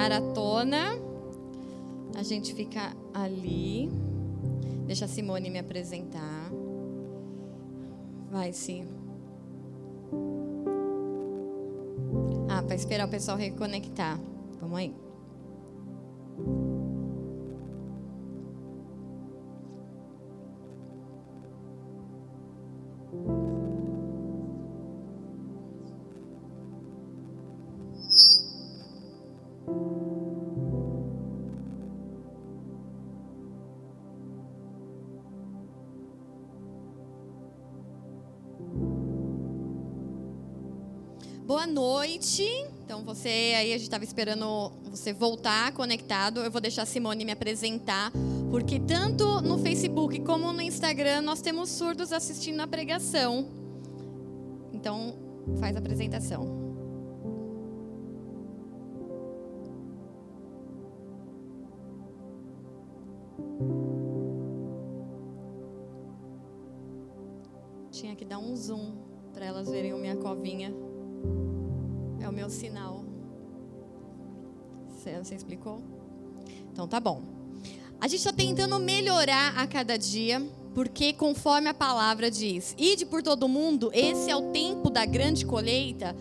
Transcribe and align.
maratona. 0.00 0.98
A 2.16 2.22
gente 2.22 2.54
fica 2.54 2.96
ali. 3.12 3.90
Deixa 4.86 5.04
a 5.04 5.08
Simone 5.08 5.50
me 5.50 5.58
apresentar. 5.58 6.50
Vai, 8.30 8.52
sim. 8.52 8.86
Ah, 12.48 12.62
para 12.62 12.74
esperar 12.74 13.06
o 13.06 13.10
pessoal 13.10 13.36
reconectar. 13.36 14.18
Vamos 14.60 14.78
aí. 14.78 14.94
Então 42.84 43.02
você 43.02 43.28
aí 43.56 43.70
a 43.72 43.78
gente 43.78 43.84
estava 43.84 44.04
esperando 44.04 44.70
você 44.90 45.10
voltar 45.10 45.72
conectado. 45.72 46.40
Eu 46.40 46.50
vou 46.50 46.60
deixar 46.60 46.82
a 46.82 46.86
Simone 46.86 47.24
me 47.24 47.32
apresentar, 47.32 48.12
porque 48.50 48.78
tanto 48.78 49.40
no 49.40 49.56
Facebook 49.56 50.20
como 50.20 50.52
no 50.52 50.60
Instagram 50.60 51.22
nós 51.22 51.40
temos 51.40 51.70
surdos 51.70 52.12
assistindo 52.12 52.60
a 52.60 52.66
pregação. 52.66 53.48
Então 54.70 55.14
faz 55.58 55.74
a 55.74 55.78
apresentação. 55.78 56.60
Tinha 67.90 68.14
que 68.14 68.26
dar 68.26 68.38
um 68.38 68.54
zoom 68.54 68.92
para 69.32 69.46
elas 69.46 69.70
verem 69.70 69.92
a 69.92 69.96
minha 69.96 70.16
covinha. 70.16 70.89
O 72.30 72.32
meu 72.32 72.48
sinal. 72.48 73.04
Você, 74.88 75.18
você 75.18 75.34
explicou? 75.34 75.82
Então 76.72 76.86
tá 76.86 77.00
bom. 77.00 77.24
A 78.00 78.06
gente 78.06 78.20
está 78.20 78.32
tentando 78.32 78.78
melhorar 78.78 79.58
a 79.58 79.66
cada 79.66 79.98
dia, 79.98 80.40
porque 80.72 81.12
conforme 81.12 81.68
a 81.68 81.74
palavra 81.74 82.30
diz, 82.30 82.76
ide 82.78 83.04
por 83.04 83.20
todo 83.20 83.48
mundo, 83.48 83.90
esse 83.92 84.30
é 84.30 84.36
o 84.36 84.52
tempo 84.52 84.88
da 84.88 85.04
grande 85.04 85.44
colheita. 85.44 86.14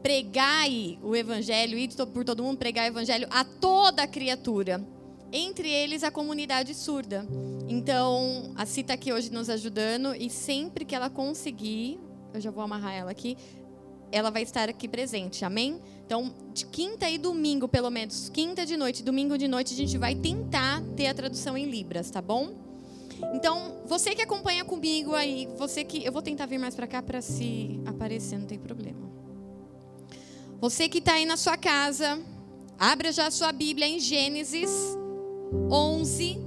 Pregai 0.00 1.00
o 1.02 1.16
evangelho, 1.16 1.76
ide 1.76 1.96
por 1.96 2.24
todo 2.24 2.44
mundo, 2.44 2.58
pregai 2.58 2.88
o 2.88 2.92
evangelho 2.92 3.26
a 3.28 3.42
toda 3.44 4.06
criatura, 4.06 4.86
entre 5.32 5.68
eles 5.68 6.04
a 6.04 6.12
comunidade 6.12 6.76
surda. 6.76 7.26
Então, 7.66 8.52
a 8.54 8.64
Cita 8.64 8.92
aqui 8.92 9.12
hoje 9.12 9.32
nos 9.32 9.50
ajudando 9.50 10.14
e 10.14 10.30
sempre 10.30 10.84
que 10.84 10.94
ela 10.94 11.10
conseguir, 11.10 11.98
eu 12.32 12.40
já 12.40 12.52
vou 12.52 12.62
amarrar 12.62 12.94
ela 12.94 13.10
aqui, 13.10 13.36
ela 14.10 14.30
vai 14.30 14.42
estar 14.42 14.68
aqui 14.68 14.88
presente, 14.88 15.44
amém? 15.44 15.80
Então, 16.04 16.32
de 16.54 16.66
quinta 16.66 17.10
e 17.10 17.18
domingo, 17.18 17.66
pelo 17.66 17.90
menos, 17.90 18.28
quinta 18.28 18.64
de 18.64 18.76
noite, 18.76 19.02
domingo 19.02 19.36
de 19.36 19.48
noite, 19.48 19.74
a 19.74 19.76
gente 19.76 19.98
vai 19.98 20.14
tentar 20.14 20.82
ter 20.96 21.08
a 21.08 21.14
tradução 21.14 21.58
em 21.58 21.68
Libras, 21.68 22.10
tá 22.10 22.22
bom? 22.22 22.54
Então, 23.34 23.82
você 23.86 24.14
que 24.14 24.22
acompanha 24.22 24.64
comigo 24.64 25.14
aí, 25.14 25.48
você 25.56 25.82
que. 25.82 26.04
Eu 26.04 26.12
vou 26.12 26.22
tentar 26.22 26.46
vir 26.46 26.58
mais 26.58 26.74
para 26.74 26.86
cá 26.86 27.02
para 27.02 27.20
se 27.20 27.80
aparecer, 27.86 28.38
não 28.38 28.46
tem 28.46 28.58
problema. 28.58 29.10
Você 30.60 30.88
que 30.88 30.98
está 30.98 31.14
aí 31.14 31.26
na 31.26 31.36
sua 31.36 31.56
casa, 31.56 32.20
abra 32.78 33.12
já 33.12 33.26
a 33.26 33.30
sua 33.30 33.52
Bíblia 33.52 33.86
em 33.86 33.98
Gênesis 33.98 34.70
11, 35.70 36.38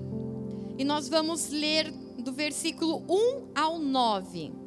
e 0.78 0.84
nós 0.84 1.10
vamos 1.10 1.50
ler 1.50 1.92
do 2.20 2.32
versículo 2.32 3.04
1 3.10 3.52
ao 3.56 3.80
9. 3.80 4.59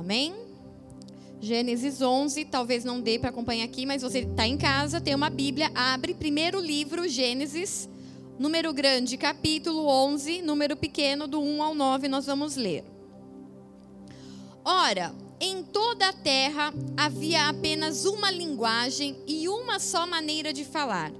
Amém? 0.00 0.34
Gênesis 1.42 2.00
11, 2.00 2.46
talvez 2.46 2.84
não 2.84 3.02
dê 3.02 3.18
para 3.18 3.28
acompanhar 3.28 3.64
aqui, 3.64 3.84
mas 3.84 4.00
você 4.00 4.20
está 4.20 4.46
em 4.46 4.56
casa, 4.56 4.98
tem 4.98 5.14
uma 5.14 5.28
Bíblia, 5.28 5.70
abre 5.74 6.14
primeiro 6.14 6.58
livro, 6.58 7.06
Gênesis, 7.06 7.86
número 8.38 8.72
grande, 8.72 9.18
capítulo 9.18 9.86
11, 9.86 10.40
número 10.40 10.74
pequeno, 10.74 11.28
do 11.28 11.40
1 11.40 11.62
ao 11.62 11.74
9, 11.74 12.08
nós 12.08 12.24
vamos 12.24 12.56
ler. 12.56 12.82
Ora, 14.64 15.14
em 15.38 15.62
toda 15.62 16.08
a 16.08 16.12
terra 16.14 16.72
havia 16.96 17.48
apenas 17.48 18.06
uma 18.06 18.30
linguagem 18.30 19.18
e 19.26 19.48
uma 19.48 19.78
só 19.78 20.06
maneira 20.06 20.50
de 20.50 20.64
falar. 20.64 21.12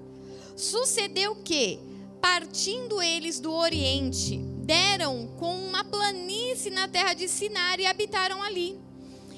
Sucedeu 0.56 1.36
que, 1.36 1.78
partindo 2.20 3.02
eles 3.02 3.40
do 3.40 3.52
Oriente, 3.52 4.49
deram 4.70 5.26
com 5.36 5.52
uma 5.66 5.82
planície 5.82 6.70
na 6.70 6.86
terra 6.86 7.12
de 7.12 7.26
Sinar 7.26 7.80
e 7.80 7.86
habitaram 7.86 8.40
ali. 8.40 8.78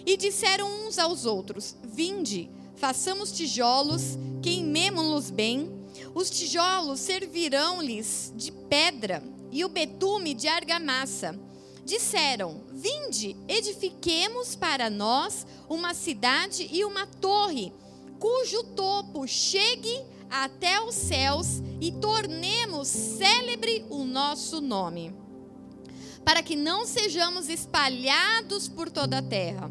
E 0.04 0.14
disseram 0.14 0.68
uns 0.86 0.98
aos 0.98 1.24
outros: 1.24 1.74
Vinde, 1.82 2.50
façamos 2.76 3.32
tijolos, 3.32 4.18
queimemo-los 4.42 5.30
bem. 5.30 5.72
Os 6.14 6.28
tijolos 6.28 7.00
servirão-lhes 7.00 8.30
de 8.36 8.52
pedra 8.52 9.22
e 9.50 9.64
o 9.64 9.70
betume 9.70 10.34
de 10.34 10.48
argamassa. 10.48 11.34
Disseram: 11.82 12.60
Vinde, 12.70 13.34
edifiquemos 13.48 14.54
para 14.54 14.90
nós 14.90 15.46
uma 15.66 15.94
cidade 15.94 16.68
e 16.70 16.84
uma 16.84 17.06
torre, 17.06 17.72
cujo 18.18 18.62
topo 18.64 19.26
chegue 19.26 19.98
até 20.32 20.78
os 20.82 20.94
céus 20.94 21.62
e 21.80 21.92
tornemos 21.92 22.88
célebre 22.88 23.84
o 23.90 24.04
nosso 24.04 24.60
nome, 24.60 25.21
para 26.24 26.42
que 26.42 26.56
não 26.56 26.86
sejamos 26.86 27.48
espalhados 27.48 28.68
por 28.68 28.90
toda 28.90 29.18
a 29.18 29.22
terra. 29.22 29.70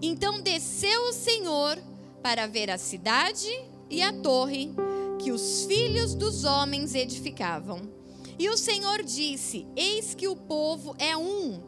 Então 0.00 0.40
desceu 0.40 1.08
o 1.08 1.12
Senhor 1.12 1.78
para 2.22 2.46
ver 2.46 2.70
a 2.70 2.78
cidade 2.78 3.50
e 3.88 4.02
a 4.02 4.12
torre 4.12 4.74
que 5.18 5.32
os 5.32 5.64
filhos 5.64 6.14
dos 6.14 6.44
homens 6.44 6.94
edificavam. 6.94 7.80
E 8.38 8.48
o 8.48 8.56
Senhor 8.56 9.02
disse: 9.02 9.66
Eis 9.74 10.14
que 10.14 10.28
o 10.28 10.36
povo 10.36 10.94
é 10.98 11.16
um, 11.16 11.60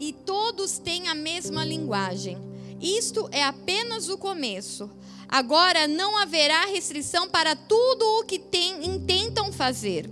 e 0.00 0.12
todos 0.12 0.78
têm 0.78 1.08
a 1.08 1.14
mesma 1.14 1.64
linguagem. 1.64 2.38
Isto 2.80 3.28
é 3.30 3.42
apenas 3.42 4.08
o 4.08 4.18
começo. 4.18 4.90
Agora 5.28 5.88
não 5.88 6.16
haverá 6.18 6.66
restrição 6.66 7.28
para 7.28 7.56
tudo 7.56 8.04
o 8.20 8.24
que 8.24 8.38
tem, 8.38 8.86
intentam 8.86 9.52
fazer. 9.52 10.10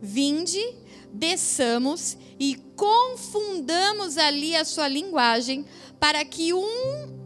Vinde, 0.00 0.62
desçamos 1.14 2.18
e 2.38 2.56
confundamos 2.76 4.18
ali 4.18 4.56
a 4.56 4.64
sua 4.64 4.88
linguagem, 4.88 5.64
para 6.00 6.24
que 6.24 6.52
um 6.52 7.24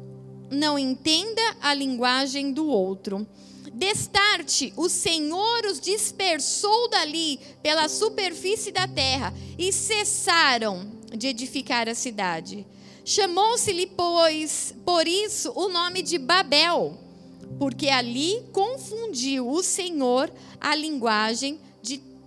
não 0.51 0.79
entenda 0.79 1.43
a 1.61 1.75
linguagem 1.75 2.53
do 2.53 2.67
outro. 2.67 3.27
Destarte, 3.73 4.73
o 4.77 4.89
Senhor 4.89 5.65
os 5.67 5.81
dispersou 5.81 6.89
dali 6.91 7.39
pela 7.63 7.89
superfície 7.89 8.73
da 8.73 8.87
terra 8.87 9.33
e 9.59 9.73
cessaram 9.73 10.91
de 11.17 11.29
edificar 11.29 11.89
a 11.89 11.95
cidade. 11.95 12.67
Chamou-se-lhe, 13.05 13.87
pois, 13.87 14.75
por 14.85 15.09
isso 15.09 15.53
o 15.55 15.69
nome 15.69 16.03
de 16.03 16.19
Babel, 16.19 16.99
porque 17.59 17.89
ali 17.89 18.43
confundiu 18.53 19.49
o 19.49 19.63
Senhor 19.63 20.31
a 20.61 20.75
linguagem 20.75 21.59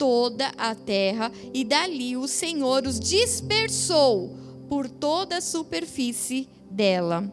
toda 0.02 0.48
a 0.58 0.74
terra, 0.74 1.32
e 1.54 1.64
dali 1.64 2.18
o 2.18 2.28
Senhor 2.28 2.88
os 2.88 3.00
dispersou 3.00 4.36
por 4.68 4.90
toda 4.90 5.38
a 5.38 5.42
superfície 5.42 6.50
dela. 6.72 7.32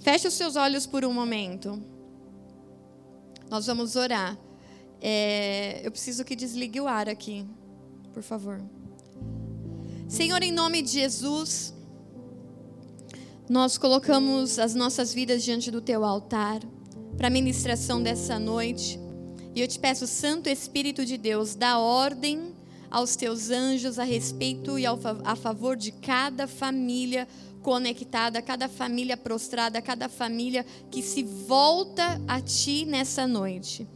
Feche 0.00 0.28
os 0.28 0.34
seus 0.34 0.54
olhos 0.54 0.84
por 0.84 1.02
um 1.02 1.14
momento. 1.14 1.82
Nós 3.48 3.64
vamos 3.64 3.96
orar. 3.96 4.36
É, 5.00 5.80
eu 5.82 5.90
preciso 5.90 6.22
que 6.22 6.36
desligue 6.36 6.78
o 6.78 6.86
ar 6.86 7.08
aqui, 7.08 7.46
por 8.12 8.22
favor. 8.22 8.60
Senhor, 10.06 10.42
em 10.42 10.52
nome 10.52 10.82
de 10.82 10.90
Jesus, 10.90 11.72
nós 13.48 13.78
colocamos 13.78 14.58
as 14.58 14.74
nossas 14.74 15.14
vidas 15.14 15.42
diante 15.42 15.70
do 15.70 15.80
teu 15.80 16.04
altar 16.04 16.60
para 17.16 17.28
a 17.28 17.30
ministração 17.30 18.02
dessa 18.02 18.38
noite. 18.38 19.00
E 19.54 19.60
eu 19.60 19.66
te 19.66 19.78
peço, 19.78 20.06
Santo 20.06 20.48
Espírito 20.48 21.04
de 21.04 21.16
Deus, 21.16 21.54
dá 21.54 21.78
ordem 21.78 22.54
aos 22.90 23.16
teus 23.16 23.50
anjos 23.50 23.98
a 23.98 24.04
respeito 24.04 24.78
e 24.78 24.84
a 24.86 25.36
favor 25.36 25.76
de 25.76 25.92
cada 25.92 26.46
família 26.46 27.26
conectada, 27.62 28.40
cada 28.40 28.68
família 28.68 29.16
prostrada, 29.16 29.82
cada 29.82 30.08
família 30.08 30.64
que 30.90 31.02
se 31.02 31.22
volta 31.22 32.20
a 32.26 32.40
ti 32.40 32.84
nessa 32.84 33.26
noite. 33.26 33.86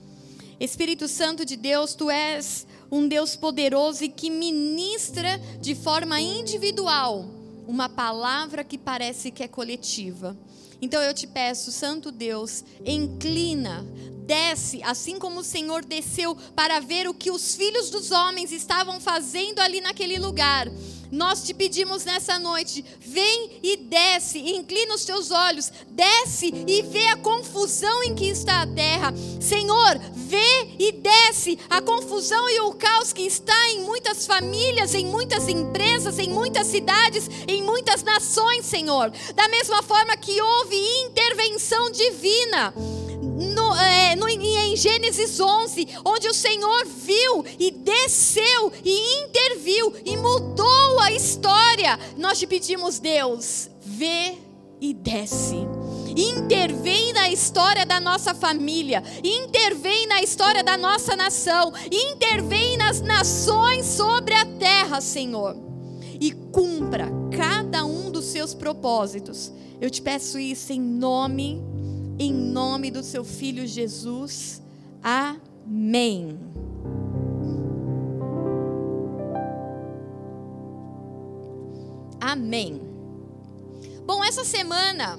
Espírito 0.61 1.09
Santo 1.09 1.45
de 1.45 1.57
Deus, 1.57 1.95
tu 1.95 2.11
és 2.11 2.67
um 2.91 3.09
Deus 3.09 3.35
poderoso 3.35 4.05
e 4.05 4.09
que 4.09 4.31
ministra 4.31 5.39
de 5.61 5.75
forma 5.75 6.21
individual 6.21 7.27
uma 7.67 7.89
palavra 7.89 8.63
que 8.63 8.77
parece 8.77 9.31
que 9.31 9.43
é 9.43 9.49
coletiva. 9.49 10.37
Então 10.81 11.01
eu 11.03 11.15
te 11.15 11.27
peço, 11.27 11.73
Santo 11.73 12.13
Deus, 12.13 12.63
inclina, 12.85 13.85
desce, 14.27 14.83
assim 14.83 15.19
como 15.19 15.41
o 15.41 15.45
Senhor 15.45 15.85
desceu 15.85 16.37
para 16.57 16.81
ver 16.81 17.09
o 17.09 17.15
que 17.15 17.31
os 17.31 17.55
filhos 17.55 17.91
dos 17.91 18.11
homens 18.11 18.53
estavam 18.53 19.01
fazendo 19.01 19.61
ali 19.61 19.81
naquele 19.81 20.19
lugar. 20.19 20.69
Nós 21.15 21.45
te 21.45 21.55
pedimos 21.55 22.05
nessa 22.05 22.41
noite, 22.41 22.85
vem 22.99 23.61
e 23.63 23.77
desce, 23.77 24.39
inclina 24.41 24.95
os 24.95 25.05
teus 25.05 25.31
olhos, 25.31 25.71
desce 25.89 26.53
e 26.67 26.83
vê 26.83 27.07
a 27.07 27.17
confusão 27.17 28.03
em 28.03 28.17
que 28.17 28.27
está 28.27 28.63
a 28.63 28.67
terra. 28.67 29.15
Senhor, 29.41 30.01
vê 30.13 30.75
e 30.77 30.91
desce 30.91 31.57
a 31.71 31.81
confusão 31.81 32.49
e 32.51 32.61
o 32.63 32.75
caos 32.75 33.13
que 33.13 33.23
está 33.23 33.71
em 33.71 33.83
muitas 33.83 34.27
famílias, 34.27 34.93
em 34.93 35.07
muitas 35.07 35.49
empresas, 35.49 36.19
em 36.19 36.31
muitas 36.31 36.67
cidades, 36.67 37.31
em 37.47 37.63
muitas 37.63 38.03
nações, 38.03 38.65
Senhor. 38.65 39.13
Da 39.37 39.47
mesma 39.47 39.85
forma 39.85 40.17
que 40.17 40.41
houve 40.41 40.77
intervenção 41.07 41.93
divina 41.93 42.75
no, 43.35 43.75
é, 43.77 44.17
no, 44.17 44.29
em 44.29 44.77
Gênesis 44.77 45.41
11, 45.41 45.89
onde 46.05 46.29
o 46.29 46.35
Senhor 46.35 46.87
viu 46.87 47.45
e 47.59 47.71
desceu 47.71 48.73
e 48.85 49.25
interviu 49.25 49.93
e 50.05 50.17
mudou 50.17 51.01
a 51.01 51.11
história. 51.13 51.99
Nós 52.17 52.39
te 52.39 52.47
pedimos, 52.47 52.99
Deus, 52.99 53.69
vê 53.81 54.37
e 54.81 54.93
desce. 54.93 55.67
Intervém 56.17 57.13
na 57.13 57.29
história 57.29 57.85
da 57.85 57.99
nossa 57.99 58.35
família, 58.35 59.03
intervém 59.23 60.07
na 60.07 60.23
história 60.23 60.63
da 60.63 60.77
nossa 60.77 61.17
nação, 61.17 61.73
intervém 61.91 62.77
nas 62.77 63.01
nações 63.01 63.85
sobre 63.87 64.35
a 64.35 64.45
terra, 64.45 65.01
Senhor, 65.01 65.57
e 66.21 66.31
cumpra 66.31 67.09
cada 67.37 67.85
um 67.85 68.11
dos 68.13 68.27
seus 68.27 68.55
propósitos. 68.55 69.53
Eu 69.81 69.91
te 69.91 70.01
peço 70.01 70.39
isso 70.39 70.73
em 70.73 70.81
nome 70.81 71.74
em 72.19 72.33
nome 72.33 72.91
do 72.91 73.03
seu 73.03 73.25
filho 73.25 73.67
Jesus. 73.67 74.63
Amém. 75.03 76.39
Amém. 82.21 82.81
Bom, 84.07 84.25
essa 84.25 84.45
semana 84.45 85.19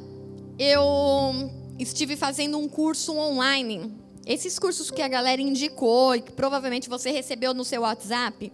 eu 0.57 1.51
estive 1.77 2.15
fazendo 2.15 2.57
um 2.57 2.68
curso 2.68 3.15
online. 3.15 3.94
Esses 4.25 4.57
cursos 4.57 4.89
que 4.89 5.01
a 5.01 5.07
galera 5.07 5.42
indicou 5.42 6.15
e 6.15 6.21
que 6.21 6.31
provavelmente 6.31 6.89
você 6.89 7.12
recebeu 7.12 7.53
no 7.53 7.63
seu 7.63 7.81
WhatsApp, 7.81 8.51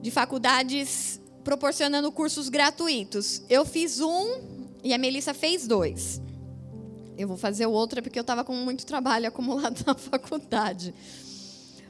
de 0.00 0.10
faculdades 0.10 1.20
proporcionando 1.42 2.10
cursos 2.12 2.48
gratuitos. 2.48 3.42
Eu 3.48 3.64
fiz 3.64 4.00
um 4.00 4.40
e 4.82 4.94
a 4.94 4.98
Melissa 4.98 5.34
fez 5.34 5.66
dois. 5.66 6.20
Eu 7.16 7.28
vou 7.28 7.36
fazer 7.36 7.66
o 7.66 7.70
outro 7.70 7.98
é 7.98 8.02
porque 8.02 8.18
eu 8.18 8.22
estava 8.22 8.44
com 8.44 8.54
muito 8.54 8.84
trabalho 8.84 9.26
acumulado 9.28 9.84
na 9.86 9.94
faculdade. 9.94 10.94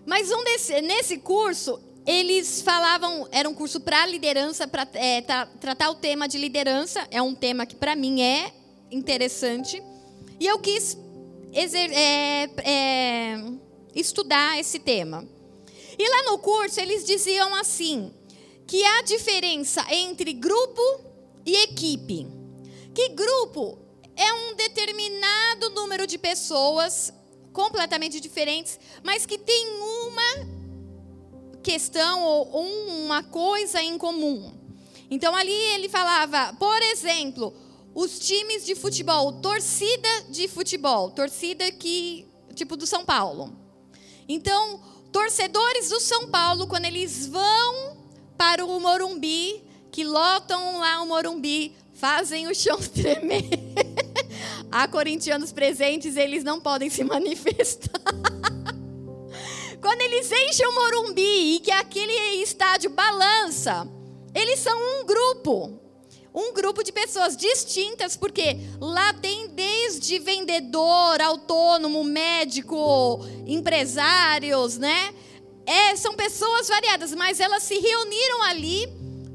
Mas 0.06 0.30
um 0.30 0.44
desse, 0.44 0.82
nesse 0.82 1.18
curso, 1.18 1.80
eles 2.06 2.60
falavam, 2.60 3.26
era 3.32 3.48
um 3.48 3.54
curso 3.54 3.80
para 3.80 4.04
liderança, 4.06 4.68
para 4.68 4.86
é, 4.94 5.22
tra, 5.22 5.46
tratar 5.46 5.90
o 5.90 5.94
tema 5.94 6.28
de 6.28 6.36
liderança. 6.36 7.06
É 7.10 7.22
um 7.22 7.34
tema 7.34 7.64
que 7.64 7.74
para 7.74 7.96
mim 7.96 8.20
é 8.20 8.52
interessante. 8.90 9.82
E 10.38 10.46
eu 10.46 10.58
quis 10.58 10.98
exer, 11.52 11.90
é, 11.92 12.50
é, 12.64 13.44
estudar 13.94 14.58
esse 14.58 14.78
tema. 14.78 15.26
E 15.98 16.08
lá 16.08 16.30
no 16.30 16.38
curso 16.38 16.80
eles 16.80 17.04
diziam 17.04 17.54
assim, 17.54 18.12
que 18.66 18.84
há 18.84 19.02
diferença 19.02 19.84
entre 19.90 20.32
grupo 20.34 20.82
e 21.46 21.56
equipe. 21.62 22.26
Que 22.92 23.10
grupo 23.10 23.78
é 24.16 24.32
um 24.32 24.54
determinado 24.54 25.70
número 25.70 26.06
de 26.06 26.18
pessoas 26.18 27.12
completamente 27.52 28.20
diferentes, 28.20 28.78
mas 29.02 29.24
que 29.24 29.38
tem 29.38 29.68
uma 29.80 30.64
questão 31.62 32.22
ou 32.22 32.60
uma 33.04 33.22
coisa 33.22 33.82
em 33.82 33.96
comum. 33.96 34.52
Então 35.10 35.34
ali 35.34 35.52
ele 35.52 35.88
falava, 35.88 36.52
por 36.54 36.82
exemplo, 36.82 37.54
os 37.94 38.18
times 38.18 38.64
de 38.66 38.74
futebol, 38.74 39.32
torcida 39.34 40.08
de 40.28 40.48
futebol, 40.48 41.10
torcida 41.10 41.70
que 41.70 42.26
tipo 42.54 42.76
do 42.76 42.86
São 42.86 43.04
Paulo. 43.04 43.56
Então, 44.28 44.80
torcedores 45.12 45.90
do 45.90 46.00
São 46.00 46.28
Paulo 46.28 46.66
quando 46.66 46.86
eles 46.86 47.26
vão 47.26 47.96
para 48.36 48.64
o 48.64 48.80
Morumbi, 48.80 49.62
que 49.90 50.04
lotam 50.04 50.78
lá 50.78 51.02
o 51.02 51.06
Morumbi, 51.06 51.74
fazem 51.94 52.46
o 52.48 52.54
chão 52.54 52.78
tremer. 52.92 53.48
Há 54.70 54.86
corintianos 54.88 55.52
presentes, 55.52 56.16
eles 56.16 56.44
não 56.44 56.60
podem 56.60 56.90
se 56.90 57.04
manifestar. 57.04 58.00
Quando 59.80 60.00
eles 60.00 60.30
enchem 60.32 60.66
o 60.66 60.74
Morumbi 60.74 61.56
e 61.56 61.60
que 61.60 61.70
aquele 61.70 62.42
estádio 62.42 62.90
balança, 62.90 63.86
eles 64.34 64.58
são 64.58 64.76
um 64.76 65.06
grupo. 65.06 65.80
Um 66.34 66.52
grupo 66.52 66.82
de 66.82 66.90
pessoas 66.90 67.36
distintas, 67.36 68.16
porque 68.16 68.58
lá 68.80 69.12
tem 69.12 69.48
desde 69.48 70.18
vendedor, 70.18 71.20
autônomo, 71.20 72.02
médico, 72.02 73.24
empresários, 73.46 74.76
né? 74.76 75.14
É, 75.64 75.94
são 75.94 76.14
pessoas 76.14 76.66
variadas, 76.66 77.14
mas 77.14 77.38
elas 77.38 77.62
se 77.62 77.78
reuniram 77.78 78.42
ali 78.42 78.88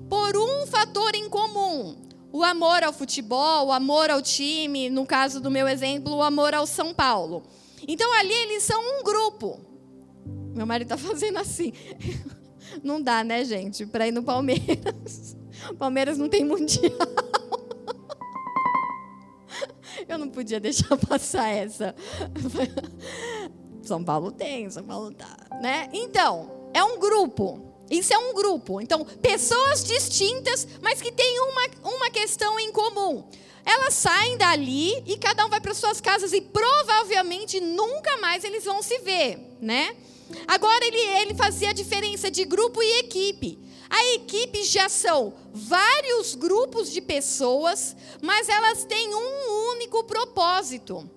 por 0.10 0.36
um 0.36 0.68
fator 0.68 1.16
em 1.16 1.30
comum: 1.30 1.96
o 2.32 2.44
amor 2.44 2.84
ao 2.84 2.94
futebol, 2.94 3.68
o 3.68 3.72
amor 3.72 4.10
ao 4.10 4.22
time, 4.22 4.90
no 4.90 5.06
caso 5.06 5.40
do 5.40 5.50
meu 5.50 5.68
exemplo, 5.68 6.16
o 6.16 6.22
amor 6.22 6.54
ao 6.54 6.68
São 6.68 6.94
Paulo. 6.94 7.44
Então 7.88 8.12
ali 8.20 8.34
eles 8.34 8.64
são 8.64 8.82
um 8.82 9.04
grupo. 9.04 9.60
Meu 10.54 10.66
marido 10.66 10.94
está 10.94 10.98
fazendo 11.10 11.38
assim. 11.38 11.74
Não 12.84 13.02
dá, 13.02 13.24
né, 13.24 13.44
gente, 13.44 13.86
para 13.86 14.08
ir 14.08 14.12
no 14.12 14.24
Palmeiras. 14.24 15.36
Palmeiras 15.78 16.18
não 16.18 16.30
tem 16.30 16.44
mundial. 16.44 16.92
Eu 20.08 20.18
não 20.18 20.30
podia 20.30 20.60
deixar 20.60 20.98
passar 20.98 21.50
essa. 21.50 21.94
São 23.82 24.04
Paulo 24.04 24.32
tem, 24.32 24.70
São 24.70 24.84
Paulo 24.84 25.14
tá, 25.14 25.38
né? 25.62 25.90
Então, 25.92 26.70
é 26.74 26.84
um 26.84 27.00
grupo. 27.00 27.69
Isso 27.90 28.14
é 28.14 28.18
um 28.18 28.34
grupo. 28.34 28.80
Então, 28.80 29.04
pessoas 29.04 29.84
distintas, 29.84 30.68
mas 30.82 31.02
que 31.02 31.12
têm 31.12 31.40
uma, 31.42 31.92
uma 31.96 32.10
questão 32.10 32.60
em 32.60 32.72
comum. 32.72 33.24
Elas 33.66 33.94
saem 33.94 34.38
dali 34.38 35.04
e 35.06 35.18
cada 35.18 35.46
um 35.46 35.50
vai 35.50 35.60
para 35.60 35.74
suas 35.74 36.00
casas 36.00 36.34
e 36.34 36.42
provavelmente 36.42 37.60
nunca 37.60 38.18
mais 38.18 38.44
eles 38.44 38.64
vão 38.64 38.82
se 38.82 39.00
ver, 39.00 39.40
né? 39.62 39.96
Agora 40.48 40.86
ele, 40.86 40.98
ele 40.98 41.34
fazia 41.34 41.70
a 41.70 41.74
diferença 41.74 42.30
de 42.30 42.46
grupo 42.46 42.82
e 42.82 43.00
equipe. 43.00 43.60
A 43.90 44.14
equipe 44.14 44.64
já 44.64 44.88
são 44.88 45.34
vários 45.52 46.36
grupos 46.36 46.92
de 46.92 47.02
pessoas, 47.02 47.96
mas 48.22 48.48
elas 48.48 48.86
têm 48.86 49.14
um 49.14 49.72
único 49.72 50.04
propósito. 50.04 51.10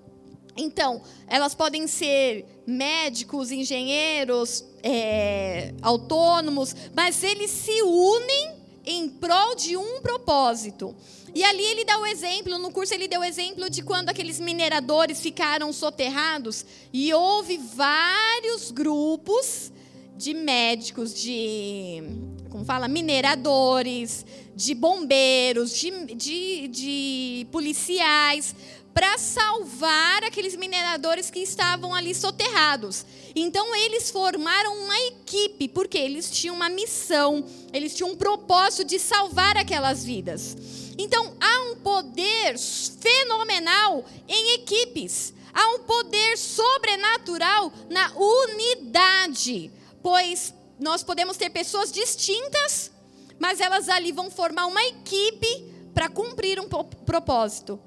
Então, 0.56 1.02
elas 1.26 1.54
podem 1.54 1.86
ser 1.86 2.46
médicos, 2.66 3.50
engenheiros, 3.50 4.64
é, 4.82 5.72
autônomos, 5.80 6.74
mas 6.94 7.22
eles 7.22 7.50
se 7.50 7.82
unem 7.82 8.52
em 8.84 9.08
prol 9.08 9.54
de 9.54 9.76
um 9.76 10.00
propósito. 10.00 10.94
E 11.34 11.42
ali 11.44 11.62
ele 11.62 11.84
dá 11.84 11.98
o 11.98 12.04
exemplo, 12.04 12.58
no 12.58 12.70
curso 12.70 12.92
ele 12.92 13.08
deu 13.08 13.20
o 13.20 13.24
exemplo 13.24 13.70
de 13.70 13.82
quando 13.82 14.10
aqueles 14.10 14.38
mineradores 14.38 15.20
ficaram 15.20 15.72
soterrados 15.72 16.66
e 16.92 17.12
houve 17.14 17.56
vários 17.56 18.70
grupos 18.70 19.72
de 20.16 20.34
médicos, 20.34 21.14
de 21.14 22.02
como 22.50 22.66
fala, 22.66 22.86
mineradores, 22.86 24.26
de 24.54 24.74
bombeiros, 24.74 25.74
de, 25.74 26.14
de, 26.14 26.68
de 26.68 27.46
policiais, 27.50 28.54
para 28.94 29.16
salvar 29.16 30.22
aqueles 30.24 30.54
mineradores 30.54 31.30
que 31.30 31.40
estavam 31.40 31.94
ali 31.94 32.14
soterrados. 32.14 33.06
Então 33.34 33.74
eles 33.74 34.10
formaram 34.10 34.76
uma 34.84 34.98
equipe, 35.00 35.68
porque 35.68 35.96
eles 35.98 36.30
tinham 36.30 36.54
uma 36.54 36.68
missão, 36.68 37.44
eles 37.72 37.94
tinham 37.94 38.10
um 38.10 38.16
propósito 38.16 38.84
de 38.84 38.98
salvar 38.98 39.56
aquelas 39.56 40.04
vidas. 40.04 40.56
Então 40.98 41.34
há 41.40 41.62
um 41.70 41.76
poder 41.76 42.58
fenomenal 42.58 44.04
em 44.28 44.54
equipes. 44.54 45.32
Há 45.54 45.68
um 45.74 45.80
poder 45.80 46.38
sobrenatural 46.38 47.72
na 47.90 48.10
unidade, 48.16 49.70
pois 50.02 50.54
nós 50.78 51.02
podemos 51.02 51.36
ter 51.36 51.50
pessoas 51.50 51.92
distintas, 51.92 52.90
mas 53.38 53.60
elas 53.60 53.88
ali 53.88 54.12
vão 54.12 54.30
formar 54.30 54.66
uma 54.66 54.82
equipe 54.84 55.72
para 55.94 56.08
cumprir 56.08 56.58
um 56.58 56.68
propósito. 56.68 57.78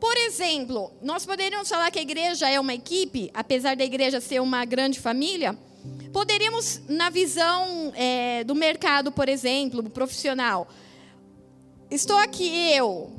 Por 0.00 0.16
exemplo, 0.16 0.92
nós 1.02 1.26
poderíamos 1.26 1.68
falar 1.68 1.90
que 1.90 1.98
a 1.98 2.02
igreja 2.02 2.48
é 2.48 2.60
uma 2.60 2.74
equipe, 2.74 3.30
apesar 3.34 3.76
da 3.76 3.84
igreja 3.84 4.20
ser 4.20 4.40
uma 4.40 4.64
grande 4.64 5.00
família. 5.00 5.58
Poderíamos, 6.12 6.80
na 6.88 7.10
visão 7.10 7.92
é, 7.96 8.44
do 8.44 8.54
mercado, 8.54 9.10
por 9.10 9.28
exemplo, 9.28 9.82
profissional, 9.90 10.68
estou 11.90 12.16
aqui 12.16 12.48
eu, 12.72 13.10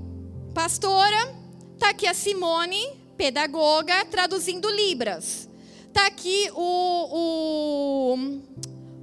pastora, 0.53 1.36
está 1.74 1.89
aqui 1.89 2.07
a 2.07 2.13
Simone, 2.13 2.88
pedagoga, 3.17 4.05
traduzindo 4.05 4.69
Libras. 4.69 5.50
Está 5.88 6.07
aqui 6.07 6.50
o, 6.53 8.13
o 8.13 8.41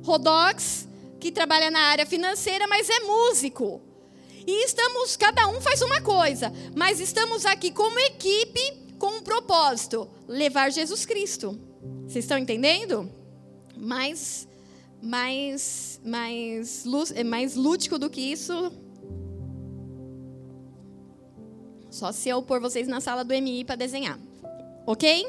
Rodox, 0.03 0.89
que 1.21 1.31
trabalha 1.31 1.71
na 1.71 1.81
área 1.81 2.07
financeira, 2.07 2.67
mas 2.67 2.89
é 2.89 3.01
músico. 3.01 3.83
E 4.47 4.65
estamos, 4.65 5.17
cada 5.17 5.49
um 5.49 5.61
faz 5.61 5.83
uma 5.83 6.01
coisa, 6.01 6.53
mas 6.75 7.01
estamos 7.01 7.45
aqui 7.45 7.73
como 7.73 7.99
equipe 7.99 8.61
com 8.99 9.19
um 9.19 9.23
propósito: 9.23 10.09
levar 10.29 10.71
Jesus 10.71 11.05
Cristo. 11.05 11.59
Vocês 12.07 12.25
estão 12.25 12.39
entendendo? 12.39 13.11
Mais, 13.77 14.47
mais, 15.03 16.01
mais, 16.05 16.85
mais 17.25 17.55
lúdico 17.57 17.99
do 17.99 18.09
que 18.09 18.21
isso. 18.21 18.73
Só 21.91 22.13
se 22.13 22.29
eu 22.29 22.43
pôr 22.43 22.61
vocês 22.61 22.87
na 22.87 23.01
sala 23.01 23.25
do 23.25 23.35
MI 23.35 23.65
para 23.65 23.75
desenhar. 23.75 24.19
Ok? 24.87 25.27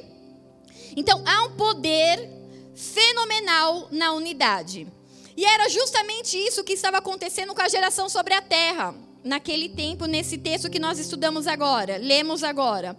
Então, 0.95 1.23
há 1.25 1.45
um 1.45 1.55
poder 1.55 2.29
fenomenal 2.75 3.87
na 3.91 4.13
unidade. 4.13 4.87
E 5.35 5.45
era 5.45 5.69
justamente 5.69 6.37
isso 6.37 6.63
que 6.63 6.73
estava 6.73 6.97
acontecendo 6.97 7.53
com 7.55 7.61
a 7.61 7.69
geração 7.69 8.09
sobre 8.09 8.33
a 8.33 8.41
terra, 8.41 8.93
naquele 9.23 9.69
tempo, 9.69 10.05
nesse 10.05 10.37
texto 10.37 10.69
que 10.69 10.79
nós 10.79 10.99
estudamos 10.99 11.47
agora, 11.47 11.97
lemos 11.97 12.43
agora. 12.43 12.97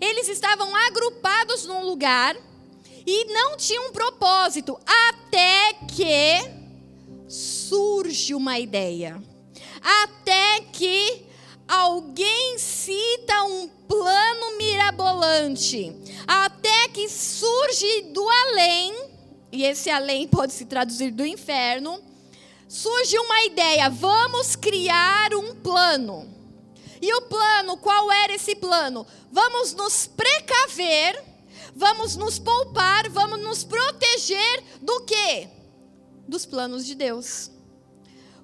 Eles 0.00 0.28
estavam 0.28 0.74
agrupados 0.74 1.66
num 1.66 1.84
lugar 1.84 2.36
e 3.06 3.24
não 3.32 3.56
tinham 3.56 3.88
um 3.88 3.92
propósito, 3.92 4.78
até 4.86 5.74
que 5.88 6.60
surge 7.28 8.34
uma 8.34 8.58
ideia. 8.58 9.22
Até 9.82 10.60
que 10.72 11.24
alguém 11.66 12.58
cita 12.58 13.44
um 13.44 13.68
plano 13.88 14.58
mirabolante, 14.58 15.92
até 16.26 16.88
que 16.88 17.08
surge 17.08 18.02
do 18.12 18.28
além, 18.28 18.94
e 19.52 19.64
esse 19.64 19.88
além 19.90 20.26
pode 20.28 20.52
se 20.52 20.64
traduzir 20.64 21.10
do 21.10 21.24
inferno, 21.24 22.00
surge 22.70 23.18
uma 23.18 23.42
ideia: 23.42 23.90
vamos 23.90 24.54
criar 24.54 25.34
um 25.34 25.56
plano. 25.56 26.32
E 27.02 27.12
o 27.14 27.22
plano, 27.22 27.76
qual 27.78 28.12
era 28.12 28.34
esse 28.34 28.54
plano? 28.54 29.06
Vamos 29.32 29.72
nos 29.72 30.06
precaver, 30.06 31.22
vamos 31.74 32.14
nos 32.14 32.38
poupar, 32.38 33.08
vamos 33.08 33.40
nos 33.40 33.64
proteger 33.64 34.62
do 34.80 35.00
quê? 35.00 35.48
Dos 36.28 36.46
planos 36.46 36.86
de 36.86 36.94
Deus. 36.94 37.50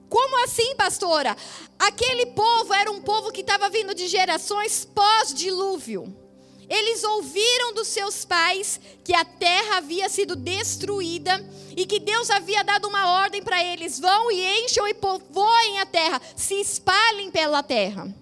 Como 0.09 0.45
assim, 0.45 0.75
pastora? 0.75 1.37
Aquele 1.78 2.26
povo 2.26 2.73
era 2.73 2.90
um 2.90 3.02
povo 3.02 3.30
que 3.30 3.42
estava 3.42 3.68
vindo 3.68 3.95
de 3.95 4.09
gerações 4.09 4.85
pós-dilúvio. 4.85 6.25
Eles 6.68 7.04
ouviram 7.04 7.75
dos 7.75 7.88
seus 7.88 8.25
pais 8.25 8.80
que 9.04 9.14
a 9.14 9.25
terra 9.25 9.76
havia 9.76 10.08
sido 10.08 10.35
destruída 10.35 11.44
e 11.76 11.87
que 11.87 12.00
Deus 12.00 12.28
havia 12.28 12.64
dado 12.64 12.88
uma 12.88 13.20
ordem 13.23 13.42
para 13.42 13.62
eles: 13.62 14.00
vão 14.00 14.30
e 14.30 14.64
encham 14.64 14.87
e 14.88 14.94
povoem 14.94 15.78
a 15.78 15.87
terra, 15.87 16.20
se 16.35 16.54
espalhem 16.54 17.30
pela 17.30 17.62
terra. 17.62 18.12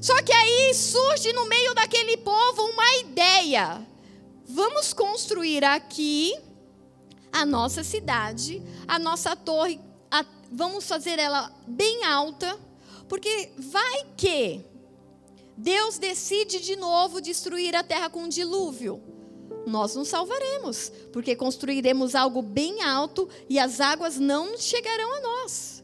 Só 0.00 0.22
que 0.22 0.32
aí 0.32 0.74
surge 0.74 1.32
no 1.32 1.48
meio 1.48 1.74
daquele 1.74 2.16
povo 2.18 2.62
uma 2.62 2.96
ideia: 2.98 3.84
vamos 4.46 4.92
construir 4.92 5.64
aqui 5.64 6.32
a 7.32 7.44
nossa 7.44 7.82
cidade, 7.82 8.62
a 8.86 8.98
nossa 9.00 9.34
torre 9.34 9.80
a, 10.08 10.24
vamos 10.52 10.86
fazer 10.86 11.18
ela 11.18 11.50
bem 11.66 12.04
alta, 12.04 12.56
porque 13.08 13.50
vai 13.58 14.04
que 14.16 14.64
Deus 15.56 15.98
decide 15.98 16.60
de 16.60 16.76
novo 16.76 17.20
destruir 17.20 17.74
a 17.76 17.82
terra 17.82 18.10
com 18.10 18.24
um 18.24 18.28
dilúvio. 18.28 19.02
Nós 19.66 19.94
nos 19.94 20.08
salvaremos, 20.08 20.92
porque 21.12 21.34
construiremos 21.34 22.14
algo 22.14 22.42
bem 22.42 22.82
alto 22.82 23.28
e 23.48 23.58
as 23.58 23.80
águas 23.80 24.18
não 24.18 24.58
chegarão 24.58 25.14
a 25.14 25.20
nós. 25.20 25.82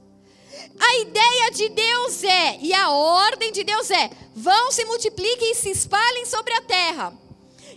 A 0.78 0.98
ideia 0.98 1.50
de 1.52 1.68
Deus 1.70 2.24
é, 2.24 2.58
e 2.60 2.74
a 2.74 2.90
ordem 2.90 3.52
de 3.52 3.64
Deus 3.64 3.90
é: 3.90 4.10
vão 4.34 4.70
se 4.70 4.84
multipliquem 4.84 5.52
e 5.52 5.54
se 5.54 5.70
espalhem 5.70 6.26
sobre 6.26 6.52
a 6.52 6.62
terra. 6.62 7.14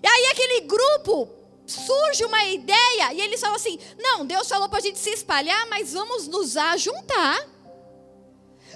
E 0.02 0.08
aí 0.08 0.26
aquele 0.32 0.62
grupo 0.62 1.30
surge 1.66 2.26
uma 2.26 2.44
ideia 2.46 3.14
e 3.14 3.22
eles 3.22 3.40
falam 3.40 3.56
assim: 3.56 3.80
não, 3.98 4.26
Deus 4.26 4.48
falou 4.48 4.68
para 4.68 4.80
a 4.80 4.82
gente 4.82 5.00
se 5.00 5.12
espalhar, 5.12 5.68
mas 5.70 5.94
vamos 5.94 6.28
nos 6.28 6.58
ajuntar. 6.58 7.53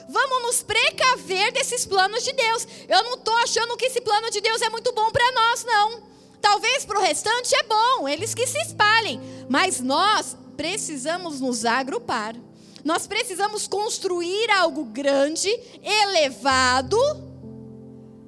Vamos 0.10 0.42
nos 0.44 0.64
precaver 0.64 1.52
desses 1.52 1.86
planos 1.86 2.24
de 2.24 2.34
Deus. 2.34 2.68
Eu 2.88 3.04
não 3.04 3.16
estou 3.16 3.36
achando 3.38 3.76
que 3.76 3.86
esse 3.86 4.02
plano 4.02 4.30
de 4.30 4.40
Deus 4.42 4.62
é 4.62 4.70
muito 4.70 4.94
bom 4.94 5.12
para 5.12 5.32
nós, 5.34 5.64
não. 5.66 6.04
Talvez 6.42 6.86
para 6.86 7.00
o 7.00 7.02
restante 7.02 7.56
é 7.56 7.64
bom, 7.64 8.08
eles 8.08 8.34
que 8.34 8.48
se 8.48 8.58
espalhem. 8.60 9.20
Mas 9.50 9.82
nós 9.82 10.38
precisamos 10.56 11.42
nos 11.42 11.66
agrupar. 11.66 12.36
Nós 12.84 13.06
precisamos 13.06 13.68
construir 13.68 14.50
algo 14.52 14.86
grande, 14.86 15.50
elevado, 15.84 16.98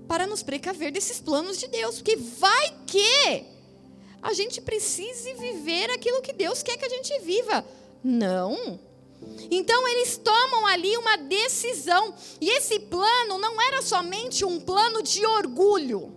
para 0.07 0.27
nos 0.27 0.43
precaver 0.43 0.91
desses 0.91 1.21
planos 1.21 1.57
de 1.57 1.67
Deus. 1.67 1.95
Porque 1.95 2.17
vai 2.17 2.75
que 2.85 3.45
a 4.21 4.33
gente 4.33 4.59
precise 4.59 5.33
viver 5.35 5.89
aquilo 5.91 6.21
que 6.21 6.33
Deus 6.33 6.61
quer 6.61 6.77
que 6.77 6.85
a 6.85 6.89
gente 6.89 7.17
viva. 7.19 7.65
Não. 8.03 8.79
Então 9.51 9.87
eles 9.87 10.17
tomam 10.17 10.65
ali 10.67 10.95
uma 10.97 11.17
decisão. 11.17 12.13
E 12.39 12.49
esse 12.49 12.79
plano 12.79 13.37
não 13.37 13.61
era 13.61 13.81
somente 13.81 14.45
um 14.45 14.59
plano 14.59 15.01
de 15.01 15.25
orgulho. 15.25 16.13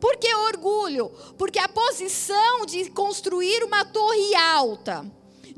Por 0.00 0.16
que 0.16 0.34
orgulho? 0.34 1.10
Porque 1.38 1.58
a 1.58 1.68
posição 1.68 2.66
de 2.66 2.90
construir 2.90 3.64
uma 3.64 3.84
torre 3.84 4.34
alta, 4.34 5.06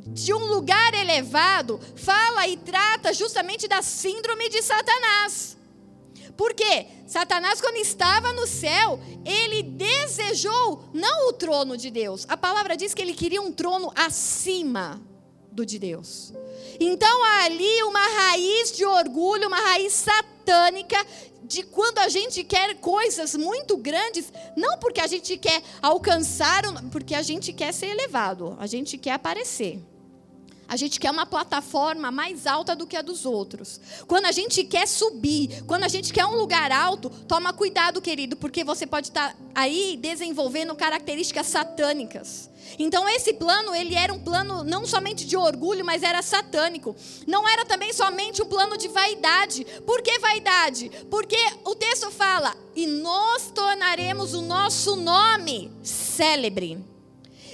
de 0.06 0.32
um 0.32 0.46
lugar 0.46 0.94
elevado, 0.94 1.80
fala 1.96 2.46
e 2.46 2.56
trata 2.56 3.12
justamente 3.12 3.66
da 3.66 3.82
síndrome 3.82 4.48
de 4.48 4.62
Satanás. 4.62 5.56
Por 6.36 6.52
quê? 6.54 6.86
Satanás, 7.06 7.60
quando 7.60 7.76
estava 7.76 8.32
no 8.32 8.46
céu, 8.46 9.00
ele 9.24 9.62
desejou 9.62 10.84
não 10.92 11.28
o 11.28 11.32
trono 11.32 11.76
de 11.76 11.90
Deus. 11.90 12.26
A 12.28 12.36
palavra 12.36 12.76
diz 12.76 12.92
que 12.92 13.00
ele 13.00 13.14
queria 13.14 13.40
um 13.40 13.50
trono 13.50 13.90
acima 13.96 15.00
do 15.50 15.64
de 15.64 15.78
Deus. 15.78 16.32
Então 16.78 17.24
há 17.24 17.44
ali 17.44 17.82
uma 17.84 18.06
raiz 18.06 18.72
de 18.72 18.84
orgulho, 18.84 19.48
uma 19.48 19.60
raiz 19.60 19.92
satânica 19.92 20.96
de 21.42 21.62
quando 21.62 21.98
a 21.98 22.08
gente 22.08 22.42
quer 22.42 22.74
coisas 22.76 23.34
muito 23.36 23.76
grandes, 23.76 24.32
não 24.56 24.78
porque 24.78 25.00
a 25.00 25.06
gente 25.06 25.36
quer 25.36 25.62
alcançar, 25.80 26.62
porque 26.90 27.14
a 27.14 27.22
gente 27.22 27.52
quer 27.52 27.72
ser 27.72 27.86
elevado, 27.86 28.56
a 28.58 28.66
gente 28.66 28.98
quer 28.98 29.12
aparecer. 29.12 29.80
A 30.68 30.76
gente 30.76 30.98
quer 30.98 31.10
uma 31.10 31.26
plataforma 31.26 32.10
mais 32.10 32.46
alta 32.46 32.74
do 32.74 32.86
que 32.86 32.96
a 32.96 33.02
dos 33.02 33.24
outros. 33.24 33.80
Quando 34.06 34.26
a 34.26 34.32
gente 34.32 34.64
quer 34.64 34.86
subir, 34.86 35.62
quando 35.66 35.84
a 35.84 35.88
gente 35.88 36.12
quer 36.12 36.26
um 36.26 36.36
lugar 36.36 36.72
alto, 36.72 37.08
toma 37.08 37.52
cuidado, 37.52 38.00
querido, 38.00 38.36
porque 38.36 38.64
você 38.64 38.86
pode 38.86 39.08
estar 39.08 39.36
aí 39.54 39.96
desenvolvendo 40.00 40.74
características 40.74 41.46
satânicas. 41.46 42.50
Então 42.78 43.08
esse 43.08 43.32
plano, 43.34 43.74
ele 43.74 43.94
era 43.94 44.12
um 44.12 44.18
plano 44.18 44.64
não 44.64 44.84
somente 44.84 45.24
de 45.24 45.36
orgulho, 45.36 45.84
mas 45.84 46.02
era 46.02 46.20
satânico. 46.20 46.96
Não 47.26 47.48
era 47.48 47.64
também 47.64 47.92
somente 47.92 48.42
um 48.42 48.46
plano 48.46 48.76
de 48.76 48.88
vaidade. 48.88 49.64
Por 49.86 50.02
que 50.02 50.18
vaidade? 50.18 50.90
Porque 51.08 51.38
o 51.64 51.74
texto 51.74 52.10
fala: 52.10 52.54
"E 52.74 52.86
nós 52.86 53.50
tornaremos 53.54 54.34
o 54.34 54.42
nosso 54.42 54.96
nome 54.96 55.70
célebre". 55.82 56.95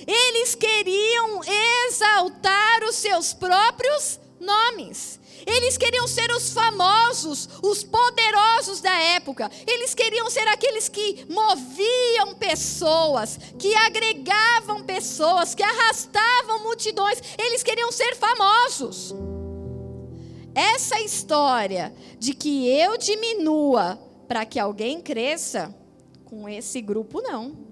Eles 0.07 0.55
queriam 0.55 1.41
exaltar 1.89 2.85
os 2.85 2.97
seus 2.97 3.33
próprios 3.33 4.19
nomes. 4.41 5.21
Eles 5.47 5.77
queriam 5.77 6.07
ser 6.07 6.31
os 6.31 6.53
famosos, 6.53 7.49
os 7.63 7.83
poderosos 7.83 8.81
da 8.81 8.93
época. 8.93 9.51
Eles 9.67 9.95
queriam 9.95 10.31
ser 10.31 10.47
aqueles 10.49 10.89
que 10.89 11.27
moviam 11.29 12.35
pessoas, 12.39 13.39
que 13.59 13.75
agregavam 13.75 14.85
pessoas, 14.85 15.55
que 15.55 15.63
arrastavam 15.63 16.63
multidões. 16.63 17.21
Eles 17.39 17.63
queriam 17.63 17.91
ser 17.91 18.15
famosos. 18.17 19.15
Essa 20.55 21.01
história 21.01 21.95
de 22.19 22.35
que 22.35 22.69
eu 22.69 22.97
diminua 22.99 23.99
para 24.29 24.45
que 24.45 24.61
alguém 24.61 25.01
cresça, 25.01 25.75
com 26.25 26.49
esse 26.49 26.81
grupo 26.81 27.21
não. 27.21 27.72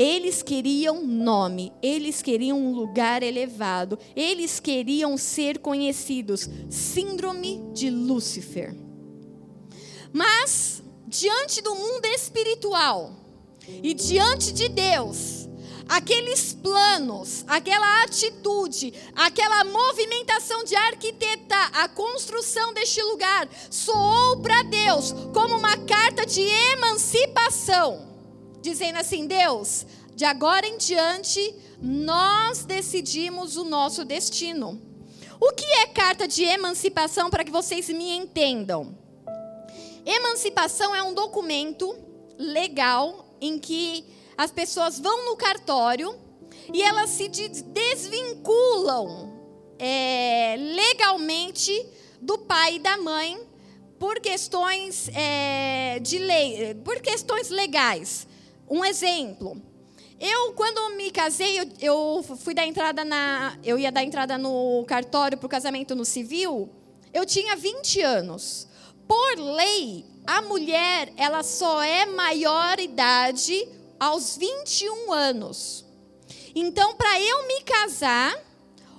Eles 0.00 0.42
queriam 0.42 1.04
nome, 1.04 1.74
eles 1.82 2.22
queriam 2.22 2.58
um 2.58 2.72
lugar 2.72 3.22
elevado, 3.22 3.98
eles 4.16 4.58
queriam 4.58 5.14
ser 5.18 5.58
conhecidos. 5.58 6.48
Síndrome 6.70 7.62
de 7.74 7.90
Lúcifer. 7.90 8.74
Mas, 10.10 10.82
diante 11.06 11.60
do 11.60 11.74
mundo 11.74 12.06
espiritual 12.06 13.12
e 13.82 13.92
diante 13.92 14.54
de 14.54 14.70
Deus, 14.70 15.46
aqueles 15.86 16.54
planos, 16.54 17.44
aquela 17.46 18.02
atitude, 18.02 18.94
aquela 19.14 19.64
movimentação 19.64 20.64
de 20.64 20.74
arquitetar 20.76 21.72
a 21.74 21.86
construção 21.88 22.72
deste 22.72 23.02
lugar 23.02 23.46
soou 23.68 24.40
para 24.40 24.62
Deus 24.62 25.12
como 25.34 25.58
uma 25.58 25.76
carta 25.76 26.24
de 26.24 26.40
emancipação, 26.40 28.09
dizendo 28.60 28.98
assim: 28.98 29.26
Deus, 29.26 29.86
de 30.14 30.24
agora 30.24 30.66
em 30.66 30.78
diante, 30.78 31.54
nós 31.80 32.64
decidimos 32.64 33.56
o 33.56 33.64
nosso 33.64 34.04
destino. 34.04 34.80
O 35.40 35.52
que 35.52 35.64
é 35.64 35.86
carta 35.86 36.28
de 36.28 36.44
emancipação 36.44 37.30
para 37.30 37.44
que 37.44 37.50
vocês 37.50 37.88
me 37.88 38.16
entendam? 38.16 38.98
Emancipação 40.04 40.94
é 40.94 41.02
um 41.02 41.14
documento 41.14 41.96
legal 42.38 43.36
em 43.40 43.58
que 43.58 44.04
as 44.36 44.50
pessoas 44.50 44.98
vão 44.98 45.26
no 45.26 45.36
cartório 45.36 46.14
e 46.72 46.82
elas 46.82 47.10
se 47.10 47.28
desvinculam 47.28 49.38
é, 49.78 50.56
legalmente 50.58 51.86
do 52.20 52.38
pai 52.38 52.76
e 52.76 52.78
da 52.78 52.96
mãe 52.98 53.40
por 53.98 54.20
questões 54.20 55.08
é, 55.14 55.98
de 56.00 56.18
lei, 56.18 56.74
por 56.84 57.00
questões 57.00 57.48
legais. 57.48 58.26
Um 58.70 58.84
exemplo. 58.84 59.60
Eu, 60.20 60.52
quando 60.52 60.96
me 60.96 61.10
casei, 61.10 61.58
eu, 61.58 61.66
eu, 61.80 62.22
fui 62.22 62.54
dar 62.54 62.66
entrada 62.66 63.04
na. 63.04 63.58
Eu 63.64 63.78
ia 63.78 63.90
dar 63.90 64.04
entrada 64.04 64.38
no 64.38 64.84
cartório 64.86 65.36
para 65.36 65.46
o 65.46 65.50
casamento 65.50 65.96
no 65.96 66.04
civil. 66.04 66.70
Eu 67.12 67.26
tinha 67.26 67.56
20 67.56 68.00
anos. 68.02 68.68
Por 69.08 69.38
lei, 69.38 70.04
a 70.24 70.40
mulher 70.42 71.12
ela 71.16 71.42
só 71.42 71.82
é 71.82 72.06
maior 72.06 72.78
idade 72.78 73.66
aos 73.98 74.36
21 74.36 75.12
anos. 75.12 75.84
Então, 76.54 76.94
para 76.94 77.20
eu 77.20 77.48
me 77.48 77.62
casar, 77.62 78.38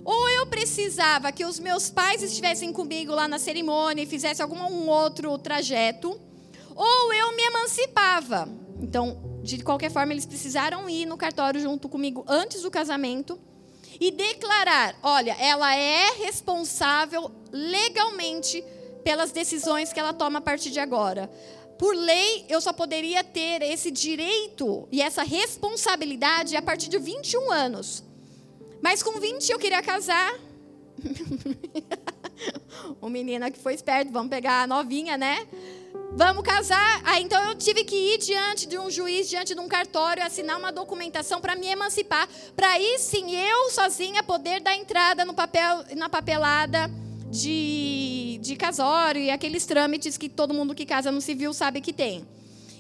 ou 0.03 0.29
eu 0.31 0.47
precisava 0.47 1.31
que 1.31 1.45
os 1.45 1.59
meus 1.59 1.89
pais 1.89 2.21
estivessem 2.23 2.73
comigo 2.73 3.13
lá 3.13 3.27
na 3.27 3.39
cerimônia 3.39 4.03
e 4.03 4.07
fizessem 4.07 4.43
algum 4.43 4.57
um 4.57 4.89
outro 4.89 5.37
trajeto, 5.37 6.19
ou 6.75 7.13
eu 7.13 7.35
me 7.35 7.43
emancipava. 7.43 8.49
Então, 8.81 9.30
de 9.43 9.63
qualquer 9.63 9.91
forma, 9.91 10.13
eles 10.13 10.25
precisaram 10.25 10.89
ir 10.89 11.05
no 11.05 11.17
cartório 11.17 11.59
junto 11.59 11.89
comigo 11.89 12.23
antes 12.27 12.61
do 12.61 12.71
casamento 12.71 13.39
e 13.99 14.11
declarar: 14.11 14.95
olha, 15.03 15.35
ela 15.39 15.75
é 15.75 16.11
responsável 16.23 17.31
legalmente 17.51 18.63
pelas 19.03 19.31
decisões 19.31 19.91
que 19.91 19.99
ela 19.99 20.13
toma 20.13 20.39
a 20.39 20.41
partir 20.41 20.69
de 20.69 20.79
agora 20.79 21.29
por 21.81 21.95
lei, 21.95 22.45
eu 22.47 22.61
só 22.61 22.71
poderia 22.71 23.23
ter 23.23 23.63
esse 23.63 23.89
direito 23.89 24.87
e 24.91 25.01
essa 25.01 25.23
responsabilidade 25.23 26.55
a 26.55 26.61
partir 26.61 26.87
de 26.87 26.99
21 26.99 27.49
anos. 27.51 28.03
Mas 28.83 29.01
com 29.01 29.19
20 29.19 29.49
eu 29.49 29.57
queria 29.57 29.81
casar. 29.81 30.31
o 33.01 33.09
menino 33.09 33.51
que 33.51 33.57
foi 33.57 33.73
esperto, 33.73 34.11
vamos 34.11 34.29
pegar 34.29 34.61
a 34.61 34.67
novinha, 34.67 35.17
né? 35.17 35.47
Vamos 36.13 36.43
casar. 36.43 37.01
Ah, 37.05 37.21
então 37.21 37.41
eu 37.49 37.55
tive 37.55 37.85
que 37.85 37.95
ir 37.95 38.17
diante 38.17 38.67
de 38.67 38.77
um 38.77 38.91
juiz, 38.91 39.29
diante 39.29 39.53
de 39.53 39.59
um 39.59 39.67
cartório, 39.67 40.21
assinar 40.23 40.59
uma 40.59 40.71
documentação 40.71 41.39
para 41.39 41.55
me 41.55 41.67
emancipar, 41.67 42.27
para 42.55 42.71
aí 42.71 42.97
sim 42.99 43.33
eu 43.33 43.69
sozinha 43.69 44.21
poder 44.21 44.59
dar 44.59 44.75
entrada 44.75 45.23
no 45.23 45.33
papel, 45.33 45.85
na 45.95 46.09
papelada 46.09 46.91
de, 47.29 48.39
de 48.41 48.57
casório 48.57 49.21
e 49.21 49.31
aqueles 49.31 49.65
trâmites 49.65 50.17
que 50.17 50.27
todo 50.27 50.53
mundo 50.53 50.75
que 50.75 50.85
casa 50.85 51.11
no 51.13 51.21
civil 51.21 51.53
sabe 51.53 51.79
que 51.79 51.93
tem. 51.93 52.27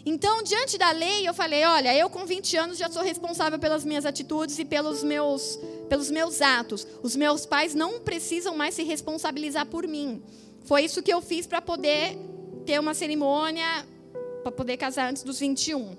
Então, 0.05 0.43
diante 0.43 0.77
da 0.77 0.91
lei, 0.91 1.27
eu 1.27 1.33
falei: 1.33 1.63
olha, 1.63 1.95
eu 1.95 2.09
com 2.09 2.25
20 2.25 2.57
anos 2.57 2.77
já 2.77 2.89
sou 2.89 3.01
responsável 3.01 3.57
pelas 3.57 3.85
minhas 3.85 4.05
atitudes 4.05 4.59
e 4.59 4.65
pelos 4.65 5.03
meus, 5.03 5.57
pelos 5.87 6.11
meus 6.11 6.41
atos. 6.41 6.85
Os 7.01 7.15
meus 7.15 7.45
pais 7.45 7.73
não 7.73 8.01
precisam 8.01 8.57
mais 8.57 8.75
se 8.75 8.83
responsabilizar 8.83 9.67
por 9.67 9.87
mim. 9.87 10.21
Foi 10.65 10.83
isso 10.83 11.01
que 11.01 11.13
eu 11.13 11.21
fiz 11.21 11.47
para 11.47 11.61
poder 11.61 12.17
ter 12.71 12.79
uma 12.79 12.93
cerimônia, 12.93 13.85
para 14.43 14.51
poder 14.53 14.77
casar 14.77 15.09
antes 15.09 15.23
dos 15.23 15.37
21. 15.37 15.93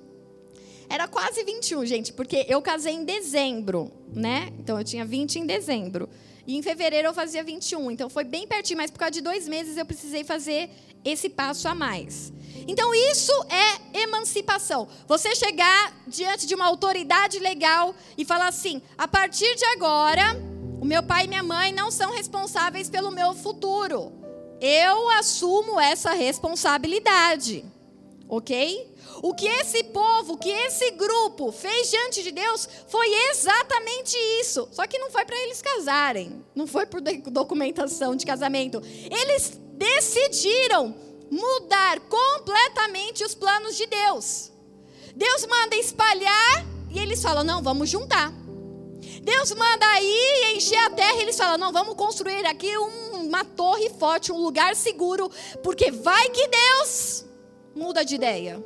Era 0.89 1.07
quase 1.07 1.45
21, 1.45 1.85
gente, 1.85 2.15
porque 2.15 2.47
eu 2.49 2.63
casei 2.63 2.95
em 2.95 3.05
dezembro, 3.05 3.93
né? 4.11 4.51
Então 4.59 4.79
eu 4.79 4.85
tinha 4.85 5.05
20 5.05 5.41
em 5.41 5.45
dezembro. 5.45 6.09
E 6.47 6.57
em 6.57 6.63
fevereiro 6.63 7.09
eu 7.09 7.13
fazia 7.13 7.45
21. 7.45 7.91
Então 7.91 8.09
foi 8.09 8.25
bem 8.25 8.47
pertinho, 8.47 8.79
mas 8.79 8.91
por 8.91 8.99
causa 8.99 9.11
de 9.11 9.21
dois 9.21 9.47
meses 9.47 9.77
eu 9.77 9.85
precisei 9.85 10.25
fazer 10.25 10.71
esse 11.05 11.29
passo 11.29 11.69
a 11.69 11.75
mais. 11.75 12.33
Então 12.67 12.95
isso 12.95 13.35
é 13.51 14.01
emancipação. 14.05 14.89
Você 15.07 15.35
chegar 15.35 15.95
diante 16.07 16.47
de 16.47 16.55
uma 16.55 16.65
autoridade 16.65 17.39
legal 17.39 17.95
e 18.17 18.25
falar 18.25 18.49
assim: 18.49 18.81
a 18.97 19.07
partir 19.07 19.55
de 19.57 19.65
agora, 19.67 20.25
o 20.81 20.87
meu 20.87 21.03
pai 21.03 21.27
e 21.27 21.29
minha 21.29 21.43
mãe 21.43 21.71
não 21.71 21.91
são 21.91 22.13
responsáveis 22.13 22.89
pelo 22.89 23.11
meu 23.11 23.35
futuro. 23.35 24.22
Eu 24.65 25.11
assumo 25.11 25.81
essa 25.81 26.13
responsabilidade. 26.13 27.65
Ok? 28.29 28.89
O 29.21 29.35
que 29.35 29.47
esse 29.47 29.83
povo, 29.85 30.35
o 30.35 30.39
que 30.39 30.49
esse 30.49 30.93
grupo 30.93 31.51
fez 31.51 31.91
diante 31.91 32.23
de 32.23 32.31
Deus 32.31 32.69
foi 32.87 33.09
exatamente 33.31 34.17
isso. 34.41 34.69
Só 34.71 34.87
que 34.87 34.99
não 34.99 35.11
foi 35.11 35.25
para 35.25 35.37
eles 35.37 35.61
casarem, 35.61 36.45
não 36.55 36.69
foi 36.69 36.87
por 36.87 37.01
documentação 37.01 38.15
de 38.15 38.25
casamento. 38.25 38.81
Eles 39.11 39.61
decidiram 39.73 40.95
mudar 41.29 41.99
completamente 42.01 43.25
os 43.25 43.35
planos 43.35 43.77
de 43.77 43.87
Deus. 43.87 44.53
Deus 45.17 45.45
manda 45.45 45.75
espalhar 45.75 46.67
e 46.89 47.01
eles 47.01 47.21
falam: 47.21 47.43
não, 47.43 47.63
vamos 47.63 47.91
juntar. 47.91 48.33
Deus 49.23 49.53
manda 49.53 50.01
ir 50.01 50.55
encher 50.55 50.79
a 50.79 50.91
terra 50.91 51.17
e 51.17 51.23
eles 51.23 51.37
falam: 51.37 51.59
não, 51.59 51.73
vamos 51.73 51.97
construir 51.97 52.47
aqui 52.47 52.79
uma 53.23 53.45
torre 53.45 53.91
forte, 53.99 54.33
um 54.33 54.43
lugar 54.43 54.77
seguro, 54.77 55.31
porque 55.63 55.91
vai 55.91 56.29
que 56.31 56.49
Deus 56.49 57.25
muda 57.75 58.05
de 58.05 58.15
ideia. 58.15 58.63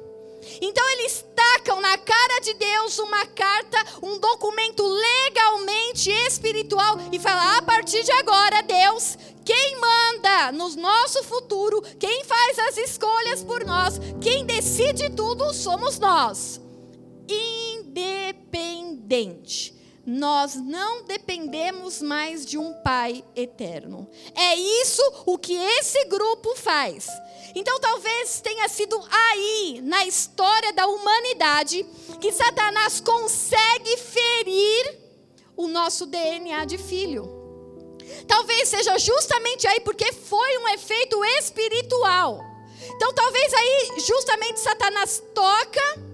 Então 0.61 0.87
eles 0.90 1.25
tacam 1.35 1.81
na 1.81 1.97
cara 1.99 2.40
de 2.40 2.55
Deus 2.55 2.99
uma 2.99 3.27
carta, 3.27 3.79
um 4.03 4.19
documento 4.19 4.87
legalmente 4.87 6.11
espiritual 6.11 6.99
e 7.11 7.19
falam: 7.19 7.59
a 7.59 7.62
partir 7.62 8.05
de 8.05 8.12
agora, 8.12 8.62
Deus, 8.62 9.19
quem 9.45 9.81
manda 9.81 10.53
no 10.53 10.69
nosso 10.77 11.25
futuro, 11.25 11.83
quem 11.99 12.23
faz 12.25 12.61
as 12.61 12.77
escolhas 12.77 13.42
por 13.42 13.64
nós, 13.64 13.99
quem 14.21 14.47
decide 14.47 15.11
tudo 15.11 15.53
somos 15.53 15.99
nós. 15.99 16.61
Independente 17.29 19.76
nós 20.07 20.55
não 20.55 21.03
dependemos 21.03 22.01
mais 22.01 22.47
de 22.47 22.57
um 22.57 22.73
Pai 22.75 23.25
eterno. 23.35 24.09
É 24.35 24.55
isso 24.55 25.03
o 25.27 25.37
que 25.37 25.55
esse 25.55 26.05
grupo 26.05 26.55
faz. 26.55 27.09
Então 27.55 27.81
talvez 27.81 28.40
tenha 28.40 28.69
sido 28.69 29.03
aí, 29.11 29.81
na 29.83 30.05
história 30.05 30.73
da 30.73 30.87
humanidade, 30.87 31.85
que 32.21 32.31
Satanás 32.31 33.01
consegue 33.01 33.97
ferir 33.97 34.99
o 35.57 35.66
nosso 35.66 36.07
DNA 36.07 36.64
de 36.66 36.79
filho. 36.79 37.35
Talvez 38.29 38.69
seja 38.69 38.97
justamente 38.99 39.66
aí 39.66 39.81
porque 39.81 40.12
foi 40.12 40.59
um 40.59 40.69
efeito 40.69 41.25
espiritual. 41.25 42.40
Então 42.95 43.12
talvez 43.12 43.53
aí 43.53 44.01
justamente 44.07 44.61
Satanás 44.61 45.21
toca 45.35 46.06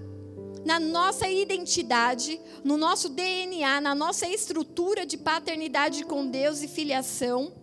na 0.65 0.79
nossa 0.79 1.27
identidade, 1.27 2.39
no 2.63 2.77
nosso 2.77 3.09
DNA, 3.09 3.81
na 3.81 3.93
nossa 3.93 4.27
estrutura 4.27 5.05
de 5.05 5.17
paternidade 5.17 6.05
com 6.05 6.27
Deus 6.27 6.61
e 6.61 6.67
filiação. 6.67 7.53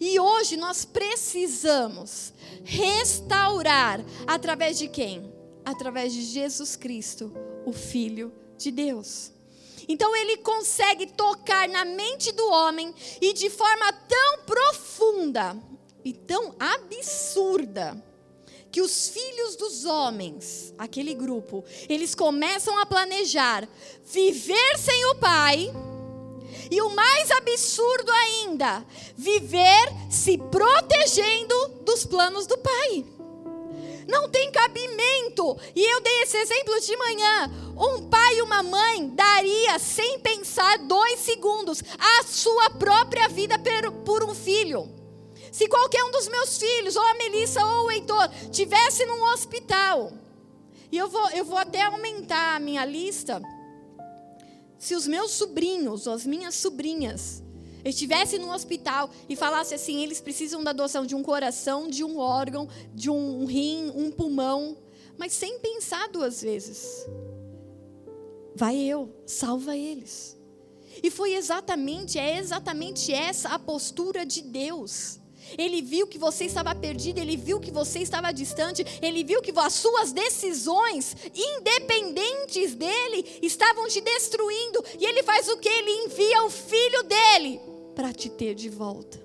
E 0.00 0.18
hoje 0.18 0.56
nós 0.56 0.84
precisamos 0.84 2.32
restaurar 2.64 4.04
através 4.26 4.78
de 4.78 4.88
quem? 4.88 5.32
Através 5.64 6.12
de 6.12 6.22
Jesus 6.22 6.74
Cristo, 6.74 7.32
o 7.64 7.72
Filho 7.72 8.32
de 8.56 8.70
Deus. 8.70 9.30
Então 9.88 10.14
ele 10.16 10.38
consegue 10.38 11.06
tocar 11.06 11.68
na 11.68 11.84
mente 11.84 12.32
do 12.32 12.48
homem 12.48 12.94
e 13.20 13.32
de 13.32 13.50
forma 13.50 13.92
tão 13.92 14.38
profunda 14.44 15.56
e 16.04 16.12
tão 16.12 16.54
absurda 16.58 18.11
que 18.72 18.80
os 18.80 19.10
filhos 19.10 19.54
dos 19.54 19.84
homens, 19.84 20.72
aquele 20.78 21.12
grupo, 21.12 21.62
eles 21.90 22.14
começam 22.14 22.78
a 22.78 22.86
planejar 22.86 23.68
viver 24.02 24.78
sem 24.78 25.04
o 25.10 25.14
pai. 25.16 25.70
E 26.70 26.80
o 26.80 26.88
mais 26.88 27.30
absurdo 27.30 28.10
ainda, 28.10 28.84
viver 29.14 29.92
se 30.10 30.38
protegendo 30.38 31.82
dos 31.84 32.06
planos 32.06 32.46
do 32.46 32.56
pai. 32.56 33.04
Não 34.08 34.30
tem 34.30 34.50
cabimento. 34.50 35.56
E 35.76 35.84
eu 35.84 36.00
dei 36.00 36.22
esse 36.22 36.38
exemplo 36.38 36.80
de 36.80 36.96
manhã. 36.96 37.50
Um 37.76 38.08
pai 38.08 38.38
e 38.38 38.42
uma 38.42 38.62
mãe 38.62 39.08
daria, 39.10 39.78
sem 39.78 40.18
pensar, 40.20 40.78
dois 40.78 41.20
segundos, 41.20 41.82
a 41.98 42.24
sua 42.24 42.70
própria 42.70 43.28
vida 43.28 43.58
por 44.04 44.24
um 44.24 44.34
filho. 44.34 45.01
Se 45.52 45.68
qualquer 45.68 46.02
um 46.02 46.10
dos 46.10 46.28
meus 46.28 46.56
filhos, 46.56 46.96
ou 46.96 47.04
a 47.04 47.14
Melissa 47.14 47.62
ou 47.62 47.84
o 47.84 47.90
Heitor, 47.90 48.26
tivesse 48.50 49.04
num 49.04 49.22
hospital, 49.34 50.10
e 50.90 50.96
eu 50.96 51.08
vou, 51.08 51.30
eu 51.30 51.44
vou 51.44 51.58
até 51.58 51.82
aumentar 51.82 52.56
a 52.56 52.58
minha 52.58 52.84
lista. 52.86 53.40
se 54.78 54.94
os 54.94 55.06
meus 55.06 55.30
sobrinhos 55.32 56.06
ou 56.06 56.14
as 56.14 56.26
minhas 56.26 56.54
sobrinhas 56.54 57.42
estivessem 57.84 58.38
no 58.38 58.52
hospital 58.52 59.10
e 59.28 59.36
falasse 59.36 59.74
assim, 59.74 60.02
eles 60.02 60.20
precisam 60.20 60.64
da 60.64 60.72
doação 60.72 61.04
de 61.04 61.14
um 61.14 61.22
coração, 61.22 61.88
de 61.88 62.02
um 62.02 62.18
órgão, 62.18 62.66
de 62.94 63.10
um 63.10 63.44
rim, 63.44 63.92
um 63.94 64.10
pulmão, 64.10 64.76
mas 65.18 65.34
sem 65.34 65.58
pensar 65.58 66.08
duas 66.08 66.40
vezes. 66.40 67.06
Vai 68.54 68.76
eu, 68.76 69.14
salva 69.26 69.76
eles. 69.76 70.36
E 71.02 71.10
foi 71.10 71.34
exatamente, 71.34 72.18
é 72.18 72.38
exatamente 72.38 73.12
essa 73.12 73.50
a 73.50 73.58
postura 73.58 74.24
de 74.26 74.42
Deus. 74.42 75.21
Ele 75.56 75.82
viu 75.82 76.06
que 76.06 76.18
você 76.18 76.44
estava 76.44 76.74
perdido, 76.74 77.18
ele 77.18 77.36
viu 77.36 77.60
que 77.60 77.70
você 77.70 78.00
estava 78.00 78.32
distante, 78.32 78.84
ele 79.00 79.24
viu 79.24 79.40
que 79.40 79.52
as 79.56 79.74
suas 79.74 80.12
decisões, 80.12 81.16
independentes 81.34 82.74
dele, 82.74 83.38
estavam 83.42 83.86
te 83.88 84.00
destruindo. 84.00 84.84
E 84.98 85.04
ele 85.04 85.22
faz 85.22 85.48
o 85.48 85.58
que? 85.58 85.68
Ele 85.68 86.06
envia 86.06 86.44
o 86.44 86.50
filho 86.50 87.02
dele 87.04 87.60
para 87.94 88.12
te 88.12 88.28
ter 88.28 88.54
de 88.54 88.68
volta. 88.68 89.20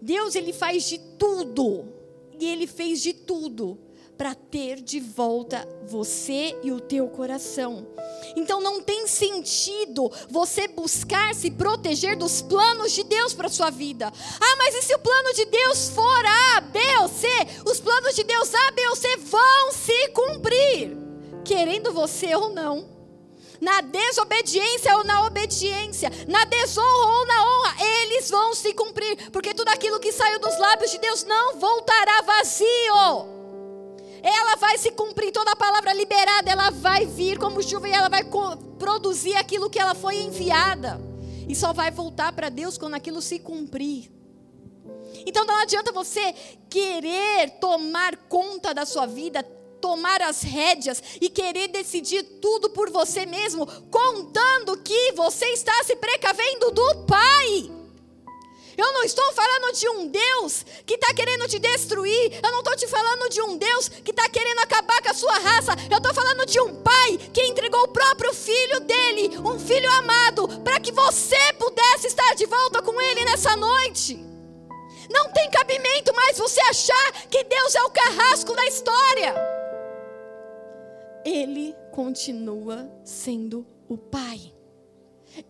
Deus, 0.00 0.34
ele 0.34 0.52
faz 0.52 0.84
de 0.84 0.98
tudo, 1.18 1.92
e 2.38 2.46
ele 2.46 2.66
fez 2.66 3.02
de 3.02 3.12
tudo 3.12 3.85
para 4.16 4.34
ter 4.34 4.80
de 4.80 4.98
volta 4.98 5.68
você 5.86 6.58
e 6.62 6.72
o 6.72 6.80
teu 6.80 7.08
coração. 7.08 7.86
Então 8.34 8.60
não 8.60 8.80
tem 8.80 9.06
sentido 9.06 10.10
você 10.28 10.66
buscar 10.68 11.34
se 11.34 11.50
proteger 11.50 12.16
dos 12.16 12.40
planos 12.40 12.92
de 12.92 13.04
Deus 13.04 13.34
para 13.34 13.48
sua 13.48 13.70
vida. 13.70 14.12
Ah, 14.40 14.56
mas 14.56 14.74
e 14.74 14.82
se 14.82 14.94
o 14.94 14.98
plano 14.98 15.32
de 15.34 15.44
Deus 15.44 15.88
for 15.90 16.24
A, 16.56 16.60
B 16.60 16.80
ou 17.02 17.08
C? 17.08 17.26
Os 17.66 17.80
planos 17.80 18.14
de 18.14 18.24
Deus 18.24 18.54
A, 18.54 18.70
B 18.72 18.88
ou 18.88 18.96
C 18.96 19.16
vão 19.18 19.72
se 19.72 20.08
cumprir, 20.08 20.96
querendo 21.44 21.92
você 21.92 22.34
ou 22.34 22.50
não. 22.50 22.96
Na 23.60 23.80
desobediência 23.80 24.96
ou 24.98 25.04
na 25.04 25.26
obediência, 25.26 26.10
na 26.28 26.44
desonra 26.44 27.18
ou 27.18 27.26
na 27.26 27.42
honra, 27.42 27.74
eles 28.02 28.30
vão 28.30 28.54
se 28.54 28.74
cumprir, 28.74 29.30
porque 29.30 29.54
tudo 29.54 29.68
aquilo 29.68 29.98
que 29.98 30.12
saiu 30.12 30.38
dos 30.38 30.58
lábios 30.58 30.90
de 30.90 30.98
Deus 30.98 31.24
não 31.24 31.58
voltará 31.58 32.20
vazio 32.20 33.35
ela 34.28 34.56
vai 34.56 34.76
se 34.76 34.90
cumprir, 34.90 35.30
toda 35.30 35.52
a 35.52 35.56
palavra 35.56 35.92
liberada, 35.92 36.50
ela 36.50 36.70
vai 36.70 37.06
vir 37.06 37.38
como 37.38 37.62
chuva 37.62 37.88
e 37.88 37.92
ela 37.92 38.08
vai 38.08 38.22
produzir 38.76 39.36
aquilo 39.36 39.70
que 39.70 39.78
ela 39.78 39.94
foi 39.94 40.16
enviada. 40.16 41.00
E 41.48 41.54
só 41.54 41.72
vai 41.72 41.92
voltar 41.92 42.32
para 42.32 42.48
Deus 42.48 42.76
quando 42.76 42.94
aquilo 42.94 43.22
se 43.22 43.38
cumprir. 43.38 44.10
Então 45.24 45.44
não 45.44 45.54
adianta 45.56 45.92
você 45.92 46.34
querer 46.68 47.50
tomar 47.60 48.16
conta 48.28 48.74
da 48.74 48.84
sua 48.84 49.06
vida, 49.06 49.44
tomar 49.80 50.20
as 50.20 50.42
rédeas 50.42 51.00
e 51.20 51.30
querer 51.30 51.68
decidir 51.68 52.24
tudo 52.40 52.70
por 52.70 52.90
você 52.90 53.24
mesmo, 53.26 53.64
contando 53.90 54.76
que 54.78 55.12
você 55.12 55.46
está 55.52 55.84
se 55.84 55.94
precavendo 55.94 56.72
do 56.72 57.04
Pai. 57.06 57.75
Eu 58.76 58.92
não 58.92 59.02
estou 59.04 59.32
falando 59.32 59.72
de 59.74 59.88
um 59.88 60.08
Deus 60.08 60.64
que 60.84 60.94
está 60.94 61.14
querendo 61.14 61.48
te 61.48 61.58
destruir. 61.58 62.40
Eu 62.42 62.52
não 62.52 62.58
estou 62.58 62.76
te 62.76 62.86
falando 62.86 63.28
de 63.30 63.40
um 63.40 63.56
Deus 63.56 63.88
que 63.88 64.10
está 64.10 64.28
querendo 64.28 64.58
acabar 64.58 65.02
com 65.02 65.10
a 65.10 65.14
sua 65.14 65.38
raça. 65.38 65.72
Eu 65.90 65.96
estou 65.96 66.12
falando 66.12 66.44
de 66.44 66.60
um 66.60 66.82
pai 66.82 67.18
que 67.32 67.42
entregou 67.46 67.82
o 67.84 67.88
próprio 67.88 68.34
filho 68.34 68.80
dele, 68.80 69.38
um 69.38 69.58
filho 69.58 69.90
amado, 69.92 70.46
para 70.60 70.78
que 70.78 70.92
você 70.92 71.52
pudesse 71.58 72.08
estar 72.08 72.34
de 72.34 72.44
volta 72.46 72.82
com 72.82 73.00
ele 73.00 73.24
nessa 73.24 73.56
noite. 73.56 74.22
Não 75.08 75.32
tem 75.32 75.50
cabimento 75.50 76.14
mais 76.14 76.36
você 76.36 76.60
achar 76.62 77.12
que 77.30 77.44
Deus 77.44 77.74
é 77.74 77.82
o 77.82 77.90
carrasco 77.90 78.54
da 78.54 78.66
história. 78.66 79.34
Ele 81.24 81.74
continua 81.92 82.90
sendo 83.04 83.66
o 83.88 83.96
Pai. 83.96 84.52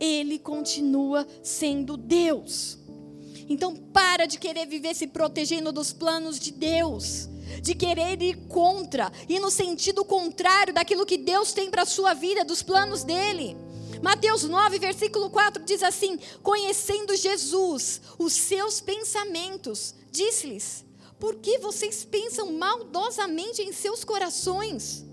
Ele 0.00 0.38
continua 0.38 1.26
sendo 1.42 1.96
Deus. 1.96 2.78
Então 3.48 3.76
para 3.76 4.26
de 4.26 4.38
querer 4.38 4.66
viver 4.66 4.94
se 4.94 5.06
protegendo 5.06 5.72
dos 5.72 5.92
planos 5.92 6.38
de 6.38 6.50
Deus, 6.52 7.28
de 7.62 7.74
querer 7.74 8.20
ir 8.20 8.36
contra, 8.48 9.12
e 9.28 9.38
no 9.38 9.50
sentido 9.50 10.04
contrário 10.04 10.74
daquilo 10.74 11.06
que 11.06 11.16
Deus 11.16 11.52
tem 11.52 11.70
para 11.70 11.82
a 11.82 11.86
sua 11.86 12.14
vida, 12.14 12.44
dos 12.44 12.62
planos 12.62 13.04
dele. 13.04 13.56
Mateus 14.02 14.44
9, 14.44 14.78
versículo 14.78 15.30
4 15.30 15.64
diz 15.64 15.82
assim: 15.82 16.18
Conhecendo 16.42 17.16
Jesus, 17.16 18.00
os 18.18 18.32
seus 18.32 18.80
pensamentos, 18.80 19.94
disse-lhes: 20.10 20.84
Por 21.18 21.36
que 21.36 21.58
vocês 21.58 22.04
pensam 22.04 22.52
maldosamente 22.52 23.62
em 23.62 23.72
seus 23.72 24.04
corações? 24.04 25.04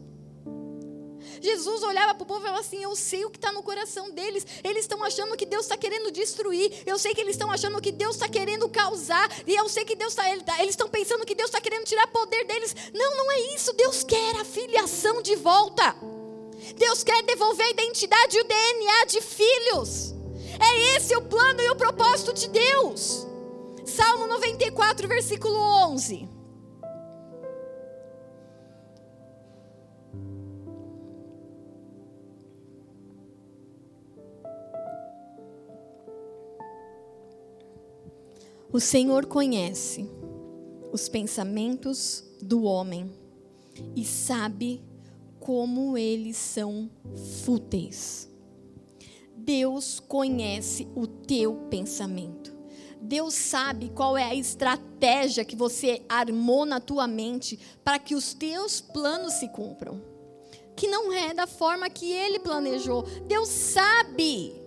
Jesus 1.44 1.84
olhava 1.84 2.16
para 2.16 2.24
o 2.24 2.26
povo 2.26 2.40
e 2.40 2.44
falava 2.44 2.62
assim: 2.62 2.82
Eu 2.82 2.96
sei 2.96 3.26
o 3.26 3.30
que 3.30 3.38
está 3.38 3.52
no 3.52 3.62
coração 3.62 4.10
deles. 4.12 4.48
Eles 4.64 4.86
estão 4.86 5.04
achando 5.04 5.36
que 5.36 5.46
Deus 5.46 5.66
está 5.66 5.76
querendo 5.76 6.10
destruir. 6.10 6.72
Eu 6.86 6.98
sei 6.98 7.14
que 7.14 7.20
eles 7.20 7.36
estão 7.36 7.52
achando 7.52 7.82
que 7.82 7.92
Deus 7.92 8.16
está 8.16 8.30
querendo 8.30 8.70
causar. 8.70 9.30
E 9.46 9.54
eu 9.54 9.68
sei 9.68 9.84
que 9.84 9.94
Deus 9.94 10.14
está. 10.14 10.62
Eles 10.62 10.72
estão 10.72 10.88
pensando 10.88 11.26
que 11.26 11.36
Deus 11.36 11.50
está 11.50 11.60
querendo 11.60 11.84
tirar 11.84 12.08
poder 12.08 12.46
deles. 12.46 12.74
Não, 12.94 13.18
não 13.18 13.32
é 13.34 13.40
isso. 13.56 13.74
Deus 13.74 14.06
quer 14.06 14.38
a 14.38 14.46
filiação 14.46 15.22
de 15.22 15.36
volta. 15.36 15.94
Deus 16.78 17.04
quer 17.04 17.22
devolver 17.24 17.66
a 17.66 17.72
identidade 17.72 18.38
e 18.38 18.42
o 18.42 18.46
DNA 18.46 19.06
de 19.08 19.22
filhos. 19.22 20.14
É 20.62 20.96
esse 20.96 21.14
o 21.14 21.22
plano 21.24 21.60
e 21.60 21.70
o 21.72 21.76
propósito 21.76 22.32
de 22.34 22.48
Deus. 22.48 23.28
Salmo 23.86 24.28
94, 24.28 25.10
versículo 25.10 25.60
11. 25.92 26.43
O 38.74 38.80
Senhor 38.80 39.28
conhece 39.28 40.10
os 40.92 41.08
pensamentos 41.08 42.24
do 42.42 42.64
homem 42.64 43.14
e 43.96 44.04
sabe 44.04 44.82
como 45.40 45.96
eles 45.96 46.38
são 46.38 46.90
fúteis. 47.46 48.28
Deus 49.38 50.00
conhece 50.00 50.88
o 50.96 51.06
teu 51.06 51.54
pensamento. 51.70 52.52
Deus 53.00 53.36
sabe 53.36 53.90
qual 53.90 54.18
é 54.18 54.24
a 54.24 54.34
estratégia 54.34 55.46
que 55.46 55.56
você 55.56 56.02
armou 56.10 56.66
na 56.66 56.80
tua 56.80 57.06
mente 57.06 57.60
para 57.84 58.00
que 58.00 58.16
os 58.16 58.34
teus 58.34 58.82
planos 58.82 59.34
se 59.34 59.50
cumpram. 59.50 60.02
Que 60.76 60.88
não 60.88 61.14
é 61.14 61.32
da 61.32 61.46
forma 61.46 61.92
que 61.92 62.12
ele 62.12 62.40
planejou. 62.40 63.04
Deus 63.28 63.50
sabe 63.50 64.63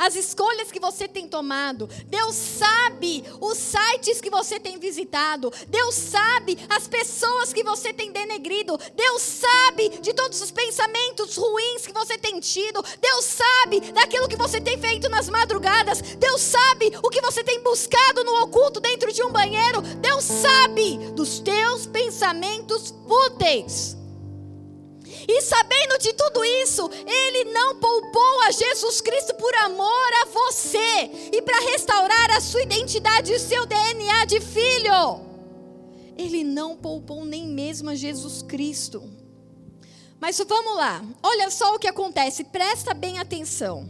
as 0.00 0.16
escolhas 0.16 0.72
que 0.72 0.80
você 0.80 1.06
tem 1.06 1.28
tomado. 1.28 1.86
Deus 2.06 2.34
sabe 2.34 3.22
os 3.38 3.58
sites 3.58 4.18
que 4.18 4.30
você 4.30 4.58
tem 4.58 4.78
visitado. 4.78 5.52
Deus 5.68 5.94
sabe 5.94 6.56
as 6.70 6.88
pessoas 6.88 7.52
que 7.52 7.62
você 7.62 7.92
tem 7.92 8.10
denegrido. 8.10 8.78
Deus 8.96 9.20
sabe 9.20 9.90
de 10.00 10.14
todos 10.14 10.40
os 10.40 10.50
pensamentos 10.50 11.36
ruins 11.36 11.86
que 11.86 11.92
você 11.92 12.16
tem 12.16 12.40
tido. 12.40 12.82
Deus 12.98 13.24
sabe 13.26 13.92
daquilo 13.92 14.26
que 14.26 14.36
você 14.36 14.58
tem 14.58 14.78
feito 14.78 15.06
nas 15.10 15.28
madrugadas. 15.28 16.00
Deus 16.00 16.40
sabe 16.40 16.90
o 17.02 17.10
que 17.10 17.20
você 17.20 17.44
tem 17.44 17.62
buscado 17.62 18.24
no 18.24 18.42
oculto 18.44 18.80
dentro 18.80 19.12
de 19.12 19.22
um 19.22 19.30
banheiro. 19.30 19.82
Deus 19.82 20.24
sabe 20.24 20.96
dos 21.14 21.40
teus 21.40 21.84
pensamentos 21.84 22.94
fúteis. 23.06 23.99
E 25.28 25.42
sabendo 25.42 25.98
de 25.98 26.12
tudo 26.12 26.44
isso, 26.44 26.88
ele 27.06 27.52
não 27.52 27.76
poupou 27.76 28.42
a 28.42 28.50
Jesus 28.50 29.00
Cristo 29.00 29.34
por 29.34 29.54
amor 29.56 30.10
a 30.22 30.26
você 30.26 31.10
e 31.32 31.42
para 31.42 31.60
restaurar 31.70 32.30
a 32.32 32.40
sua 32.40 32.62
identidade 32.62 33.32
e 33.32 33.36
o 33.36 33.40
seu 33.40 33.66
DNA 33.66 34.24
de 34.26 34.40
filho. 34.40 35.20
Ele 36.16 36.44
não 36.44 36.76
poupou 36.76 37.24
nem 37.24 37.46
mesmo 37.46 37.90
a 37.90 37.94
Jesus 37.94 38.42
Cristo. 38.42 39.02
Mas 40.20 40.38
vamos 40.38 40.76
lá, 40.76 41.02
olha 41.22 41.50
só 41.50 41.74
o 41.74 41.78
que 41.78 41.88
acontece, 41.88 42.44
presta 42.44 42.92
bem 42.92 43.18
atenção. 43.18 43.88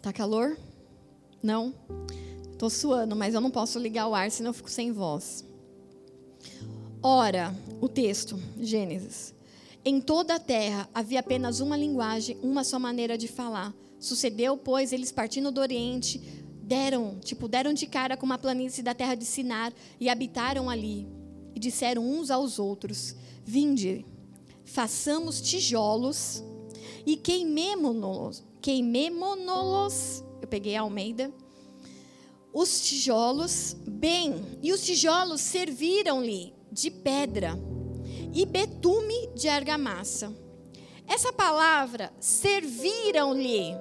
Tá 0.00 0.12
calor? 0.12 0.56
Não? 1.42 1.74
Tô 2.58 2.70
suando, 2.70 3.14
mas 3.14 3.34
eu 3.34 3.40
não 3.40 3.50
posso 3.50 3.78
ligar 3.78 4.06
o 4.06 4.14
ar, 4.14 4.30
senão 4.30 4.50
eu 4.50 4.54
fico 4.54 4.70
sem 4.70 4.92
voz. 4.92 5.44
Ora, 7.06 7.54
o 7.82 7.86
texto, 7.86 8.40
Gênesis. 8.58 9.34
Em 9.84 10.00
toda 10.00 10.36
a 10.36 10.40
terra 10.40 10.88
havia 10.94 11.20
apenas 11.20 11.60
uma 11.60 11.76
linguagem, 11.76 12.38
uma 12.42 12.64
só 12.64 12.78
maneira 12.78 13.18
de 13.18 13.28
falar. 13.28 13.74
Sucedeu, 14.00 14.56
pois, 14.56 14.90
eles 14.90 15.12
partindo 15.12 15.52
do 15.52 15.60
Oriente, 15.60 16.18
deram, 16.62 17.18
tipo, 17.20 17.46
deram 17.46 17.74
de 17.74 17.86
cara 17.86 18.16
com 18.16 18.24
uma 18.24 18.38
planície 18.38 18.82
da 18.82 18.94
terra 18.94 19.14
de 19.14 19.26
Sinar 19.26 19.70
e 20.00 20.08
habitaram 20.08 20.70
ali. 20.70 21.06
E 21.54 21.60
disseram 21.60 22.02
uns 22.02 22.30
aos 22.30 22.58
outros: 22.58 23.14
Vinde, 23.44 24.06
façamos 24.64 25.42
tijolos 25.42 26.42
e 27.04 27.18
queimemo-nos. 27.18 28.42
Queimemo-nos. 28.62 30.24
Eu 30.40 30.48
peguei 30.48 30.74
a 30.74 30.80
Almeida. 30.80 31.30
Os 32.50 32.80
tijolos, 32.80 33.76
bem, 33.86 34.42
e 34.62 34.72
os 34.72 34.82
tijolos 34.82 35.42
serviram-lhe 35.42 36.54
de 36.74 36.90
pedra. 36.90 37.58
e 38.36 38.44
betume 38.44 39.30
de 39.34 39.48
argamassa. 39.48 40.34
Essa 41.06 41.32
palavra 41.32 42.12
serviram-lhe 42.18 43.76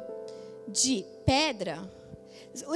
de 0.67 1.03
pedra. 1.25 1.91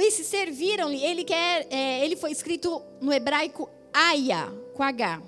Esse 0.00 0.24
serviram-lhe, 0.24 1.00
ele 1.04 1.22
quer, 1.22 1.68
é, 1.70 2.04
ele 2.04 2.16
foi 2.16 2.32
escrito 2.32 2.82
no 3.00 3.12
hebraico 3.12 3.70
Aya, 3.92 4.52
com 4.74 4.82
H. 4.82 5.22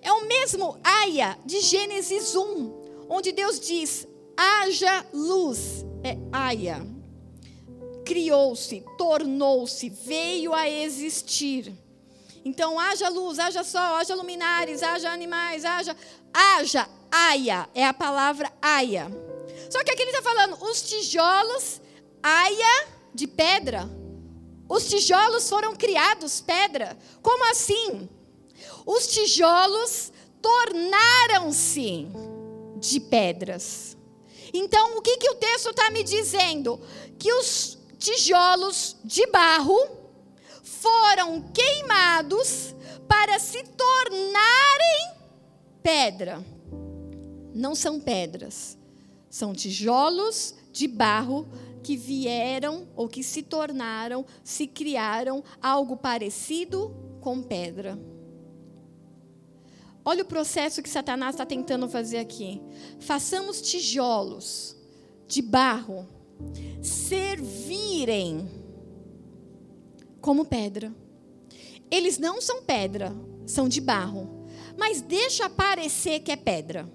É 0.00 0.12
o 0.12 0.26
mesmo 0.26 0.78
Aya 0.84 1.36
de 1.44 1.60
Gênesis 1.60 2.36
1, 2.36 3.06
onde 3.08 3.32
Deus 3.32 3.58
diz: 3.58 4.06
haja 4.36 5.04
luz. 5.12 5.84
É 6.04 6.16
Aya. 6.30 6.86
Criou-se, 8.04 8.84
tornou-se, 8.96 9.88
veio 9.88 10.54
a 10.54 10.68
existir. 10.68 11.83
Então, 12.44 12.78
haja 12.78 13.08
luz, 13.08 13.38
haja 13.38 13.64
sol, 13.64 13.96
haja 13.96 14.14
luminares, 14.14 14.82
haja 14.82 15.10
animais, 15.10 15.64
haja. 15.64 15.96
Haja, 16.32 16.88
aia, 17.10 17.68
é 17.74 17.86
a 17.86 17.94
palavra 17.94 18.52
aia. 18.60 19.06
Só 19.70 19.82
que 19.82 19.90
aqui 19.90 20.02
ele 20.02 20.10
está 20.10 20.22
falando, 20.22 20.62
os 20.64 20.82
tijolos, 20.82 21.80
aia 22.22 22.88
de 23.14 23.26
pedra. 23.26 23.88
Os 24.68 24.88
tijolos 24.88 25.48
foram 25.48 25.74
criados 25.74 26.40
pedra. 26.40 26.98
Como 27.22 27.50
assim? 27.50 28.08
Os 28.84 29.06
tijolos 29.06 30.12
tornaram-se 30.42 32.08
de 32.78 33.00
pedras. 33.00 33.96
Então, 34.52 34.98
o 34.98 35.02
que, 35.02 35.16
que 35.16 35.30
o 35.30 35.34
texto 35.36 35.70
está 35.70 35.90
me 35.90 36.02
dizendo? 36.02 36.80
Que 37.18 37.32
os 37.32 37.78
tijolos 37.98 38.96
de 39.02 39.26
barro 39.26 40.03
foram 40.84 41.40
queimados 41.40 42.74
para 43.08 43.38
se 43.38 43.64
tornarem 43.64 45.14
pedra. 45.82 46.44
Não 47.54 47.74
são 47.74 47.98
pedras, 47.98 48.76
são 49.30 49.54
tijolos 49.54 50.54
de 50.72 50.86
barro 50.86 51.48
que 51.82 51.96
vieram 51.96 52.86
ou 52.94 53.08
que 53.08 53.22
se 53.22 53.42
tornaram, 53.42 54.26
se 54.42 54.66
criaram 54.66 55.42
algo 55.62 55.96
parecido 55.96 56.94
com 57.20 57.42
pedra. 57.42 57.98
Olha 60.04 60.22
o 60.22 60.26
processo 60.26 60.82
que 60.82 60.88
Satanás 60.88 61.34
está 61.34 61.46
tentando 61.46 61.88
fazer 61.88 62.18
aqui. 62.18 62.60
Façamos 63.00 63.62
tijolos 63.62 64.76
de 65.26 65.40
barro 65.40 66.06
servirem 66.82 68.63
como 70.24 70.46
pedra. 70.46 70.90
Eles 71.90 72.16
não 72.16 72.40
são 72.40 72.62
pedra, 72.62 73.14
são 73.46 73.68
de 73.68 73.78
barro. 73.78 74.46
Mas 74.74 75.02
deixa 75.02 75.50
parecer 75.50 76.20
que 76.20 76.32
é 76.32 76.36
pedra. 76.36 76.90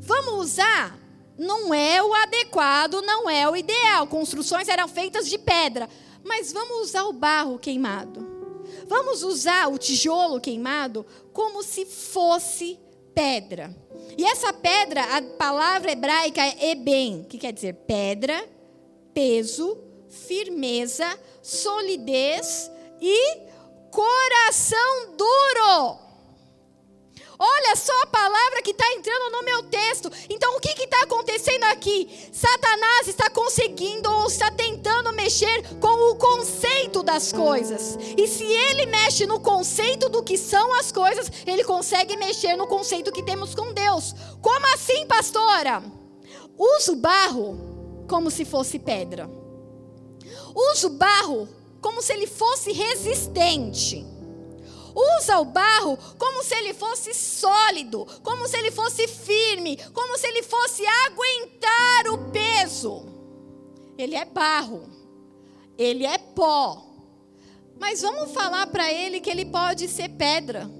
Vamos 0.00 0.34
usar? 0.34 0.98
Não 1.38 1.72
é 1.72 2.02
o 2.02 2.12
adequado, 2.12 3.00
não 3.00 3.28
é 3.30 3.48
o 3.48 3.56
ideal. 3.56 4.06
Construções 4.06 4.68
eram 4.68 4.86
feitas 4.86 5.26
de 5.26 5.38
pedra. 5.38 5.88
Mas 6.22 6.52
vamos 6.52 6.88
usar 6.88 7.04
o 7.04 7.12
barro 7.14 7.58
queimado. 7.58 8.20
Vamos 8.86 9.22
usar 9.22 9.68
o 9.68 9.78
tijolo 9.78 10.42
queimado 10.42 11.06
como 11.32 11.62
se 11.62 11.86
fosse 11.86 12.78
pedra. 13.14 13.74
E 14.18 14.26
essa 14.26 14.52
pedra, 14.52 15.02
a 15.16 15.22
palavra 15.38 15.92
hebraica 15.92 16.42
é 16.42 16.72
eben, 16.72 17.24
que 17.24 17.38
quer 17.38 17.52
dizer 17.52 17.72
pedra, 17.86 18.46
peso, 19.14 19.83
firmeza, 20.14 21.18
solidez 21.42 22.70
e 23.00 23.38
coração 23.90 25.16
duro. 25.16 26.04
Olha 27.38 27.74
só 27.74 27.92
a 28.02 28.06
palavra 28.06 28.62
que 28.62 28.70
está 28.70 28.86
entrando 28.92 29.32
no 29.32 29.42
meu 29.42 29.64
texto. 29.64 30.10
Então, 30.30 30.56
o 30.56 30.60
que 30.60 30.70
está 30.70 31.02
acontecendo 31.02 31.64
aqui? 31.64 32.08
Satanás 32.32 33.08
está 33.08 33.28
conseguindo 33.28 34.10
ou 34.10 34.26
está 34.28 34.50
tentando 34.50 35.12
mexer 35.12 35.62
com 35.80 36.12
o 36.12 36.16
conceito 36.16 37.02
das 37.02 37.32
coisas. 37.32 37.98
E 38.16 38.26
se 38.28 38.44
ele 38.44 38.86
mexe 38.86 39.26
no 39.26 39.40
conceito 39.40 40.08
do 40.08 40.22
que 40.22 40.38
são 40.38 40.72
as 40.74 40.92
coisas, 40.92 41.30
ele 41.44 41.64
consegue 41.64 42.16
mexer 42.16 42.56
no 42.56 42.66
conceito 42.68 43.12
que 43.12 43.22
temos 43.22 43.54
com 43.54 43.72
Deus. 43.72 44.14
Como 44.40 44.66
assim, 44.72 45.04
pastora? 45.06 45.82
Usa 46.56 46.92
o 46.92 46.96
barro 46.96 48.04
como 48.08 48.30
se 48.30 48.44
fosse 48.44 48.78
pedra. 48.78 49.28
Usa 50.54 50.86
o 50.86 50.90
barro 50.90 51.48
como 51.80 52.00
se 52.00 52.12
ele 52.12 52.26
fosse 52.26 52.72
resistente 52.72 54.14
usa 54.94 55.38
o 55.40 55.44
barro 55.44 55.98
como 56.18 56.42
se 56.44 56.54
ele 56.54 56.72
fosse 56.72 57.12
sólido, 57.12 58.06
como 58.22 58.46
se 58.46 58.56
ele 58.56 58.70
fosse 58.70 59.08
firme, 59.08 59.76
como 59.92 60.16
se 60.16 60.26
ele 60.26 60.42
fosse 60.42 60.84
aguentar 61.06 62.08
o 62.12 62.30
peso. 62.30 63.06
Ele 63.98 64.14
é 64.14 64.24
barro, 64.24 64.88
ele 65.76 66.06
é 66.06 66.18
pó. 66.18 66.82
Mas 67.78 68.02
vamos 68.02 68.32
falar 68.32 68.68
para 68.68 68.92
ele 68.92 69.20
que 69.20 69.30
ele 69.30 69.44
pode 69.44 69.88
ser 69.88 70.08
pedra. 70.10 70.70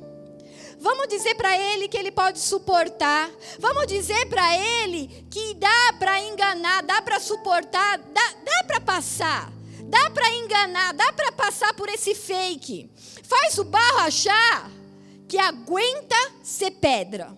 Vamos 0.79 1.09
dizer 1.09 1.35
para 1.35 1.57
ele 1.57 1.89
que 1.89 1.97
ele 1.97 2.11
pode 2.11 2.39
suportar. 2.39 3.31
Vamos 3.59 3.87
dizer 3.87 4.27
para 4.27 4.57
ele 4.57 5.27
que 5.31 5.55
dá 5.55 5.95
para 5.99 6.21
enganar, 6.23 6.83
dá 6.83 7.03
para 7.03 7.19
suportar, 7.19 7.99
dá, 7.99 8.35
dá 8.45 8.65
para 8.65 8.81
passar. 8.81 9.53
Dá 9.89 10.11
para 10.11 10.31
enganar, 10.31 10.93
dá 10.95 11.13
para 11.13 11.33
passar 11.33 11.75
por 11.75 11.89
esse 11.89 12.15
fake. 12.15 12.91
Faz 13.23 13.59
o 13.59 13.65
barro 13.65 13.99
achar 13.99 14.71
que 15.29 15.39
aguenta 15.39 16.17
ser 16.43 16.73
pedra. 16.73 17.37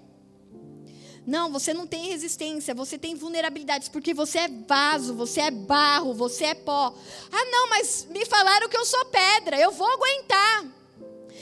Não, 1.27 1.51
você 1.51 1.75
não 1.75 1.89
tem 1.89 2.09
resistência, 2.09 2.73
você 2.73 2.97
tem 2.97 3.17
vulnerabilidades, 3.17 3.89
porque 3.89 4.15
você 4.15 4.39
é 4.39 4.49
vaso, 4.49 5.13
você 5.13 5.41
é 5.41 5.51
barro, 5.51 6.15
você 6.15 6.45
é 6.45 6.55
pó. 6.55 6.95
Ah, 7.33 7.45
não, 7.47 7.69
mas 7.69 8.07
me 8.11 8.25
falaram 8.25 8.69
que 8.69 8.77
eu 8.77 8.85
sou 8.85 9.05
pedra, 9.07 9.59
eu 9.59 9.73
vou 9.73 9.89
aguentar. 9.89 10.76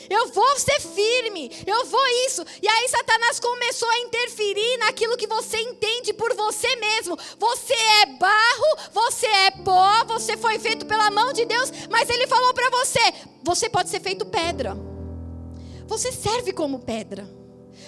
Eu 0.09 0.29
vou 0.29 0.59
ser 0.59 0.81
firme, 0.81 1.51
eu 1.67 1.87
vou 1.87 2.07
isso. 2.27 2.45
E 2.63 2.69
aí 2.69 2.89
Satanás 2.89 3.41
começou 3.41 3.89
a 3.89 3.99
interferir 4.01 4.79
naquilo 4.79 5.17
que 5.17 5.27
você 5.27 5.59
entende 5.59 6.13
por 6.13 6.35
você 6.35 6.77
mesmo. 6.77 7.19
Você 7.39 7.75
é 7.75 8.07
barro, 8.07 8.91
você 8.93 9.27
é 9.27 9.51
pó, 9.51 10.05
você 10.07 10.37
foi 10.37 10.59
feito 10.59 10.87
pela 10.87 11.11
mão 11.11 11.33
de 11.33 11.45
Deus, 11.45 11.71
mas 11.91 12.09
ele 12.09 12.27
falou 12.27 12.53
para 12.53 12.71
você: 12.71 13.01
você 13.43 13.69
pode 13.69 13.91
ser 13.91 14.01
feito 14.01 14.27
pedra. 14.27 14.77
Você 15.87 16.11
serve 16.13 16.53
como 16.53 16.81
pedra. 16.81 17.29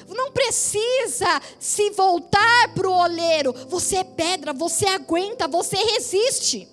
Não 0.09 0.31
precisa 0.31 1.41
se 1.59 1.91
voltar 1.91 2.75
para 2.75 2.89
o 2.89 2.93
oleiro. 2.93 3.53
Você 3.69 3.97
é 3.97 4.05
pedra, 4.05 4.53
você 4.53 4.87
aguenta, 4.87 5.49
você 5.49 5.77
resiste. 5.77 6.69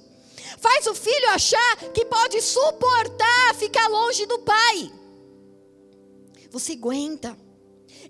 Faz 0.59 0.87
o 0.87 0.95
filho 0.95 1.29
achar 1.29 1.77
que 1.93 2.05
pode 2.05 2.41
suportar 2.41 3.55
ficar 3.55 3.87
longe 3.87 4.25
do 4.25 4.39
pai. 4.39 4.91
Você 6.53 6.73
aguenta. 6.73 7.35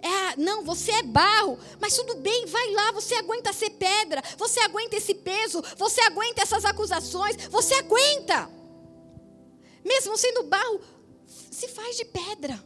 É, 0.02 0.36
não, 0.38 0.66
você 0.66 0.92
é 0.92 1.04
barro, 1.04 1.58
mas 1.80 1.96
tudo 1.96 2.16
bem, 2.16 2.46
vai 2.46 2.72
lá, 2.72 2.92
você 2.92 3.16
aguenta 3.16 3.54
ser 3.54 3.70
pedra, 3.70 4.22
você 4.38 4.60
aguenta 4.60 4.98
esse 4.98 5.14
peso, 5.14 5.64
você 5.78 6.02
aguenta 6.02 6.42
essas 6.42 6.66
acusações, 6.66 7.38
você 7.50 7.76
aguenta. 7.76 8.50
Mesmo 9.84 10.18
sendo 10.18 10.44
barro, 10.44 10.82
se 11.26 11.70
faz 11.70 11.96
de 11.96 12.04
pedra. 12.04 12.62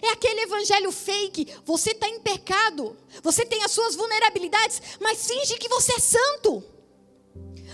É 0.00 0.08
aquele 0.12 0.40
evangelho 0.40 0.90
fake. 0.90 1.54
Você 1.66 1.90
está 1.90 2.08
em 2.08 2.20
pecado, 2.20 2.96
você 3.22 3.44
tem 3.44 3.62
as 3.64 3.72
suas 3.72 3.94
vulnerabilidades, 3.94 4.80
mas 4.98 5.26
finge 5.26 5.58
que 5.58 5.68
você 5.68 5.92
é 5.92 6.00
santo. 6.00 6.64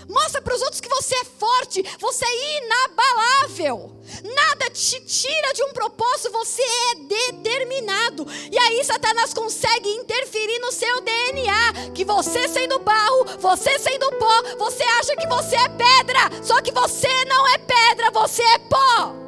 Mostra 0.07 0.41
para 0.41 0.55
os 0.55 0.61
outros 0.61 0.81
que 0.81 0.89
você 0.89 1.15
é 1.15 1.25
forte, 1.25 1.83
você 1.99 2.25
é 2.25 2.57
inabalável. 2.57 3.91
Nada 4.23 4.69
te 4.69 4.99
tira 5.05 5.53
de 5.53 5.63
um 5.63 5.73
propósito, 5.73 6.31
você 6.31 6.61
é 6.61 6.95
determinado. 6.95 8.27
E 8.51 8.57
aí 8.57 8.83
Satanás 8.83 9.33
consegue 9.33 9.89
interferir 9.89 10.59
no 10.59 10.71
seu 10.71 11.01
DNA, 11.01 11.91
que 11.93 12.03
você 12.05 12.47
sendo 12.47 12.79
barro, 12.79 13.25
você 13.39 13.79
sendo 13.79 14.11
pó, 14.13 14.43
você 14.57 14.83
acha 14.83 15.15
que 15.15 15.27
você 15.27 15.55
é 15.55 15.69
pedra, 15.69 16.43
só 16.43 16.61
que 16.61 16.71
você 16.71 17.25
não 17.25 17.47
é 17.47 17.57
pedra, 17.57 18.11
você 18.11 18.43
é 18.43 18.59
pó. 18.59 19.23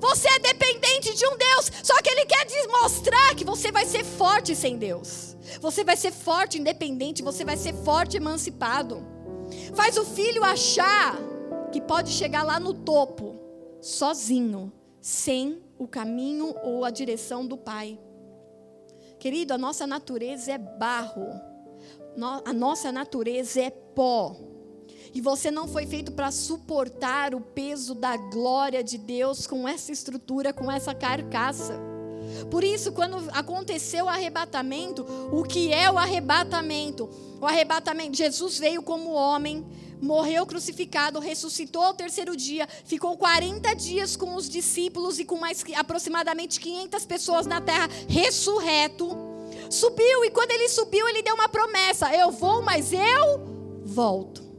Você 0.00 0.28
é 0.28 0.38
dependente 0.38 1.14
de 1.14 1.26
um 1.26 1.36
Deus, 1.36 1.70
só 1.82 2.00
que 2.00 2.08
ele 2.08 2.24
quer 2.24 2.46
demonstrar 2.46 3.34
que 3.34 3.44
você 3.44 3.70
vai 3.70 3.84
ser 3.84 4.02
forte 4.02 4.56
sem 4.56 4.78
Deus. 4.78 5.36
Você 5.60 5.84
vai 5.84 5.96
ser 5.96 6.10
forte 6.10 6.58
independente, 6.58 7.22
você 7.22 7.44
vai 7.44 7.56
ser 7.56 7.74
forte 7.74 8.16
emancipado. 8.16 9.04
Faz 9.74 9.96
o 9.96 10.04
filho 10.04 10.42
achar 10.42 11.16
que 11.72 11.80
pode 11.80 12.10
chegar 12.10 12.42
lá 12.42 12.58
no 12.58 12.74
topo, 12.74 13.38
sozinho, 13.80 14.72
sem 15.00 15.62
o 15.78 15.86
caminho 15.86 16.54
ou 16.62 16.84
a 16.84 16.90
direção 16.90 17.46
do 17.46 17.56
pai. 17.56 17.98
Querido, 19.18 19.54
a 19.54 19.58
nossa 19.58 19.86
natureza 19.86 20.52
é 20.52 20.58
barro, 20.58 21.28
a 22.44 22.52
nossa 22.52 22.90
natureza 22.90 23.60
é 23.60 23.70
pó. 23.70 24.36
E 25.12 25.20
você 25.20 25.50
não 25.50 25.66
foi 25.66 25.86
feito 25.86 26.12
para 26.12 26.30
suportar 26.30 27.34
o 27.34 27.40
peso 27.40 27.94
da 27.94 28.16
glória 28.16 28.82
de 28.82 28.98
Deus 28.98 29.46
com 29.46 29.66
essa 29.66 29.92
estrutura, 29.92 30.52
com 30.52 30.70
essa 30.70 30.94
carcaça. 30.94 31.80
Por 32.50 32.64
isso, 32.64 32.92
quando 32.92 33.16
aconteceu 33.32 34.06
o 34.06 34.08
arrebatamento, 34.08 35.06
o 35.32 35.42
que 35.42 35.72
é 35.72 35.90
o 35.90 35.98
arrebatamento? 35.98 37.08
O 37.40 37.46
arrebatamento, 37.46 38.16
Jesus 38.16 38.58
veio 38.58 38.82
como 38.82 39.12
homem, 39.12 39.64
morreu 40.00 40.46
crucificado, 40.46 41.20
ressuscitou 41.20 41.82
ao 41.82 41.94
terceiro 41.94 42.36
dia, 42.36 42.68
ficou 42.84 43.16
40 43.16 43.74
dias 43.74 44.16
com 44.16 44.34
os 44.34 44.48
discípulos 44.48 45.18
e 45.18 45.24
com 45.24 45.38
mais 45.38 45.64
aproximadamente 45.76 46.60
500 46.60 47.06
pessoas 47.06 47.46
na 47.46 47.60
terra, 47.60 47.88
ressurreto. 48.08 49.08
Subiu 49.68 50.24
e 50.24 50.30
quando 50.30 50.50
ele 50.50 50.68
subiu, 50.68 51.06
ele 51.08 51.22
deu 51.22 51.34
uma 51.34 51.48
promessa: 51.48 52.12
Eu 52.14 52.30
vou, 52.30 52.62
mas 52.62 52.92
eu 52.92 53.82
volto. 53.84 54.49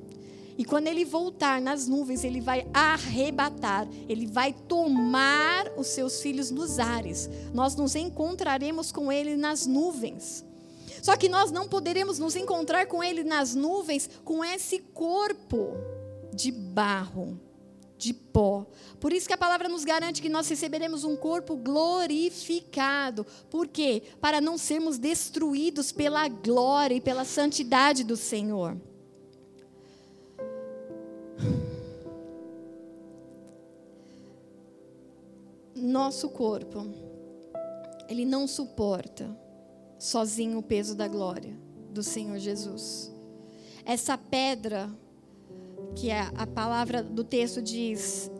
E 0.61 0.63
quando 0.63 0.85
ele 0.85 1.03
voltar 1.03 1.59
nas 1.59 1.87
nuvens, 1.87 2.23
ele 2.23 2.39
vai 2.39 2.67
arrebatar, 2.71 3.87
ele 4.07 4.27
vai 4.27 4.53
tomar 4.53 5.65
os 5.75 5.87
seus 5.87 6.21
filhos 6.21 6.51
nos 6.51 6.77
ares. 6.77 7.27
Nós 7.51 7.75
nos 7.75 7.95
encontraremos 7.95 8.91
com 8.91 9.11
ele 9.11 9.35
nas 9.35 9.65
nuvens. 9.65 10.45
Só 11.01 11.17
que 11.17 11.27
nós 11.27 11.49
não 11.49 11.67
poderemos 11.67 12.19
nos 12.19 12.35
encontrar 12.35 12.85
com 12.85 13.03
ele 13.03 13.23
nas 13.23 13.55
nuvens 13.55 14.07
com 14.23 14.45
esse 14.45 14.77
corpo 14.77 15.73
de 16.31 16.51
barro, 16.51 17.39
de 17.97 18.13
pó. 18.13 18.67
Por 18.99 19.11
isso 19.11 19.27
que 19.27 19.33
a 19.33 19.39
palavra 19.39 19.67
nos 19.67 19.83
garante 19.83 20.21
que 20.21 20.29
nós 20.29 20.47
receberemos 20.47 21.03
um 21.03 21.15
corpo 21.15 21.55
glorificado. 21.55 23.25
Por 23.49 23.67
quê? 23.67 24.03
Para 24.21 24.39
não 24.39 24.59
sermos 24.59 24.99
destruídos 24.99 25.91
pela 25.91 26.27
glória 26.27 26.93
e 26.93 27.01
pela 27.01 27.25
santidade 27.25 28.03
do 28.03 28.15
Senhor. 28.15 28.77
Nosso 35.75 36.29
corpo, 36.29 36.85
ele 38.07 38.25
não 38.25 38.47
suporta 38.47 39.35
sozinho 39.97 40.59
o 40.59 40.63
peso 40.63 40.95
da 40.95 41.07
glória 41.07 41.57
do 41.91 42.03
Senhor 42.03 42.37
Jesus. 42.37 43.11
Essa 43.85 44.17
pedra, 44.17 44.89
que 45.95 46.09
é 46.09 46.29
a 46.35 46.45
palavra 46.45 47.01
do 47.01 47.23
texto 47.23 47.61
diz, 47.61 48.31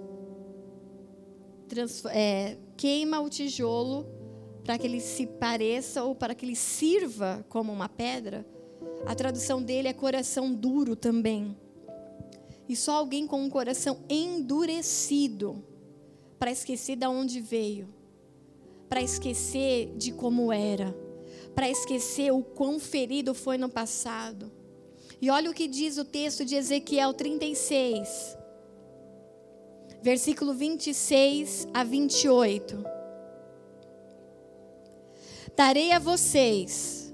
trans, 1.68 2.04
é, 2.06 2.58
queima 2.76 3.22
o 3.22 3.30
tijolo 3.30 4.06
para 4.64 4.78
que 4.78 4.86
ele 4.86 5.00
se 5.00 5.26
pareça 5.26 6.04
ou 6.04 6.14
para 6.14 6.36
que 6.36 6.46
ele 6.46 6.56
sirva 6.56 7.46
como 7.50 7.72
uma 7.72 7.90
pedra. 7.90 8.46
A 9.06 9.16
tradução 9.16 9.62
dele 9.62 9.88
é 9.88 9.94
coração 9.94 10.54
duro 10.54 10.96
também. 10.96 11.58
E 12.72 12.76
só 12.78 12.94
alguém 12.94 13.28
com 13.28 13.44
um 13.44 13.50
coração 13.50 14.00
endurecido 14.10 15.62
para 16.40 16.54
esquecer 16.54 16.96
de 16.96 17.06
onde 17.06 17.42
veio, 17.42 17.94
para 18.88 19.02
esquecer 19.02 19.94
de 19.98 20.14
como 20.14 20.54
era, 20.54 20.96
para 21.54 21.70
esquecer 21.70 22.32
o 22.32 22.42
quão 22.42 22.80
ferido 22.80 23.34
foi 23.34 23.58
no 23.58 23.68
passado. 23.68 24.50
E 25.22 25.30
olha 25.30 25.52
o 25.52 25.54
que 25.54 25.68
diz 25.68 25.98
o 25.98 26.06
texto 26.06 26.46
de 26.46 26.56
Ezequiel 26.56 27.14
36, 27.14 28.38
versículo 30.02 30.54
26 30.54 31.68
a 31.74 31.84
28. 31.84 32.86
Darei 35.58 35.92
a 35.92 36.00
vocês 36.00 37.14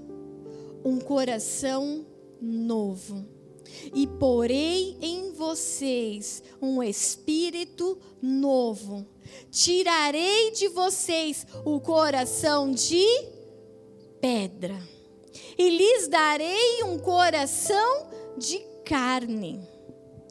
um 0.84 1.00
coração 1.00 2.06
novo 2.40 3.37
e 3.94 4.06
porei 4.06 4.96
em 5.00 5.32
vocês 5.32 6.42
um 6.60 6.82
espírito 6.82 7.98
novo. 8.20 9.06
Tirarei 9.50 10.50
de 10.50 10.68
vocês 10.68 11.46
o 11.64 11.80
coração 11.80 12.72
de 12.72 13.06
pedra 14.20 14.80
e 15.56 15.70
lhes 15.70 16.08
darei 16.08 16.82
um 16.84 16.98
coração 16.98 18.06
de 18.36 18.58
carne, 18.84 19.60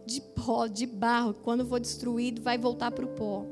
de 0.06 0.22
pó, 0.22 0.68
de 0.68 0.86
barro. 0.86 1.34
Quando 1.44 1.66
for 1.66 1.80
destruído, 1.80 2.42
vai 2.42 2.58
voltar 2.58 2.92
para 2.92 3.06
o 3.06 3.10
pó. 3.10 3.46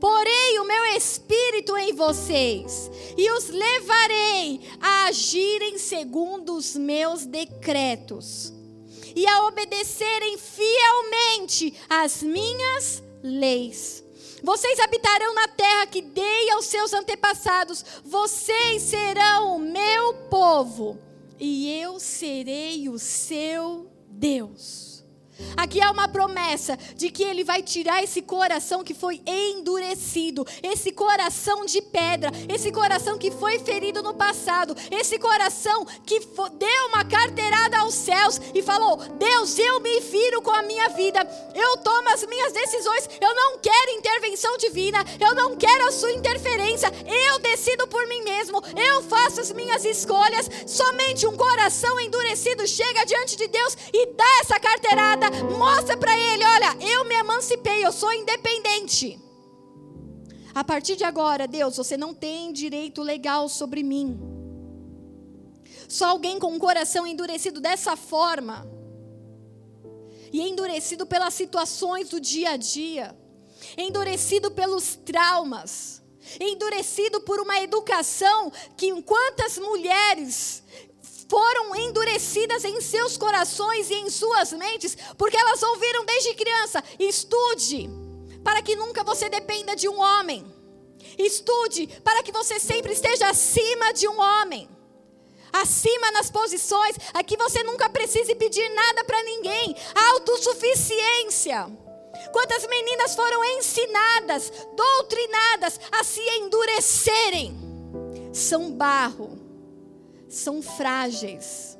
Porei 0.00 0.58
o 0.58 0.66
meu 0.66 0.84
espírito 0.96 1.76
em 1.76 1.92
vocês 1.92 2.90
e 3.16 3.30
os 3.30 3.48
levarei 3.48 4.60
a 4.80 5.06
agirem 5.06 5.78
segundo 5.78 6.56
os 6.56 6.76
meus 6.76 7.26
decretos 7.26 8.53
e 9.14 9.26
a 9.26 9.46
obedecerem 9.46 10.36
fielmente 10.38 11.74
as 11.88 12.22
minhas 12.22 13.02
leis. 13.22 14.04
Vocês 14.42 14.78
habitarão 14.78 15.34
na 15.34 15.48
terra 15.48 15.86
que 15.86 16.02
dei 16.02 16.50
aos 16.50 16.66
seus 16.66 16.92
antepassados. 16.92 17.82
Vocês 18.04 18.82
serão 18.82 19.56
o 19.56 19.58
meu 19.58 20.12
povo 20.28 20.98
e 21.40 21.80
eu 21.80 21.98
serei 21.98 22.88
o 22.90 22.98
seu 22.98 23.90
Deus. 24.06 24.93
Aqui 25.56 25.80
há 25.80 25.90
uma 25.90 26.08
promessa 26.08 26.78
de 26.96 27.10
que 27.10 27.22
ele 27.22 27.42
vai 27.42 27.62
tirar 27.62 28.02
esse 28.02 28.22
coração 28.22 28.84
que 28.84 28.94
foi 28.94 29.20
endurecido, 29.26 30.46
esse 30.62 30.92
coração 30.92 31.64
de 31.64 31.80
pedra, 31.82 32.30
esse 32.48 32.70
coração 32.70 33.18
que 33.18 33.30
foi 33.30 33.58
ferido 33.58 34.02
no 34.02 34.14
passado, 34.14 34.76
esse 34.90 35.18
coração 35.18 35.84
que 36.06 36.20
deu 36.20 36.86
uma 36.88 37.04
carteirada 37.04 37.78
aos 37.78 37.94
céus 37.94 38.40
e 38.54 38.62
falou: 38.62 38.96
Deus, 38.96 39.58
eu 39.58 39.80
me 39.80 40.00
viro 40.00 40.42
com 40.42 40.50
a 40.50 40.62
minha 40.62 40.88
vida, 40.90 41.20
eu 41.54 41.76
tomo 41.78 42.08
as 42.10 42.24
minhas 42.26 42.52
decisões, 42.52 43.08
eu 43.20 43.34
não 43.34 43.58
quero 43.58 43.90
intervenção 43.92 44.56
divina, 44.58 45.04
eu 45.20 45.34
não 45.34 45.56
quero 45.56 45.88
a 45.88 45.92
sua 45.92 46.12
interferência, 46.12 46.92
eu 47.06 47.38
decido 47.40 47.86
por 47.88 48.06
mim 48.06 48.22
mesmo, 48.22 48.62
eu 48.76 49.02
faço 49.02 49.40
as 49.40 49.50
minhas 49.52 49.84
escolhas. 49.84 50.48
Somente 50.66 51.26
um 51.26 51.36
coração 51.36 51.98
endurecido 52.00 52.66
chega 52.66 53.04
diante 53.04 53.36
de 53.36 53.48
Deus 53.48 53.76
e 53.92 54.06
dá 54.14 54.38
essa 54.40 54.60
carteirada 54.60 55.23
mostra 55.56 55.96
para 55.96 56.16
ele: 56.18 56.44
olha, 56.44 56.76
eu 56.80 57.04
me 57.04 57.14
emancipei, 57.14 57.84
eu 57.84 57.92
sou 57.92 58.12
independente. 58.12 59.20
A 60.54 60.62
partir 60.62 60.96
de 60.96 61.04
agora, 61.04 61.48
Deus, 61.48 61.76
você 61.76 61.96
não 61.96 62.14
tem 62.14 62.52
direito 62.52 63.02
legal 63.02 63.48
sobre 63.48 63.82
mim. 63.82 64.20
Só 65.88 66.06
alguém 66.06 66.38
com 66.38 66.52
um 66.52 66.58
coração 66.58 67.06
endurecido 67.06 67.60
dessa 67.60 67.96
forma, 67.96 68.66
e 70.32 70.40
endurecido 70.40 71.06
pelas 71.06 71.34
situações 71.34 72.08
do 72.08 72.20
dia 72.20 72.50
a 72.50 72.56
dia, 72.56 73.16
endurecido 73.76 74.50
pelos 74.50 74.96
traumas, 74.96 76.02
endurecido 76.40 77.20
por 77.20 77.40
uma 77.40 77.60
educação 77.60 78.50
que, 78.76 78.86
enquanto 78.86 79.42
as 79.42 79.58
mulheres 79.58 80.62
foram 81.34 81.74
endurecidas 81.74 82.64
em 82.64 82.80
seus 82.80 83.16
corações 83.16 83.90
e 83.90 83.94
em 83.94 84.08
suas 84.08 84.52
mentes, 84.52 84.96
porque 85.18 85.36
elas 85.36 85.60
ouviram 85.64 86.04
desde 86.04 86.32
criança: 86.34 86.80
estude, 86.96 87.90
para 88.44 88.62
que 88.62 88.76
nunca 88.76 89.02
você 89.02 89.28
dependa 89.28 89.74
de 89.74 89.88
um 89.88 90.00
homem. 90.00 90.46
Estude, 91.18 91.88
para 92.04 92.22
que 92.22 92.30
você 92.30 92.60
sempre 92.60 92.92
esteja 92.92 93.28
acima 93.28 93.92
de 93.92 94.06
um 94.06 94.20
homem. 94.20 94.68
Acima 95.52 96.12
nas 96.12 96.30
posições, 96.30 96.96
aqui 97.12 97.36
você 97.36 97.64
nunca 97.64 97.88
precise 97.88 98.34
pedir 98.36 98.68
nada 98.68 99.02
para 99.02 99.20
ninguém. 99.24 99.74
Autossuficiência. 100.14 101.66
Quantas 102.32 102.64
meninas 102.68 103.16
foram 103.16 103.44
ensinadas, 103.58 104.52
doutrinadas 104.76 105.80
a 105.90 106.04
se 106.04 106.20
endurecerem? 106.38 107.58
São 108.32 108.70
barro 108.70 109.43
são 110.36 110.60
frágeis 110.62 111.78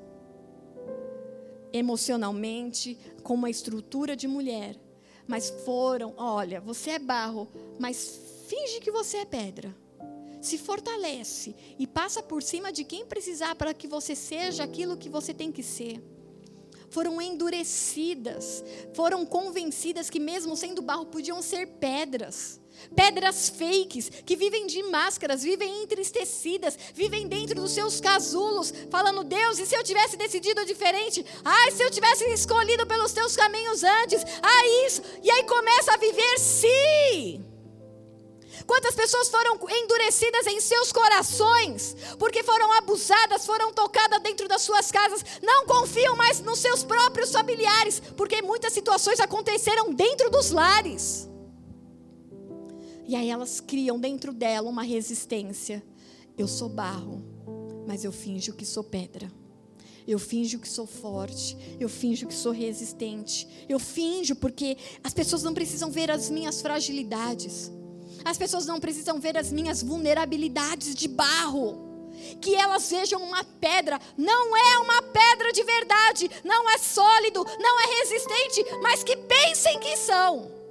emocionalmente, 1.72 2.96
com 3.24 3.34
uma 3.34 3.50
estrutura 3.50 4.14
de 4.14 4.28
mulher, 4.28 4.78
mas 5.26 5.50
foram, 5.64 6.14
olha, 6.16 6.60
você 6.60 6.90
é 6.90 6.98
barro, 7.00 7.48
mas 7.80 8.20
finge 8.46 8.78
que 8.78 8.92
você 8.92 9.18
é 9.18 9.24
pedra. 9.24 9.74
Se 10.40 10.56
fortalece 10.56 11.56
e 11.76 11.84
passa 11.84 12.22
por 12.22 12.42
cima 12.44 12.70
de 12.70 12.84
quem 12.84 13.04
precisar 13.04 13.56
para 13.56 13.74
que 13.74 13.88
você 13.88 14.14
seja 14.14 14.62
aquilo 14.62 14.96
que 14.96 15.08
você 15.08 15.34
tem 15.34 15.50
que 15.50 15.64
ser. 15.64 16.00
Foram 16.90 17.20
endurecidas, 17.20 18.62
foram 18.92 19.26
convencidas 19.26 20.08
que, 20.08 20.20
mesmo 20.20 20.56
sendo 20.56 20.80
barro, 20.80 21.06
podiam 21.06 21.42
ser 21.42 21.66
pedras. 21.66 22.60
Pedras 22.94 23.48
fakes, 23.48 24.10
que 24.24 24.36
vivem 24.36 24.66
de 24.66 24.82
máscaras, 24.84 25.42
vivem 25.42 25.82
entristecidas, 25.82 26.78
vivem 26.94 27.28
dentro 27.28 27.56
dos 27.56 27.72
seus 27.72 28.00
casulos, 28.00 28.72
falando: 28.90 29.24
Deus, 29.24 29.58
e 29.58 29.66
se 29.66 29.74
eu 29.74 29.84
tivesse 29.84 30.16
decidido 30.16 30.64
diferente? 30.64 31.24
Ai, 31.44 31.70
se 31.70 31.82
eu 31.82 31.90
tivesse 31.90 32.24
escolhido 32.32 32.86
pelos 32.86 33.12
teus 33.12 33.36
caminhos 33.36 33.82
antes? 33.82 34.24
Ah, 34.42 34.66
isso. 34.86 35.02
E 35.22 35.30
aí 35.30 35.44
começa 35.44 35.92
a 35.92 35.96
viver 35.96 36.38
si. 36.38 37.54
Quantas 38.66 38.94
pessoas 38.94 39.28
foram 39.28 39.58
endurecidas 39.68 40.46
em 40.46 40.60
seus 40.60 40.92
corações, 40.92 41.96
porque 42.18 42.42
foram 42.42 42.72
abusadas, 42.72 43.44
foram 43.44 43.72
tocadas 43.72 44.22
dentro 44.22 44.48
das 44.48 44.62
suas 44.62 44.90
casas, 44.90 45.24
não 45.42 45.66
confiam 45.66 46.16
mais 46.16 46.40
nos 46.40 46.60
seus 46.60 46.82
próprios 46.82 47.30
familiares, 47.30 48.00
porque 48.16 48.40
muitas 48.40 48.72
situações 48.72 49.20
aconteceram 49.20 49.92
dentro 49.92 50.30
dos 50.30 50.50
lares. 50.50 51.28
E 53.06 53.14
aí 53.14 53.28
elas 53.28 53.60
criam 53.60 53.98
dentro 53.98 54.32
dela 54.32 54.68
uma 54.68 54.82
resistência. 54.82 55.82
Eu 56.36 56.48
sou 56.48 56.68
barro, 56.68 57.22
mas 57.86 58.04
eu 58.04 58.10
finjo 58.10 58.54
que 58.54 58.64
sou 58.64 58.82
pedra. 58.82 59.30
Eu 60.06 60.18
finjo 60.18 60.58
que 60.58 60.68
sou 60.68 60.86
forte, 60.86 61.56
eu 61.80 61.88
finjo 61.88 62.26
que 62.26 62.34
sou 62.34 62.52
resistente. 62.52 63.48
Eu 63.68 63.78
finjo 63.78 64.36
porque 64.36 64.76
as 65.02 65.14
pessoas 65.14 65.42
não 65.42 65.54
precisam 65.54 65.90
ver 65.90 66.10
as 66.10 66.28
minhas 66.28 66.60
fragilidades. 66.60 67.70
As 68.24 68.38
pessoas 68.38 68.66
não 68.66 68.80
precisam 68.80 69.20
ver 69.20 69.36
as 69.36 69.52
minhas 69.52 69.82
vulnerabilidades 69.82 70.94
de 70.94 71.08
barro. 71.08 71.82
Que 72.40 72.54
elas 72.54 72.88
vejam 72.90 73.22
uma 73.22 73.42
pedra, 73.44 74.00
não 74.16 74.56
é 74.56 74.78
uma 74.78 75.02
pedra 75.02 75.52
de 75.52 75.64
verdade, 75.64 76.30
não 76.44 76.70
é 76.70 76.78
sólido, 76.78 77.44
não 77.58 77.80
é 77.80 77.86
resistente, 78.00 78.64
mas 78.82 79.02
que 79.02 79.16
pensem 79.16 79.80
que 79.80 79.96
são. 79.96 80.63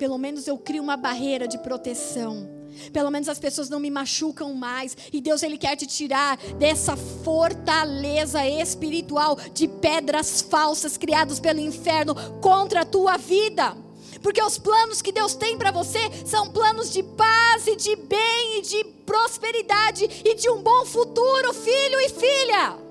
Pelo 0.00 0.16
menos 0.16 0.48
eu 0.48 0.56
crio 0.56 0.82
uma 0.82 0.96
barreira 0.96 1.46
de 1.46 1.58
proteção 1.58 2.58
pelo 2.92 3.10
menos 3.10 3.28
as 3.28 3.38
pessoas 3.38 3.68
não 3.68 3.80
me 3.80 3.90
machucam 3.90 4.54
mais. 4.54 4.96
E 5.12 5.20
Deus 5.20 5.42
ele 5.42 5.58
quer 5.58 5.76
te 5.76 5.86
tirar 5.86 6.38
dessa 6.58 6.96
fortaleza 6.96 8.46
espiritual 8.46 9.36
de 9.52 9.68
pedras 9.68 10.40
falsas 10.40 10.96
criadas 10.96 11.38
pelo 11.38 11.60
inferno 11.60 12.14
contra 12.40 12.80
a 12.80 12.86
tua 12.86 13.18
vida. 13.18 13.76
Porque 14.22 14.42
os 14.42 14.56
planos 14.56 15.02
que 15.02 15.12
Deus 15.12 15.34
tem 15.34 15.58
para 15.58 15.70
você 15.70 15.98
são 16.24 16.50
planos 16.50 16.92
de 16.92 17.02
paz 17.02 17.66
e 17.66 17.76
de 17.76 17.96
bem 17.96 18.58
e 18.58 18.62
de 18.62 18.84
prosperidade 19.04 20.08
e 20.24 20.34
de 20.34 20.48
um 20.48 20.62
bom 20.62 20.86
futuro, 20.86 21.52
filho 21.52 22.00
e 22.00 22.08
filha. 22.08 22.89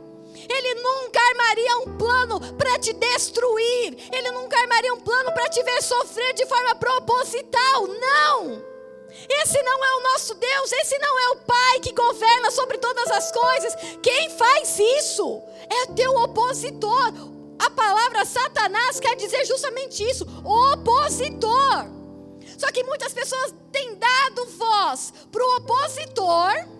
Ele 0.49 0.73
nunca 0.81 1.19
armaria 1.21 1.77
um 1.77 1.97
plano 1.97 2.39
para 2.55 2.79
te 2.79 2.91
destruir. 2.93 3.97
Ele 4.11 4.31
nunca 4.31 4.59
armaria 4.59 4.93
um 4.93 4.99
plano 4.99 5.31
para 5.31 5.47
te 5.49 5.61
ver 5.61 5.81
sofrer 5.83 6.33
de 6.33 6.45
forma 6.47 6.75
proposital. 6.75 7.87
Não! 7.87 8.69
Esse 9.29 9.61
não 9.61 9.85
é 9.85 9.95
o 9.95 10.03
nosso 10.11 10.33
Deus, 10.35 10.71
esse 10.71 10.97
não 10.99 11.19
é 11.19 11.29
o 11.29 11.35
Pai 11.37 11.79
que 11.81 11.93
governa 11.93 12.51
sobre 12.51 12.77
todas 12.77 13.09
as 13.11 13.31
coisas. 13.31 13.75
Quem 14.01 14.29
faz 14.31 14.79
isso 14.79 15.41
é 15.69 15.93
teu 15.93 16.11
opositor. 16.15 17.13
A 17.59 17.69
palavra 17.69 18.25
Satanás 18.25 18.99
quer 18.99 19.15
dizer 19.15 19.45
justamente 19.45 20.03
isso: 20.03 20.25
opositor. 20.43 21.87
Só 22.57 22.71
que 22.71 22.83
muitas 22.83 23.13
pessoas 23.13 23.53
têm 23.71 23.95
dado 23.95 24.45
voz 24.57 25.13
para 25.31 25.43
o 25.43 25.57
opositor 25.57 26.78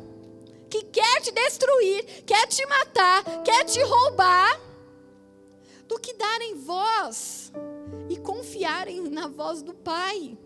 que 0.70 0.84
quer 0.84 1.22
te 1.22 1.32
destruir, 1.32 2.24
quer 2.26 2.48
te 2.48 2.66
matar, 2.68 3.24
quer 3.44 3.66
te 3.66 3.82
roubar, 3.82 4.62
do 5.88 6.00
que 6.00 6.14
darem 6.14 6.56
voz 6.56 7.52
e 8.10 8.18
confiarem 8.18 9.02
na 9.10 9.28
voz 9.28 9.62
do 9.64 9.74
Pai. 9.74 10.38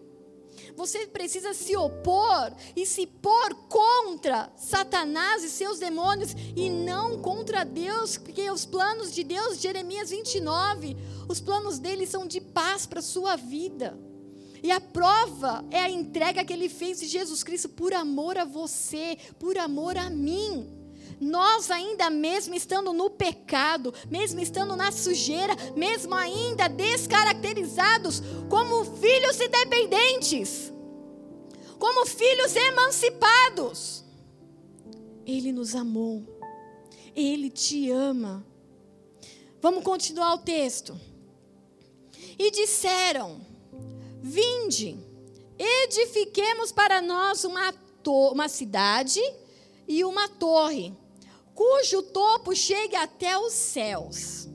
Você 0.76 1.06
precisa 1.06 1.54
se 1.54 1.76
opor 1.76 2.52
e 2.76 2.86
se 2.86 3.06
pôr 3.06 3.54
contra 3.68 4.52
Satanás 4.56 5.44
e 5.44 5.50
seus 5.50 5.78
demônios 5.80 6.34
e 6.56 6.70
não 6.70 7.22
contra 7.22 7.64
Deus, 7.64 8.18
porque 8.18 8.50
os 8.50 8.66
planos 8.66 9.14
de 9.14 9.24
Deus, 9.24 9.60
Jeremias 9.60 10.10
29, 10.10 10.96
os 11.28 11.40
planos 11.40 11.78
dele 11.78 12.08
são 12.08 12.26
de 12.26 12.42
paz 12.42 12.86
para 12.86 13.00
a 13.00 13.04
sua 13.04 13.36
vida. 13.36 13.98
E 14.64 14.72
a 14.72 14.80
prova 14.80 15.66
é 15.70 15.82
a 15.82 15.90
entrega 15.90 16.46
que 16.46 16.54
ele 16.54 16.70
fez 16.70 16.98
de 16.98 17.08
Jesus 17.08 17.44
Cristo 17.44 17.68
por 17.68 17.94
amor 17.94 18.38
a 18.38 18.46
você, 18.46 19.18
por 19.38 19.58
amor 19.58 19.98
a 19.98 20.10
mim. 20.10 20.72
Nós 21.20 21.70
ainda 21.70 22.10
mesmo 22.10 22.56
estando 22.56 22.94
no 22.94 23.10
pecado, 23.10 23.94
mesmo 24.10 24.40
estando 24.40 24.78
na 24.78 24.90
sujeira, 24.90 25.54
mesmo 25.76 26.16
ainda 26.16 26.70
descaracterizados 26.70 28.22
como 28.50 28.86
filhos 28.86 29.40
independentes, 29.42 30.72
como 31.78 32.06
filhos 32.06 32.56
emancipados, 32.56 34.06
Ele 35.26 35.52
nos 35.52 35.76
amou, 35.76 36.24
Ele 37.14 37.50
te 37.50 37.92
ama. 37.92 38.46
Vamos 39.62 39.84
continuar 39.84 40.36
o 40.36 40.40
texto. 40.40 40.98
E 42.40 42.50
disseram: 42.50 43.53
Vinde, 44.26 44.98
edifiquemos 45.60 46.72
para 46.72 47.02
nós 47.02 47.44
uma, 47.44 47.74
uma 48.32 48.48
cidade 48.48 49.20
e 49.86 50.06
uma 50.06 50.30
torre 50.30 50.96
cujo 51.54 52.02
topo 52.02 52.56
chegue 52.56 52.96
até 52.96 53.38
os 53.38 53.52
céus. 53.52 54.48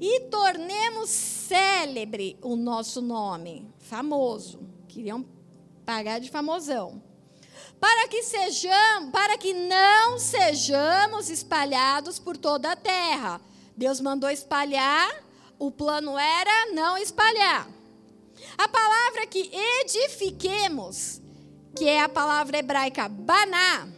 E 0.00 0.20
tornemos 0.30 1.10
célebre 1.10 2.38
o 2.40 2.56
nosso 2.56 3.02
nome, 3.02 3.70
famoso. 3.80 4.60
Queriam 4.88 5.26
pagar 5.84 6.18
de 6.18 6.30
famosão. 6.30 7.02
Para 7.78 8.08
que 8.08 8.22
sejamos, 8.22 9.10
para 9.10 9.36
que 9.36 9.52
não 9.52 10.18
sejamos 10.18 11.28
espalhados 11.28 12.18
por 12.18 12.34
toda 12.38 12.72
a 12.72 12.76
terra. 12.76 13.42
Deus 13.76 14.00
mandou 14.00 14.30
espalhar, 14.30 15.22
o 15.58 15.70
plano 15.70 16.18
era 16.18 16.72
não 16.72 16.96
espalhar. 16.96 17.75
A 18.58 18.68
palavra 18.68 19.26
que 19.26 19.50
edifiquemos, 19.82 21.20
que 21.76 21.88
é 21.88 22.00
a 22.00 22.08
palavra 22.08 22.58
hebraica 22.58 23.08
baná, 23.08 23.88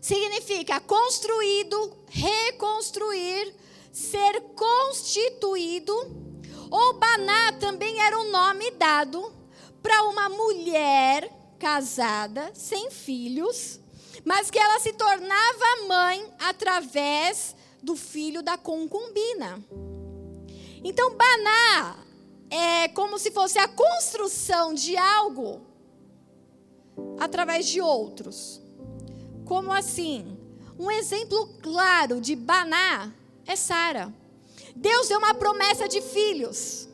significa 0.00 0.80
construído, 0.80 1.96
reconstruir, 2.08 3.54
ser 3.92 4.40
constituído. 4.54 5.94
Ou 6.70 6.94
Baná 6.94 7.52
também 7.52 8.00
era 8.00 8.18
um 8.18 8.30
nome 8.30 8.70
dado 8.72 9.32
para 9.82 10.02
uma 10.04 10.28
mulher 10.28 11.30
casada, 11.58 12.50
sem 12.54 12.90
filhos, 12.90 13.80
mas 14.24 14.50
que 14.50 14.58
ela 14.58 14.78
se 14.80 14.92
tornava 14.92 15.86
mãe 15.86 16.34
através 16.38 17.54
do 17.82 17.96
filho 17.96 18.42
da 18.42 18.58
concubina. 18.58 19.62
Então, 20.82 21.16
Baná 21.16 22.03
é 22.54 22.88
como 22.88 23.18
se 23.18 23.32
fosse 23.32 23.58
a 23.58 23.66
construção 23.66 24.72
de 24.72 24.96
algo 24.96 25.60
através 27.18 27.66
de 27.66 27.80
outros. 27.80 28.62
Como 29.44 29.72
assim? 29.72 30.38
Um 30.78 30.90
exemplo 30.90 31.48
claro 31.60 32.20
de 32.20 32.36
Baná 32.36 33.12
é 33.44 33.56
Sara. 33.56 34.12
Deus 34.76 35.08
deu 35.08 35.18
uma 35.18 35.34
promessa 35.34 35.88
de 35.88 36.00
filhos. 36.00 36.88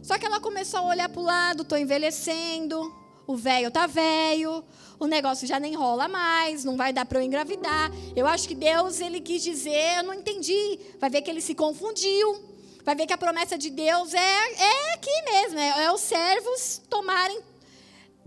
Só 0.00 0.16
que 0.16 0.26
ela 0.26 0.38
começou 0.38 0.80
a 0.80 0.86
olhar 0.86 1.08
para 1.08 1.20
o 1.20 1.24
lado, 1.24 1.62
estou 1.62 1.78
envelhecendo, 1.78 2.94
o 3.26 3.36
velho 3.36 3.70
tá 3.70 3.86
velho, 3.86 4.62
o 5.00 5.06
negócio 5.06 5.46
já 5.46 5.58
nem 5.58 5.74
rola 5.74 6.06
mais, 6.08 6.64
não 6.64 6.76
vai 6.76 6.92
dar 6.92 7.04
para 7.04 7.18
eu 7.18 7.24
engravidar. 7.24 7.90
Eu 8.14 8.26
acho 8.26 8.46
que 8.46 8.54
Deus 8.54 9.00
ele 9.00 9.20
quis 9.20 9.42
dizer, 9.42 9.98
eu 9.98 10.04
não 10.04 10.14
entendi. 10.14 10.78
Vai 11.00 11.10
ver 11.10 11.22
que 11.22 11.30
ele 11.30 11.40
se 11.40 11.54
confundiu. 11.54 12.54
Vai 12.84 12.94
ver 12.94 13.06
que 13.06 13.14
a 13.14 13.18
promessa 13.18 13.56
de 13.56 13.70
Deus 13.70 14.12
é, 14.12 14.18
é 14.18 14.83
aqui 15.04 15.22
mesmo, 15.30 15.58
é, 15.58 15.84
é 15.84 15.92
os 15.92 16.00
servos 16.00 16.80
tomarem 16.88 17.38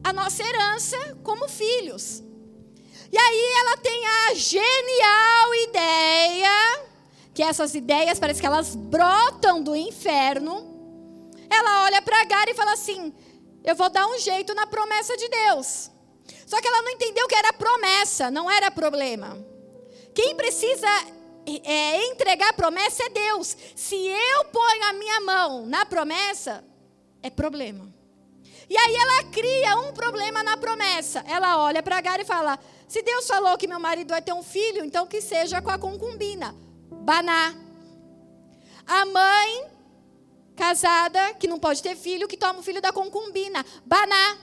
a 0.03 0.13
nossa 0.13 0.43
herança 0.43 1.17
como 1.23 1.49
filhos. 1.49 2.23
E 3.11 3.17
aí 3.17 3.53
ela 3.61 3.77
tem 3.77 4.05
a 4.05 4.33
genial 4.35 5.55
ideia, 5.63 6.85
que 7.33 7.41
essas 7.41 7.73
ideias 7.73 8.19
parece 8.19 8.39
que 8.39 8.45
elas 8.45 8.75
brotam 8.75 9.61
do 9.61 9.75
inferno. 9.75 10.75
Ela 11.49 11.85
olha 11.85 12.01
para 12.01 12.21
Agar 12.21 12.47
e 12.47 12.53
fala 12.53 12.73
assim: 12.73 13.13
Eu 13.63 13.75
vou 13.75 13.89
dar 13.89 14.05
um 14.07 14.19
jeito 14.19 14.53
na 14.53 14.67
promessa 14.67 15.15
de 15.17 15.27
Deus. 15.29 15.89
Só 16.45 16.61
que 16.61 16.67
ela 16.67 16.81
não 16.81 16.91
entendeu 16.91 17.27
que 17.27 17.35
era 17.35 17.53
promessa, 17.53 18.29
não 18.29 18.51
era 18.51 18.69
problema. 18.69 19.37
Quem 20.13 20.35
precisa 20.35 20.87
é, 21.63 22.05
entregar 22.07 22.53
promessa 22.53 23.03
é 23.03 23.09
Deus. 23.09 23.55
Se 23.75 23.95
eu 23.95 24.45
ponho 24.45 24.83
a 24.83 24.93
minha 24.93 25.21
mão 25.21 25.65
na 25.65 25.85
promessa, 25.85 26.63
é 27.27 27.29
problema. 27.29 27.87
E 28.69 28.75
aí 28.77 28.95
ela 28.95 29.31
cria 29.31 29.77
um 29.77 29.93
problema 29.93 30.43
na 30.43 30.57
promessa. 30.57 31.23
Ela 31.27 31.63
olha 31.63 31.81
para 31.81 31.97
Agar 31.97 32.19
e 32.19 32.25
fala: 32.25 32.59
se 32.87 33.01
Deus 33.01 33.27
falou 33.27 33.57
que 33.57 33.67
meu 33.67 33.79
marido 33.79 34.09
vai 34.09 34.21
ter 34.21 34.33
um 34.33 34.43
filho, 34.43 34.83
então 34.83 35.07
que 35.07 35.21
seja 35.21 35.61
com 35.61 35.69
a 35.69 35.77
concubina. 35.77 36.55
Baná. 36.89 37.53
A 38.85 39.05
mãe 39.05 39.77
casada, 40.55 41.33
que 41.35 41.47
não 41.47 41.59
pode 41.59 41.83
ter 41.83 41.95
filho, 41.95 42.27
que 42.27 42.35
toma 42.35 42.59
o 42.59 42.63
filho 42.63 42.81
da 42.81 42.91
concubina. 42.91 43.65
Baná. 43.85 44.37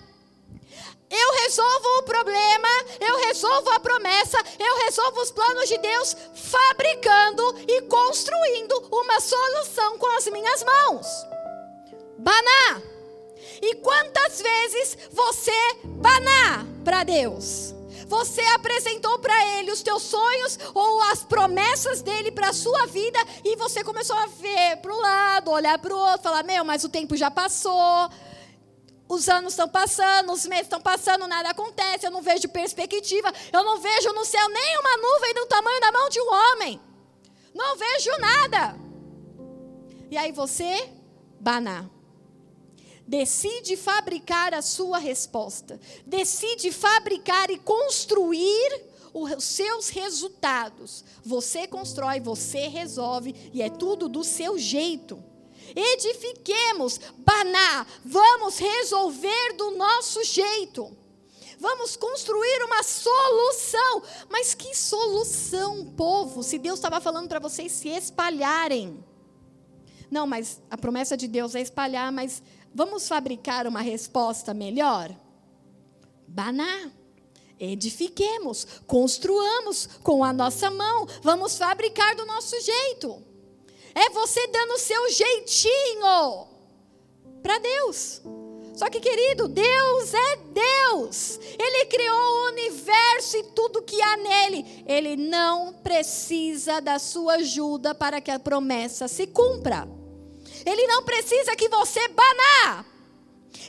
Eu 1.10 1.32
resolvo 1.42 1.98
o 1.98 2.02
problema, 2.02 2.68
eu 3.00 3.18
resolvo 3.26 3.70
a 3.70 3.78
promessa, 3.78 4.38
eu 4.58 4.78
resolvo 4.84 5.20
os 5.20 5.30
planos 5.30 5.68
de 5.68 5.78
Deus 5.78 6.16
fabricando 6.34 7.56
e 7.68 7.82
construindo 7.82 8.88
uma 8.90 9.20
solução 9.20 9.98
com 9.98 10.16
as 10.16 10.26
minhas 10.28 10.64
mãos. 10.64 11.33
Baná. 12.24 12.80
E 13.60 13.74
quantas 13.76 14.40
vezes 14.40 14.96
você 15.12 15.52
baná 15.84 16.66
para 16.82 17.04
Deus? 17.04 17.74
Você 18.06 18.40
apresentou 18.54 19.18
para 19.18 19.58
ele 19.58 19.70
os 19.70 19.82
teus 19.82 20.02
sonhos 20.02 20.58
ou 20.74 21.02
as 21.02 21.22
promessas 21.22 22.00
dele 22.00 22.30
para 22.30 22.48
a 22.48 22.52
sua 22.52 22.86
vida 22.86 23.18
e 23.44 23.56
você 23.56 23.84
começou 23.84 24.16
a 24.16 24.26
ver 24.26 24.78
para 24.78 24.92
o 24.92 25.00
lado, 25.00 25.50
olhar 25.50 25.78
para 25.78 25.94
o 25.94 25.98
outro, 25.98 26.22
falar: 26.22 26.42
Meu, 26.42 26.64
mas 26.64 26.82
o 26.82 26.88
tempo 26.88 27.14
já 27.14 27.30
passou. 27.30 28.10
Os 29.06 29.28
anos 29.28 29.52
estão 29.52 29.68
passando, 29.68 30.32
os 30.32 30.46
meses 30.46 30.64
estão 30.64 30.80
passando, 30.80 31.28
nada 31.28 31.50
acontece, 31.50 32.06
eu 32.06 32.10
não 32.10 32.22
vejo 32.22 32.48
perspectiva, 32.48 33.30
eu 33.52 33.62
não 33.62 33.78
vejo 33.78 34.10
no 34.14 34.24
céu 34.24 34.48
nenhuma 34.48 34.96
nuvem 34.96 35.34
do 35.34 35.46
tamanho 35.46 35.80
da 35.80 35.92
mão 35.92 36.08
de 36.08 36.20
um 36.22 36.32
homem. 36.32 36.80
Não 37.54 37.76
vejo 37.76 38.10
nada. 38.18 38.76
E 40.10 40.16
aí 40.16 40.32
você, 40.32 40.90
Baná, 41.38 41.90
decide 43.06 43.76
fabricar 43.76 44.54
a 44.54 44.62
sua 44.62 44.98
resposta, 44.98 45.80
decide 46.06 46.72
fabricar 46.72 47.50
e 47.50 47.58
construir 47.58 48.84
os 49.12 49.44
seus 49.44 49.88
resultados. 49.88 51.04
Você 51.24 51.66
constrói, 51.66 52.20
você 52.20 52.66
resolve 52.66 53.34
e 53.52 53.62
é 53.62 53.70
tudo 53.70 54.08
do 54.08 54.24
seu 54.24 54.58
jeito. 54.58 55.22
Edifiquemos, 55.74 57.00
Baná, 57.18 57.86
vamos 58.04 58.58
resolver 58.58 59.54
do 59.56 59.70
nosso 59.72 60.22
jeito. 60.24 60.96
Vamos 61.58 61.96
construir 61.96 62.64
uma 62.64 62.82
solução. 62.82 64.02
Mas 64.28 64.54
que 64.54 64.76
solução, 64.76 65.86
povo? 65.96 66.42
Se 66.42 66.58
Deus 66.58 66.78
estava 66.78 67.00
falando 67.00 67.28
para 67.28 67.38
vocês 67.38 67.72
se 67.72 67.88
espalharem. 67.88 69.02
Não, 70.10 70.26
mas 70.26 70.60
a 70.70 70.76
promessa 70.76 71.16
de 71.16 71.26
Deus 71.26 71.54
é 71.54 71.60
espalhar, 71.60 72.12
mas 72.12 72.42
vamos 72.74 73.06
fabricar 73.08 73.66
uma 73.66 73.80
resposta 73.80 74.52
melhor? 74.52 75.14
Baná. 76.26 76.90
Edifiquemos, 77.58 78.66
construamos 78.86 79.88
com 80.02 80.24
a 80.24 80.32
nossa 80.32 80.70
mão, 80.70 81.06
vamos 81.22 81.56
fabricar 81.56 82.16
do 82.16 82.26
nosso 82.26 82.60
jeito. 82.60 83.22
É 83.94 84.10
você 84.10 84.48
dando 84.48 84.72
o 84.72 84.78
seu 84.78 85.10
jeitinho 85.12 86.48
para 87.40 87.58
Deus. 87.58 88.20
Só 88.74 88.90
que, 88.90 88.98
querido, 88.98 89.46
Deus 89.46 90.14
é 90.14 90.36
Deus. 90.36 91.38
Ele 91.56 91.86
criou 91.86 92.16
o 92.16 92.46
universo 92.48 93.36
e 93.36 93.44
tudo 93.44 93.82
que 93.82 94.02
há 94.02 94.16
nele. 94.16 94.82
Ele 94.84 95.14
não 95.14 95.74
precisa 95.74 96.80
da 96.80 96.98
sua 96.98 97.34
ajuda 97.34 97.94
para 97.94 98.20
que 98.20 98.32
a 98.32 98.38
promessa 98.40 99.06
se 99.06 99.28
cumpra. 99.28 99.88
Ele 100.64 100.86
não 100.86 101.02
precisa 101.02 101.54
que 101.56 101.68
você 101.68 102.08
baná. 102.08 102.84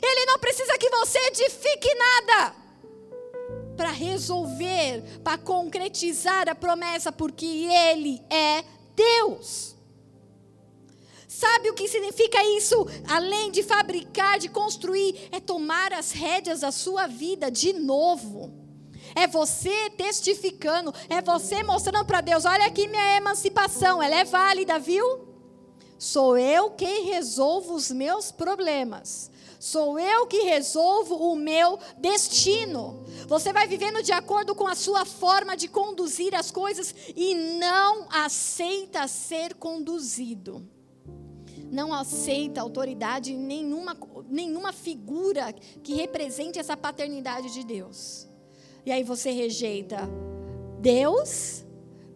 Ele 0.02 0.26
não 0.26 0.38
precisa 0.38 0.76
que 0.78 0.90
você 0.90 1.18
edifique 1.28 1.94
nada 1.94 2.54
para 3.76 3.90
resolver, 3.90 5.02
para 5.22 5.38
concretizar 5.38 6.48
a 6.48 6.54
promessa, 6.54 7.12
porque 7.12 7.46
Ele 7.46 8.22
é 8.30 8.64
Deus. 8.94 9.76
Sabe 11.28 11.68
o 11.68 11.74
que 11.74 11.86
significa 11.86 12.42
isso? 12.56 12.86
Além 13.06 13.50
de 13.50 13.62
fabricar, 13.62 14.38
de 14.38 14.48
construir, 14.48 15.28
é 15.30 15.38
tomar 15.38 15.92
as 15.92 16.10
rédeas 16.10 16.60
da 16.60 16.72
sua 16.72 17.06
vida 17.06 17.50
de 17.50 17.74
novo. 17.74 18.50
É 19.14 19.26
você 19.26 19.90
testificando, 19.90 20.94
é 21.10 21.20
você 21.20 21.62
mostrando 21.62 22.06
para 22.06 22.22
Deus: 22.22 22.46
olha 22.46 22.64
aqui 22.64 22.88
minha 22.88 23.18
emancipação, 23.18 24.02
ela 24.02 24.16
é 24.16 24.24
válida, 24.24 24.78
viu? 24.78 25.35
Sou 25.98 26.36
eu 26.36 26.70
quem 26.70 27.06
resolvo 27.06 27.74
os 27.74 27.90
meus 27.90 28.30
problemas. 28.30 29.30
Sou 29.58 29.98
eu 29.98 30.26
que 30.26 30.42
resolvo 30.42 31.16
o 31.16 31.34
meu 31.34 31.78
destino. 31.98 33.04
Você 33.26 33.52
vai 33.52 33.66
vivendo 33.66 34.02
de 34.02 34.12
acordo 34.12 34.54
com 34.54 34.66
a 34.66 34.74
sua 34.74 35.04
forma 35.04 35.56
de 35.56 35.66
conduzir 35.66 36.34
as 36.34 36.50
coisas 36.50 36.94
e 37.16 37.34
não 37.34 38.06
aceita 38.10 39.08
ser 39.08 39.54
conduzido. 39.54 40.68
Não 41.70 41.92
aceita 41.92 42.60
autoridade 42.60 43.34
nenhuma, 43.34 43.96
nenhuma 44.28 44.72
figura 44.72 45.52
que 45.82 45.94
represente 45.94 46.58
essa 46.58 46.76
paternidade 46.76 47.52
de 47.52 47.64
Deus. 47.64 48.28
E 48.84 48.92
aí 48.92 49.02
você 49.02 49.32
rejeita 49.32 50.08
Deus, 50.80 51.65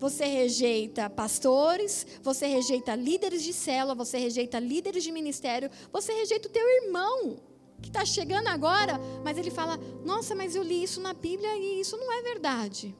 você 0.01 0.25
rejeita 0.25 1.11
pastores, 1.11 2.07
você 2.23 2.47
rejeita 2.47 2.95
líderes 2.95 3.43
de 3.43 3.53
célula, 3.53 3.95
você 3.95 4.17
rejeita 4.19 4.59
líderes 4.59 5.05
de 5.05 5.13
ministério, 5.13 5.71
você 5.93 6.15
rejeita 6.15 6.49
o 6.49 6.51
teu 6.51 6.67
irmão 6.83 7.37
que 7.83 7.91
está 7.91 8.03
chegando 8.03 8.49
agora, 8.49 8.99
mas 9.23 9.37
ele 9.37 9.51
fala: 9.51 9.79
Nossa, 10.03 10.35
mas 10.35 10.57
eu 10.57 10.63
li 10.63 10.83
isso 10.83 11.03
na 11.03 11.13
Bíblia 11.13 11.55
e 11.55 11.81
isso 11.81 11.99
não 11.99 12.11
é 12.11 12.23
verdade. 12.23 12.97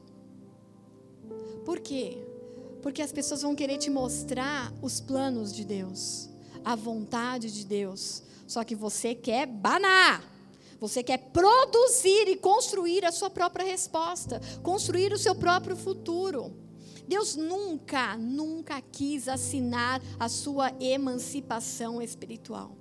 Por 1.65 1.79
quê? 1.79 2.19
Porque 2.83 3.01
as 3.01 3.11
pessoas 3.11 3.41
vão 3.41 3.55
querer 3.55 3.79
te 3.79 3.89
mostrar 3.89 4.71
os 4.79 5.01
planos 5.01 5.51
de 5.51 5.65
Deus, 5.65 6.29
a 6.63 6.75
vontade 6.75 7.51
de 7.51 7.65
Deus, 7.65 8.21
só 8.45 8.63
que 8.63 8.75
você 8.75 9.15
quer 9.15 9.47
banar. 9.47 10.29
Você 10.79 11.03
quer 11.03 11.17
produzir 11.31 12.27
e 12.27 12.35
construir 12.35 13.05
a 13.05 13.11
sua 13.11 13.29
própria 13.29 13.63
resposta, 13.63 14.41
construir 14.63 15.13
o 15.13 15.17
seu 15.17 15.35
próprio 15.35 15.75
futuro. 15.75 16.60
Deus 17.11 17.35
nunca, 17.35 18.15
nunca 18.15 18.81
quis 18.81 19.27
assinar 19.27 20.01
a 20.17 20.29
sua 20.29 20.71
emancipação 20.79 22.01
espiritual. 22.01 22.77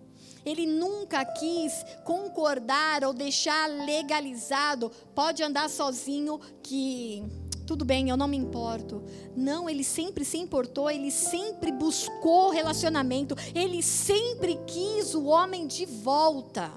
Ele 0.47 0.67
nunca 0.67 1.25
quis 1.25 1.73
concordar 2.05 3.03
ou 3.03 3.13
deixar 3.13 3.67
legalizado, 3.67 4.89
pode 5.17 5.43
andar 5.43 5.69
sozinho 5.69 6.39
que 6.63 7.25
tudo 7.67 7.85
bem, 7.85 8.09
eu 8.09 8.17
não 8.17 8.29
me 8.29 8.37
importo. 8.37 9.03
Não, 9.35 9.69
ele 9.69 9.83
sempre 9.83 10.25
se 10.25 10.39
importou, 10.39 10.89
ele 10.89 11.11
sempre 11.11 11.73
buscou 11.73 12.51
relacionamento, 12.51 13.35
ele 13.53 13.83
sempre 13.83 14.61
quis 14.65 15.13
o 15.13 15.25
homem 15.25 15.67
de 15.67 15.87
volta. 15.87 16.71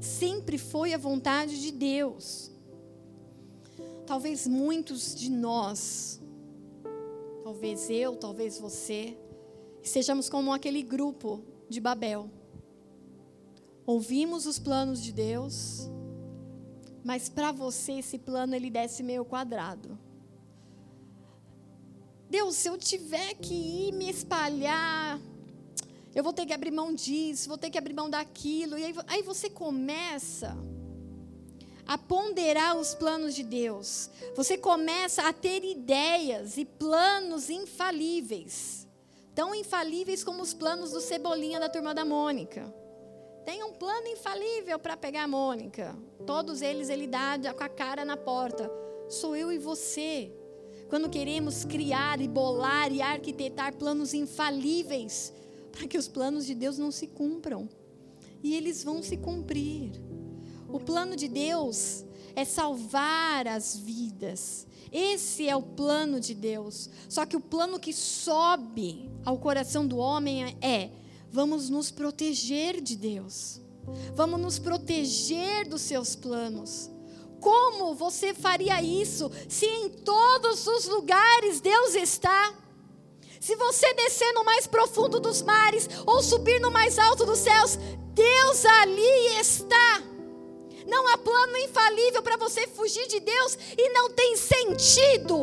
Sempre 0.00 0.58
foi 0.58 0.92
a 0.92 0.98
vontade 0.98 1.60
de 1.62 1.70
Deus. 1.70 2.50
Talvez 4.06 4.44
muitos 4.48 5.14
de 5.14 5.30
nós 5.30 6.19
talvez 7.50 7.90
eu, 7.90 8.14
talvez 8.14 8.60
você, 8.60 9.18
sejamos 9.82 10.28
como 10.28 10.52
aquele 10.52 10.84
grupo 10.84 11.42
de 11.68 11.80
Babel. 11.80 12.30
Ouvimos 13.84 14.46
os 14.46 14.56
planos 14.56 15.02
de 15.02 15.12
Deus, 15.12 15.90
mas 17.02 17.28
para 17.28 17.50
você 17.50 17.94
esse 17.94 18.18
plano 18.18 18.54
ele 18.54 18.70
desce 18.70 19.02
meio 19.02 19.24
quadrado. 19.24 19.98
Deus, 22.30 22.54
se 22.54 22.68
eu 22.68 22.78
tiver 22.78 23.34
que 23.34 23.88
ir 23.88 23.92
me 23.94 24.08
espalhar, 24.08 25.20
eu 26.14 26.22
vou 26.22 26.32
ter 26.32 26.46
que 26.46 26.52
abrir 26.52 26.70
mão 26.70 26.94
disso, 26.94 27.48
vou 27.48 27.58
ter 27.58 27.68
que 27.68 27.78
abrir 27.78 27.94
mão 27.94 28.08
daquilo. 28.08 28.78
E 28.78 28.84
aí, 28.84 28.94
aí 29.08 29.22
você 29.24 29.50
começa 29.50 30.56
a 31.90 31.98
ponderar 31.98 32.76
os 32.76 32.94
planos 32.94 33.34
de 33.34 33.42
Deus. 33.42 34.08
Você 34.36 34.56
começa 34.56 35.22
a 35.22 35.32
ter 35.32 35.64
ideias 35.64 36.56
e 36.56 36.64
planos 36.64 37.50
infalíveis. 37.50 38.86
Tão 39.34 39.52
infalíveis 39.52 40.22
como 40.22 40.40
os 40.40 40.54
planos 40.54 40.92
do 40.92 41.00
Cebolinha 41.00 41.58
da 41.58 41.68
turma 41.68 41.92
da 41.92 42.04
Mônica. 42.04 42.72
Tem 43.44 43.64
um 43.64 43.72
plano 43.72 44.06
infalível 44.06 44.78
para 44.78 44.96
pegar 44.96 45.24
a 45.24 45.26
Mônica. 45.26 45.98
Todos 46.24 46.62
eles 46.62 46.88
ele 46.88 47.08
dá 47.08 47.36
com 47.52 47.64
a 47.64 47.68
cara 47.68 48.04
na 48.04 48.16
porta. 48.16 48.70
Sou 49.08 49.34
eu 49.34 49.50
e 49.50 49.58
você. 49.58 50.32
Quando 50.88 51.10
queremos 51.10 51.64
criar 51.64 52.20
e 52.20 52.28
bolar 52.28 52.92
e 52.92 53.02
arquitetar 53.02 53.74
planos 53.74 54.14
infalíveis 54.14 55.32
para 55.72 55.88
que 55.88 55.98
os 55.98 56.06
planos 56.06 56.46
de 56.46 56.54
Deus 56.54 56.78
não 56.78 56.92
se 56.92 57.08
cumpram. 57.08 57.68
E 58.44 58.54
eles 58.54 58.84
vão 58.84 59.02
se 59.02 59.16
cumprir. 59.16 60.09
O 60.72 60.78
plano 60.78 61.16
de 61.16 61.28
Deus 61.28 62.04
é 62.34 62.44
salvar 62.44 63.46
as 63.46 63.76
vidas. 63.76 64.66
Esse 64.92 65.48
é 65.48 65.54
o 65.54 65.62
plano 65.62 66.20
de 66.20 66.34
Deus. 66.34 66.90
Só 67.08 67.24
que 67.24 67.36
o 67.36 67.40
plano 67.40 67.78
que 67.78 67.92
sobe 67.92 69.10
ao 69.24 69.38
coração 69.38 69.86
do 69.86 69.98
homem 69.98 70.56
é: 70.60 70.90
vamos 71.30 71.68
nos 71.68 71.90
proteger 71.90 72.80
de 72.80 72.96
Deus. 72.96 73.60
Vamos 74.14 74.40
nos 74.40 74.58
proteger 74.58 75.68
dos 75.68 75.82
seus 75.82 76.14
planos. 76.14 76.90
Como 77.40 77.94
você 77.94 78.34
faria 78.34 78.82
isso 78.82 79.30
se 79.48 79.64
em 79.64 79.88
todos 79.88 80.66
os 80.66 80.86
lugares 80.86 81.60
Deus 81.60 81.94
está? 81.94 82.54
Se 83.40 83.56
você 83.56 83.94
descer 83.94 84.32
no 84.34 84.44
mais 84.44 84.66
profundo 84.66 85.18
dos 85.18 85.40
mares 85.40 85.88
ou 86.04 86.22
subir 86.22 86.60
no 86.60 86.70
mais 86.70 86.98
alto 86.98 87.24
dos 87.24 87.38
céus, 87.38 87.78
Deus 88.12 88.64
ali 88.66 89.38
está. 89.40 90.09
Não 90.86 91.08
há 91.08 91.18
plano 91.18 91.56
infalível 91.58 92.22
para 92.22 92.36
você 92.36 92.66
fugir 92.66 93.06
de 93.08 93.20
Deus 93.20 93.58
e 93.76 93.88
não 93.90 94.10
tem 94.10 94.36
sentido 94.36 95.36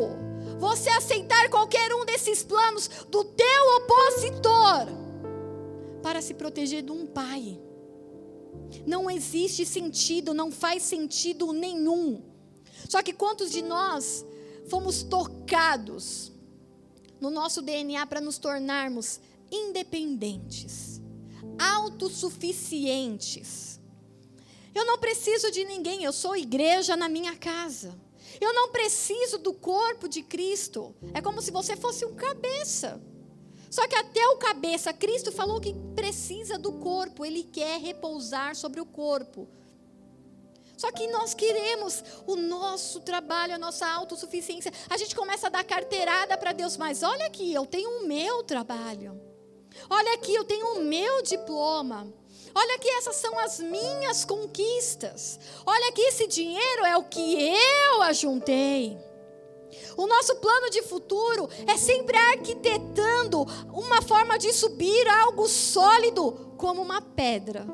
você 0.60 0.90
aceitar 0.90 1.50
qualquer 1.50 1.94
um 1.94 2.06
desses 2.06 2.44
planos 2.44 2.90
do 3.10 3.24
teu 3.24 3.78
opositor 3.78 4.88
para 6.02 6.22
se 6.22 6.34
proteger 6.34 6.84
de 6.84 6.92
um 6.92 7.06
pai. 7.06 7.62
Não 8.86 9.10
existe 9.10 9.66
sentido, 9.66 10.34
não 10.34 10.52
faz 10.52 10.84
sentido 10.84 11.54
nenhum. 11.54 12.22
Só 12.90 13.02
que 13.04 13.14
quantos 13.14 13.52
de 13.52 13.62
nós 13.62 14.26
fomos 14.68 15.04
tocados 15.04 16.34
no 17.20 17.30
nosso 17.30 17.62
DNA 17.62 18.08
para 18.08 18.22
nos 18.22 18.38
tornarmos 18.38 19.20
independentes, 19.52 21.02
autossuficientes? 21.60 23.67
Eu 24.78 24.86
não 24.86 25.00
preciso 25.00 25.50
de 25.50 25.66
ninguém, 25.66 26.04
eu 26.04 26.14
sou 26.14 26.36
igreja 26.36 26.96
na 26.96 27.10
minha 27.10 27.36
casa. 27.36 28.00
Eu 28.40 28.54
não 28.54 28.70
preciso 28.70 29.40
do 29.40 29.52
corpo 29.52 30.08
de 30.08 30.22
Cristo. 30.22 30.94
É 31.16 31.20
como 31.20 31.42
se 31.42 31.50
você 31.50 31.76
fosse 31.76 32.06
um 32.06 32.14
cabeça. 32.14 33.02
Só 33.72 33.88
que 33.88 33.96
até 33.96 34.24
o 34.28 34.38
cabeça, 34.38 34.94
Cristo 34.94 35.32
falou 35.32 35.60
que 35.60 35.74
precisa 35.96 36.60
do 36.60 36.74
corpo, 36.74 37.26
ele 37.26 37.42
quer 37.42 37.80
repousar 37.82 38.56
sobre 38.56 38.80
o 38.80 38.86
corpo. 38.86 39.48
Só 40.78 40.92
que 40.92 41.08
nós 41.08 41.34
queremos 41.34 42.04
o 42.28 42.36
nosso 42.36 43.00
trabalho, 43.00 43.56
a 43.56 43.58
nossa 43.58 43.88
autossuficiência. 43.88 44.72
A 44.92 44.96
gente 44.96 45.16
começa 45.16 45.48
a 45.48 45.50
dar 45.50 45.64
carteirada 45.64 46.38
para 46.38 46.54
Deus, 46.54 46.78
mas 46.78 47.02
olha 47.02 47.26
aqui, 47.26 47.52
eu 47.52 47.66
tenho 47.66 47.90
o 48.02 48.08
meu 48.08 48.44
trabalho. 48.44 49.20
Olha 49.90 50.14
aqui, 50.14 50.36
eu 50.36 50.44
tenho 50.44 50.76
o 50.76 50.84
meu 50.84 51.24
diploma. 51.24 52.14
Olha 52.60 52.76
aqui, 52.76 52.90
essas 52.90 53.18
são 53.18 53.38
as 53.38 53.60
minhas 53.60 54.26
conquistas. 54.26 55.40
Olha 55.66 55.90
aqui, 55.90 56.02
esse 56.02 56.26
dinheiro 56.28 56.86
é 56.86 56.98
o 56.98 57.04
que 57.04 57.38
eu 57.40 58.02
ajuntei. 58.02 58.98
O 59.96 60.08
nosso 60.08 60.36
plano 60.38 60.70
de 60.70 60.82
futuro 60.82 61.50
é 61.68 61.78
sempre 61.78 62.18
arquitetando 62.18 63.44
uma 63.72 64.02
forma 64.02 64.40
de 64.40 64.52
subir 64.54 65.08
algo 65.08 65.48
sólido 65.48 66.54
como 66.58 66.82
uma 66.82 67.02
pedra. 67.02 67.68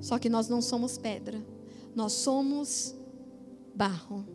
Só 0.00 0.18
que 0.18 0.28
nós 0.28 0.48
não 0.48 0.60
somos 0.60 0.98
pedra 0.98 1.42
nós 1.94 2.12
somos 2.12 2.94
barro. 3.74 4.26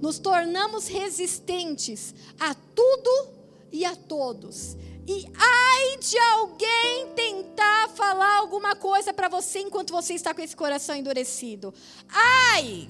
Nos 0.00 0.18
tornamos 0.18 0.86
resistentes 0.86 2.14
a 2.38 2.54
tudo 2.54 3.28
e 3.72 3.84
a 3.84 3.96
todos. 3.96 4.76
E 5.06 5.30
ai 5.36 5.96
de 5.98 6.18
alguém 6.18 7.12
tentar 7.14 7.88
falar 7.90 8.38
alguma 8.38 8.74
coisa 8.74 9.12
para 9.12 9.28
você 9.28 9.60
enquanto 9.60 9.92
você 9.92 10.14
está 10.14 10.32
com 10.32 10.40
esse 10.40 10.56
coração 10.56 10.96
endurecido. 10.96 11.74
Ai! 12.08 12.88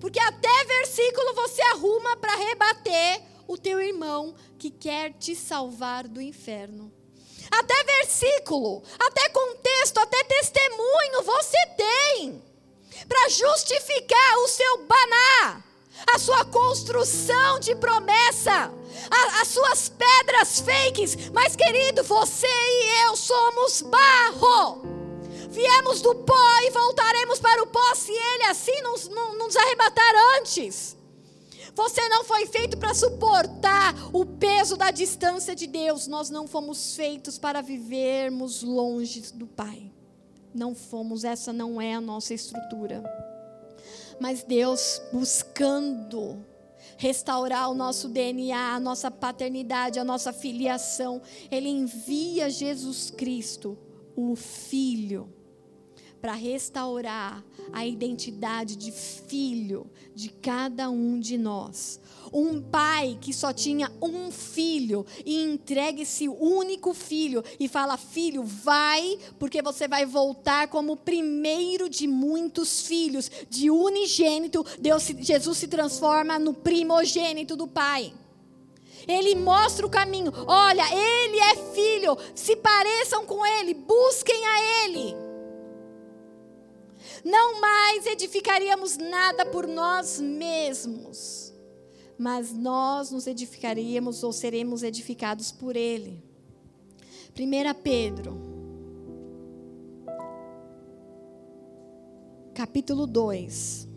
Porque 0.00 0.18
até 0.18 0.64
versículo 0.64 1.34
você 1.34 1.62
arruma 1.62 2.16
para 2.16 2.34
rebater 2.34 3.22
o 3.46 3.56
teu 3.56 3.80
irmão 3.80 4.34
que 4.58 4.70
quer 4.70 5.12
te 5.12 5.36
salvar 5.36 6.08
do 6.08 6.20
inferno. 6.20 6.92
Até 7.50 7.84
versículo, 7.84 8.82
até 8.98 9.28
contexto, 9.28 9.98
até 9.98 10.24
testemunho 10.24 11.22
você 11.22 11.66
tem 11.76 12.42
para 13.06 13.28
justificar 13.28 14.38
o 14.38 14.48
seu 14.48 14.84
baná, 14.84 15.62
a 16.14 16.18
sua 16.18 16.44
construção 16.46 17.60
de 17.60 17.74
promessa, 17.76 18.72
as 19.40 19.48
suas 19.48 19.88
pedras 19.88 20.60
fakes. 20.60 21.30
Mas, 21.32 21.56
querido, 21.56 22.02
você 22.02 22.46
e 22.46 23.06
eu 23.06 23.16
somos 23.16 23.82
barro. 23.82 24.82
Viemos 25.48 26.00
do 26.00 26.14
pó 26.14 26.60
e 26.62 26.70
voltaremos 26.70 27.38
para 27.38 27.62
o 27.62 27.66
pó 27.66 27.94
se 27.94 28.12
ele 28.12 28.44
assim 28.44 28.80
nos, 28.82 29.08
nos 29.08 29.56
arrebatar 29.56 30.14
antes. 30.38 30.96
Você 31.74 32.08
não 32.08 32.24
foi 32.24 32.46
feito 32.46 32.76
para 32.76 32.94
suportar 32.94 33.94
o 34.12 34.24
peso 34.24 34.76
da 34.76 34.90
distância 34.90 35.54
de 35.54 35.66
Deus. 35.66 36.06
Nós 36.06 36.30
não 36.30 36.46
fomos 36.46 36.96
feitos 36.96 37.38
para 37.38 37.60
vivermos 37.62 38.62
longe 38.62 39.20
do 39.32 39.46
Pai 39.46 39.92
não 40.54 40.74
fomos, 40.74 41.24
essa 41.24 41.52
não 41.52 41.80
é 41.80 41.94
a 41.94 42.00
nossa 42.00 42.34
estrutura. 42.34 43.02
Mas 44.20 44.42
Deus 44.42 45.00
buscando 45.12 46.44
restaurar 46.96 47.70
o 47.70 47.74
nosso 47.74 48.08
DNA, 48.08 48.74
a 48.74 48.80
nossa 48.80 49.10
paternidade, 49.10 49.98
a 49.98 50.04
nossa 50.04 50.32
filiação, 50.32 51.20
Ele 51.50 51.68
envia 51.68 52.50
Jesus 52.50 53.10
Cristo, 53.10 53.76
o 54.14 54.36
Filho, 54.36 55.28
para 56.22 56.34
restaurar 56.34 57.44
a 57.72 57.84
identidade 57.84 58.76
de 58.76 58.92
filho 58.92 59.90
de 60.14 60.28
cada 60.28 60.88
um 60.88 61.18
de 61.18 61.36
nós. 61.36 62.00
Um 62.32 62.62
pai 62.62 63.18
que 63.20 63.32
só 63.32 63.52
tinha 63.52 63.90
um 64.00 64.30
filho 64.30 65.04
e 65.26 65.42
entrega 65.42 66.00
esse 66.00 66.28
único 66.28 66.94
filho 66.94 67.42
e 67.58 67.66
fala: 67.68 67.96
Filho, 67.96 68.44
vai, 68.44 69.18
porque 69.36 69.60
você 69.60 69.88
vai 69.88 70.06
voltar 70.06 70.68
como 70.68 70.92
o 70.92 70.96
primeiro 70.96 71.88
de 71.90 72.06
muitos 72.06 72.86
filhos, 72.86 73.28
de 73.50 73.68
unigênito. 73.68 74.64
Deus, 74.78 75.04
Jesus 75.18 75.58
se 75.58 75.66
transforma 75.66 76.38
no 76.38 76.54
primogênito 76.54 77.56
do 77.56 77.66
pai. 77.66 78.14
Ele 79.08 79.34
mostra 79.34 79.84
o 79.84 79.90
caminho. 79.90 80.32
Olha, 80.46 80.84
ele 80.84 81.38
é 81.40 81.56
filho. 81.74 82.16
Se 82.34 82.54
pareçam 82.54 83.26
com 83.26 83.44
ele, 83.44 83.74
busquem 83.74 84.46
a 84.46 84.84
ele. 84.84 85.21
Não 87.24 87.60
mais 87.60 88.06
edificaríamos 88.06 88.96
nada 88.96 89.46
por 89.46 89.66
nós 89.66 90.20
mesmos 90.20 91.52
mas 92.22 92.52
nós 92.52 93.10
nos 93.10 93.26
edificaríamos 93.26 94.22
ou 94.22 94.32
seremos 94.32 94.84
edificados 94.84 95.50
por 95.50 95.74
Ele. 95.74 96.22
1 97.36 97.82
Pedro, 97.82 98.40
capítulo 102.54 103.08
2. 103.08 103.88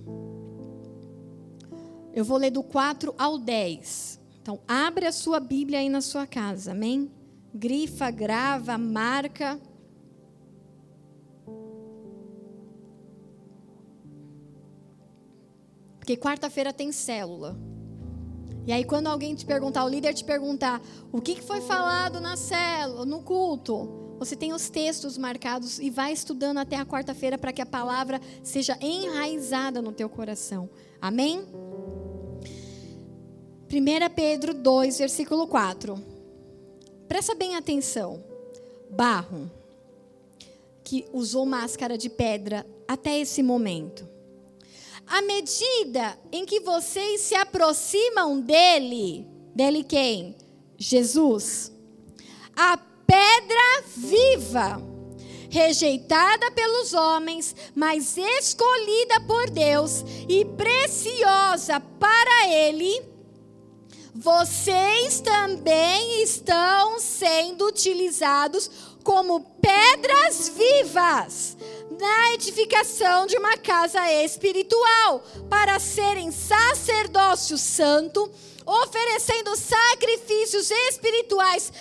Eu 2.15 2.25
vou 2.25 2.37
ler 2.37 2.49
do 2.49 2.63
4 2.63 3.13
ao 3.15 3.37
10. 3.37 4.19
Então, 4.41 4.59
abre 4.67 5.05
a 5.05 5.11
sua 5.11 5.39
Bíblia 5.39 5.77
aí 5.77 5.89
na 5.89 6.01
sua 6.01 6.25
casa, 6.25 6.71
amém? 6.71 7.11
Grifa, 7.53 8.09
grava, 8.09 8.75
marca. 8.75 9.59
Porque 16.05 16.15
quarta-feira 16.15 16.71
tem 16.71 16.91
célula. 16.91 17.57
E 18.67 18.71
aí, 18.71 18.83
quando 18.83 19.07
alguém 19.07 19.33
te 19.33 19.43
perguntar, 19.43 19.83
o 19.83 19.89
líder 19.89 20.13
te 20.13 20.23
perguntar, 20.23 20.79
o 21.11 21.19
que 21.19 21.41
foi 21.41 21.61
falado 21.61 22.21
na 22.21 22.37
célula, 22.37 23.07
no 23.07 23.23
culto, 23.23 24.15
você 24.19 24.35
tem 24.35 24.53
os 24.53 24.69
textos 24.69 25.17
marcados 25.17 25.79
e 25.79 25.89
vai 25.89 26.13
estudando 26.13 26.59
até 26.59 26.75
a 26.75 26.85
quarta-feira 26.85 27.39
para 27.39 27.51
que 27.51 27.59
a 27.59 27.65
palavra 27.65 28.21
seja 28.43 28.77
enraizada 28.79 29.81
no 29.81 29.91
teu 29.91 30.07
coração. 30.07 30.69
Amém? 31.01 31.43
1 33.67 34.13
Pedro 34.15 34.53
2, 34.53 34.99
versículo 34.99 35.47
4. 35.47 35.97
Presta 37.07 37.33
bem 37.33 37.55
atenção. 37.55 38.23
Barro, 38.91 39.49
que 40.83 41.07
usou 41.11 41.47
máscara 41.47 41.97
de 41.97 42.11
pedra 42.11 42.63
até 42.87 43.17
esse 43.17 43.41
momento 43.41 44.13
à 45.07 45.21
medida 45.21 46.17
em 46.31 46.45
que 46.45 46.59
vocês 46.59 47.21
se 47.21 47.35
aproximam 47.35 48.39
dele, 48.39 49.27
dele 49.53 49.83
quem? 49.83 50.35
Jesus. 50.77 51.71
A 52.55 52.77
pedra 52.77 53.83
viva, 53.95 54.81
rejeitada 55.49 56.51
pelos 56.51 56.93
homens, 56.93 57.55
mas 57.75 58.17
escolhida 58.17 59.21
por 59.21 59.49
Deus 59.49 60.03
e 60.27 60.43
preciosa 60.45 61.79
para 61.79 62.47
ele, 62.47 63.01
vocês 64.13 65.19
também 65.19 66.23
estão 66.23 66.99
sendo 66.99 67.67
utilizados 67.67 68.71
como 69.03 69.41
pedras 69.61 70.49
vivas 70.49 71.54
na 71.99 72.33
edificação 72.33 73.25
de 73.25 73.37
uma 73.37 73.57
casa 73.57 74.11
espiritual, 74.23 75.23
para 75.49 75.79
serem 75.79 76.31
sacerdócio 76.31 77.57
santo, 77.57 78.31
oferecendo 78.65 79.55
sacrifícios 79.55 80.71
espirituais 80.71 81.71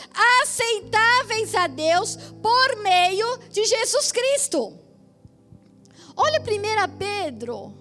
aceitáveis 0.43 1.55
a 1.55 1.67
Deus 1.67 2.17
por 2.43 2.77
meio 2.83 3.39
de 3.51 3.65
Jesus 3.65 4.13
Cristo. 4.13 4.79
Olha 6.17 6.41
1 6.41 6.97
Pedro, 6.97 7.75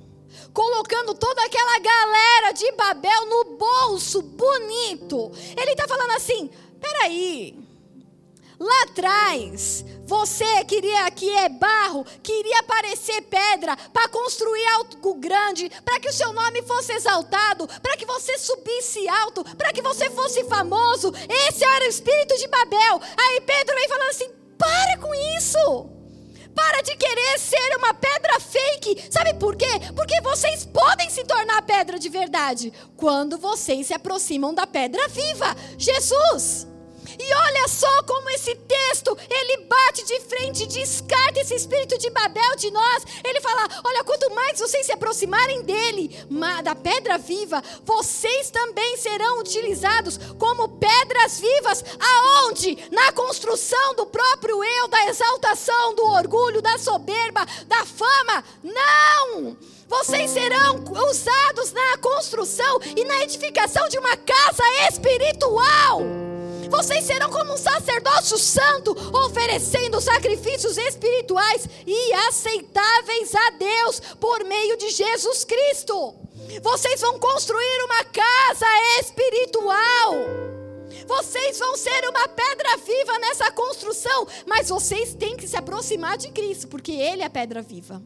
colocando 0.54 1.14
toda 1.14 1.44
aquela 1.44 1.80
galera 1.80 2.52
de 2.52 2.72
Babel 2.72 3.26
no 3.28 3.58
bolso 3.58 4.22
bonito. 4.22 5.32
Ele 5.56 5.72
está 5.72 5.88
falando 5.88 6.12
assim: 6.12 6.50
peraí, 6.80 7.63
Lá 8.60 8.84
atrás, 8.84 9.84
você 10.06 10.64
queria 10.66 11.10
que 11.12 11.30
é 11.30 11.50
barro, 11.50 12.06
queria 12.22 12.62
parecer 12.64 13.22
pedra 13.24 13.76
para 13.92 14.08
construir 14.10 14.66
algo 14.76 15.16
grande, 15.16 15.72
para 15.84 16.00
que 16.00 16.10
o 16.10 16.14
seu 16.14 16.32
nome 16.34 16.62
fosse 16.64 16.94
exaltado, 16.94 17.68
para 17.82 17.98
que 17.98 18.06
você 18.06 18.38
subisse 18.38 19.08
alto, 19.08 19.44
para 19.56 19.74
que 19.74 19.82
você 19.82 20.10
fosse 20.12 20.44
famoso. 20.46 21.14
Esse 21.48 21.64
era 21.64 21.86
o 21.86 21.90
espírito 21.90 22.38
de 22.38 22.48
Babel. 22.48 23.02
Aí 23.18 23.42
Pedro 23.42 23.76
vem 23.76 23.90
falando 23.90 24.10
assim: 24.10 24.30
para 24.58 24.98
com 24.98 25.14
isso. 25.38 25.90
Para 26.54 26.82
de 26.82 26.96
querer 26.96 27.40
ser 27.40 27.76
uma 27.78 27.94
pedra 27.96 28.40
fake. 28.40 29.08
Sabe 29.10 29.34
por 29.34 29.56
quê? 29.56 29.66
Porque 29.96 30.22
vocês 30.22 30.64
podem 30.66 31.10
se 31.10 31.24
tornar 31.24 31.64
pedra 31.64 31.98
de 31.98 32.10
verdade 32.10 32.72
quando 32.96 33.40
vocês 33.40 33.88
se 33.88 33.94
aproximam 33.94 34.54
da 34.54 34.68
pedra 34.68 35.08
viva, 35.08 35.56
Jesus. 35.78 36.73
E 37.26 37.34
olha 37.34 37.68
só 37.70 38.04
como 38.04 38.30
esse 38.32 38.54
texto, 38.54 39.18
ele 39.30 39.64
bate 39.64 40.04
de 40.04 40.20
frente, 40.20 40.66
descarta 40.68 41.40
esse 41.40 41.56
espírito 41.56 41.98
de 41.98 42.10
Babel 42.10 42.56
de 42.58 42.70
nós. 42.70 43.06
Ele 43.24 43.40
fala: 43.40 43.66
"Olha, 43.82 44.04
quanto 44.04 44.30
mais 44.36 44.60
vocês 44.60 44.86
se 44.86 44.92
aproximarem 44.92 45.62
dele, 45.62 46.14
da 46.62 46.76
pedra 46.76 47.18
viva, 47.18 47.64
vocês 47.86 48.50
também 48.50 48.98
serão 48.98 49.40
utilizados 49.40 50.20
como 50.38 50.68
pedras 50.68 51.40
vivas 51.40 51.86
aonde? 51.98 52.90
Na 52.92 53.14
construção 53.14 53.96
do 53.96 54.06
próprio 54.06 54.62
eu, 54.62 54.88
da 54.90 55.08
exaltação, 55.08 55.96
do 55.96 56.06
orgulho, 56.06 56.62
da 56.62 56.78
soberba, 56.78 57.46
da 57.68 57.86
fama. 57.86 58.44
Não! 58.62 59.56
Vocês 59.88 60.30
serão 60.32 60.84
usados 61.10 61.72
na 61.72 61.98
construção 62.00 62.80
e 62.98 63.06
na 63.06 63.22
edificação 63.22 63.88
de 63.88 63.98
uma 63.98 64.18
casa 64.18 64.64
espiritual. 64.90 66.33
Vocês 66.74 67.04
serão 67.04 67.30
como 67.30 67.54
um 67.54 67.58
sacerdócio 67.58 68.36
santo, 68.36 68.96
oferecendo 69.16 70.02
sacrifícios 70.02 70.76
espirituais 70.76 71.70
e 71.86 72.14
aceitáveis 72.28 73.36
a 73.36 73.50
Deus 73.52 74.00
por 74.20 74.44
meio 74.44 74.76
de 74.76 74.90
Jesus 74.90 75.46
Cristo. 75.46 76.16
Vocês 76.64 77.00
vão 77.00 77.20
construir 77.20 77.84
uma 77.86 78.04
casa 78.06 78.66
espiritual. 79.00 80.16
Vocês 81.06 81.60
vão 81.60 81.78
ser 81.78 82.10
uma 82.10 82.28
pedra 82.28 82.78
viva 82.78 83.20
nessa 83.20 83.52
construção, 83.52 84.28
mas 84.48 84.70
vocês 84.70 85.14
têm 85.14 85.38
que 85.38 85.48
se 85.48 85.56
aproximar 85.56 86.18
de 86.18 86.32
Cristo, 86.32 86.68
porque 86.68 86.92
Ele 86.92 87.22
é 87.22 87.26
a 87.26 87.30
pedra 87.30 87.62
viva. 87.62 88.02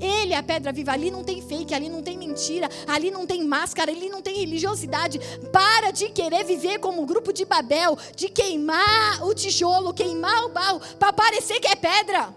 Ele 0.00 0.32
é 0.32 0.36
a 0.36 0.42
pedra 0.42 0.72
viva. 0.72 0.92
Ali 0.92 1.10
não 1.10 1.24
tem 1.24 1.40
fake, 1.42 1.74
ali 1.74 1.88
não 1.88 2.02
tem 2.02 2.16
mentira, 2.16 2.68
ali 2.86 3.10
não 3.10 3.26
tem 3.26 3.44
máscara, 3.44 3.90
ali 3.90 4.08
não 4.08 4.22
tem 4.22 4.36
religiosidade. 4.36 5.18
Para 5.52 5.90
de 5.90 6.08
querer 6.10 6.44
viver 6.44 6.78
como 6.78 7.02
um 7.02 7.06
grupo 7.06 7.32
de 7.32 7.44
Babel, 7.44 7.96
de 8.14 8.28
queimar 8.28 9.24
o 9.26 9.34
tijolo, 9.34 9.94
queimar 9.94 10.44
o 10.44 10.48
barro, 10.50 10.80
para 10.98 11.12
parecer 11.12 11.60
que 11.60 11.68
é 11.68 11.76
pedra. 11.76 12.34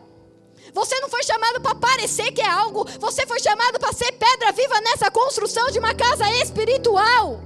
Você 0.74 1.00
não 1.00 1.10
foi 1.10 1.24
chamado 1.24 1.62
para 1.62 1.76
parecer 1.76 2.32
que 2.32 2.42
é 2.42 2.50
algo, 2.50 2.86
você 3.00 3.26
foi 3.26 3.40
chamado 3.40 3.80
para 3.80 3.94
ser 3.94 4.12
pedra 4.12 4.52
viva 4.52 4.82
nessa 4.82 5.10
construção 5.10 5.72
de 5.72 5.80
uma 5.80 5.94
casa 5.94 6.30
espiritual. 6.42 7.40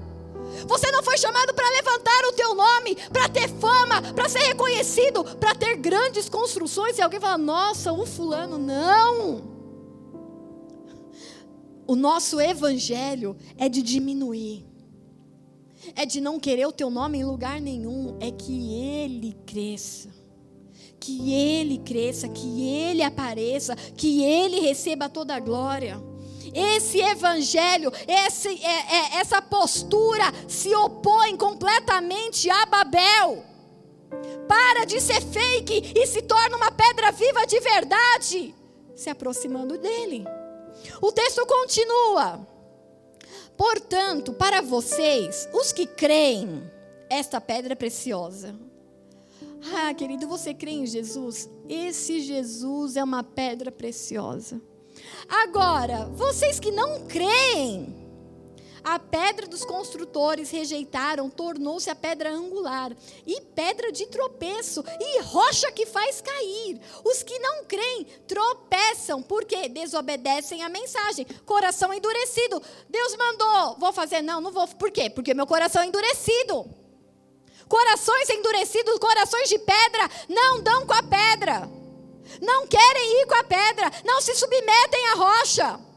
Você 0.68 0.92
não 0.92 1.04
foi 1.04 1.18
chamado 1.18 1.54
para 1.54 1.70
levantar 1.70 2.26
o 2.26 2.34
teu 2.34 2.56
nome, 2.56 2.96
para 3.14 3.30
ter 3.30 3.48
fama, 3.48 4.02
para 4.16 4.28
ser 4.28 4.40
reconhecido, 4.40 5.24
para 5.24 5.54
ter 5.54 5.76
grandes 5.76 6.28
construções 6.28 6.98
e 6.98 7.02
alguém 7.02 7.20
fala: 7.20 7.38
"Nossa, 7.38 7.94
o 7.94 8.06
fulano 8.06 8.58
não". 8.58 9.59
O 11.90 11.96
nosso 11.96 12.40
evangelho 12.40 13.36
é 13.58 13.68
de 13.68 13.82
diminuir. 13.82 14.64
É 15.96 16.06
de 16.06 16.22
não 16.22 16.40
querer 16.40 16.68
o 16.68 16.72
teu 16.72 16.92
nome 16.92 17.18
em 17.18 17.26
lugar 17.26 17.60
nenhum, 17.60 18.16
é 18.20 18.30
que 18.30 18.76
ele 18.76 19.36
cresça. 19.44 20.08
Que 21.00 21.34
ele 21.34 21.80
cresça, 21.80 22.30
que 22.30 22.62
ele 22.62 23.02
apareça, 23.02 23.76
que 23.76 24.22
ele 24.22 24.60
receba 24.60 25.10
toda 25.10 25.36
a 25.36 25.40
glória. 25.40 26.00
Esse 26.54 27.00
evangelho, 27.00 27.92
esse, 28.08 28.50
é, 28.64 28.96
é, 28.96 29.16
essa 29.16 29.42
postura 29.42 30.26
se 30.48 30.72
opõe 30.76 31.36
completamente 31.36 32.52
a 32.52 32.68
Babel. 32.68 33.44
Para 34.48 34.86
de 34.86 35.02
ser 35.02 35.22
fake 35.22 35.94
e 35.96 36.06
se 36.06 36.22
torna 36.22 36.56
uma 36.56 36.70
pedra 36.70 37.12
viva 37.12 37.48
de 37.48 37.60
verdade, 37.60 38.54
se 38.96 39.10
aproximando 39.10 39.76
dele. 39.76 40.24
O 41.02 41.12
texto 41.12 41.46
continua. 41.46 42.48
Portanto, 43.58 44.34
para 44.34 44.62
vocês, 44.62 45.50
os 45.54 45.72
que 45.72 45.86
creem, 45.86 46.64
esta 47.10 47.42
pedra 47.42 47.74
é 47.74 47.76
preciosa. 47.76 48.56
Ah, 49.74 49.94
querido, 49.94 50.28
você 50.28 50.54
crê 50.54 50.72
em 50.72 50.86
Jesus? 50.86 51.50
Esse 51.68 52.22
Jesus 52.22 52.96
é 52.96 53.04
uma 53.04 53.24
pedra 53.24 53.72
preciosa. 53.72 54.62
Agora, 55.28 56.06
vocês 56.06 56.60
que 56.60 56.72
não 56.72 57.06
creem, 57.06 57.99
a 58.84 59.00
pedra 59.00 59.48
dos 59.48 59.66
construtores 59.66 60.50
rejeitaram 60.50 61.30
tornou-se 61.30 61.90
a 61.90 61.96
pedra 61.96 62.32
angular, 62.32 62.96
e 63.26 63.42
pedra 63.42 63.92
de 63.92 64.06
tropeço, 64.08 64.84
e 65.00 65.22
rocha 65.22 65.72
que 65.72 65.86
faz 65.86 66.22
cair. 66.22 66.80
Os 67.04 67.24
que 67.24 67.38
não 67.40 67.66
creem 67.66 68.06
tropeçam, 68.28 69.22
porque 69.22 69.70
desobedecem 69.70 70.64
a 70.64 70.70
mensagem. 70.70 71.26
Coração 71.46 71.94
endurecido. 71.94 72.62
Deus 72.90 73.16
mandou, 73.16 73.78
vou 73.80 73.94
fazer? 73.94 74.22
Não, 74.22 74.42
não 74.42 74.52
vou. 74.52 74.68
Por 74.68 74.92
quê? 74.92 75.10
Porque 75.10 75.34
meu 75.34 75.48
coração 75.48 75.82
é 75.82 75.86
endurecido. 75.86 76.66
Corações 77.68 78.30
endurecidos, 78.30 78.98
corações 78.98 79.48
de 79.48 79.60
pedra, 79.60 80.10
não 80.28 80.62
dão 80.62 80.88
com 80.88 80.94
a 80.94 81.04
pedra. 81.04 81.70
Não 82.42 82.68
querem 82.68 83.22
ir 83.22 83.26
com 83.28 83.36
a 83.36 83.44
pedra, 83.44 83.92
não 84.06 84.22
se 84.22 84.36
submetem 84.36 85.08
à 85.10 85.14
rocha. 85.16 85.89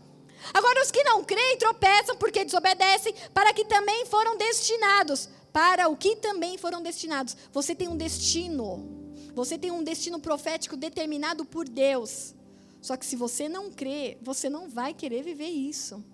Agora, 0.54 0.82
os 0.82 0.90
que 0.90 1.02
não 1.04 1.24
creem 1.24 1.56
tropeçam 1.58 2.16
porque 2.16 2.44
desobedecem, 2.44 3.14
para 3.32 3.52
que 3.52 3.64
também 3.64 4.06
foram 4.06 4.36
destinados. 4.36 5.28
Para 5.52 5.88
o 5.88 5.96
que 5.96 6.16
também 6.16 6.56
foram 6.56 6.82
destinados. 6.82 7.36
Você 7.52 7.74
tem 7.74 7.88
um 7.88 7.96
destino. 7.96 9.02
Você 9.34 9.58
tem 9.58 9.70
um 9.70 9.82
destino 9.84 10.18
profético 10.18 10.76
determinado 10.76 11.44
por 11.44 11.68
Deus. 11.68 12.34
Só 12.80 12.96
que 12.96 13.06
se 13.06 13.16
você 13.16 13.48
não 13.48 13.70
crê, 13.70 14.18
você 14.20 14.50
não 14.50 14.68
vai 14.68 14.92
querer 14.92 15.22
viver 15.22 15.48
isso. 15.48 16.04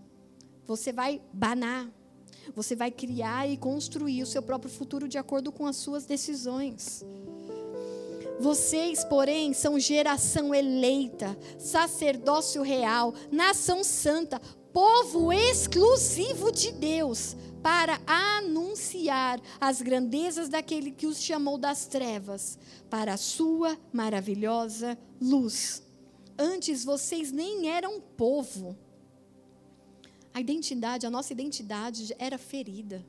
Você 0.66 0.92
vai 0.92 1.20
banar. 1.32 1.88
Você 2.54 2.76
vai 2.76 2.90
criar 2.90 3.48
e 3.48 3.56
construir 3.56 4.22
o 4.22 4.26
seu 4.26 4.42
próprio 4.42 4.70
futuro 4.70 5.08
de 5.08 5.18
acordo 5.18 5.50
com 5.50 5.66
as 5.66 5.76
suas 5.76 6.04
decisões. 6.04 7.04
Vocês, 8.40 9.04
porém, 9.04 9.52
são 9.52 9.78
geração 9.80 10.54
eleita, 10.54 11.36
sacerdócio 11.58 12.62
real, 12.62 13.12
nação 13.32 13.82
santa, 13.82 14.40
povo 14.72 15.32
exclusivo 15.32 16.52
de 16.52 16.70
Deus, 16.70 17.36
para 17.62 18.00
anunciar 18.06 19.40
as 19.60 19.82
grandezas 19.82 20.48
daquele 20.48 20.92
que 20.92 21.06
os 21.06 21.20
chamou 21.20 21.58
das 21.58 21.86
trevas 21.86 22.56
para 22.88 23.14
a 23.14 23.16
sua 23.16 23.76
maravilhosa 23.92 24.96
luz. 25.20 25.82
Antes 26.38 26.84
vocês 26.84 27.32
nem 27.32 27.68
eram 27.68 28.00
povo. 28.00 28.78
A 30.32 30.40
identidade, 30.40 31.04
a 31.04 31.10
nossa 31.10 31.32
identidade 31.32 32.14
era 32.16 32.38
ferida. 32.38 33.04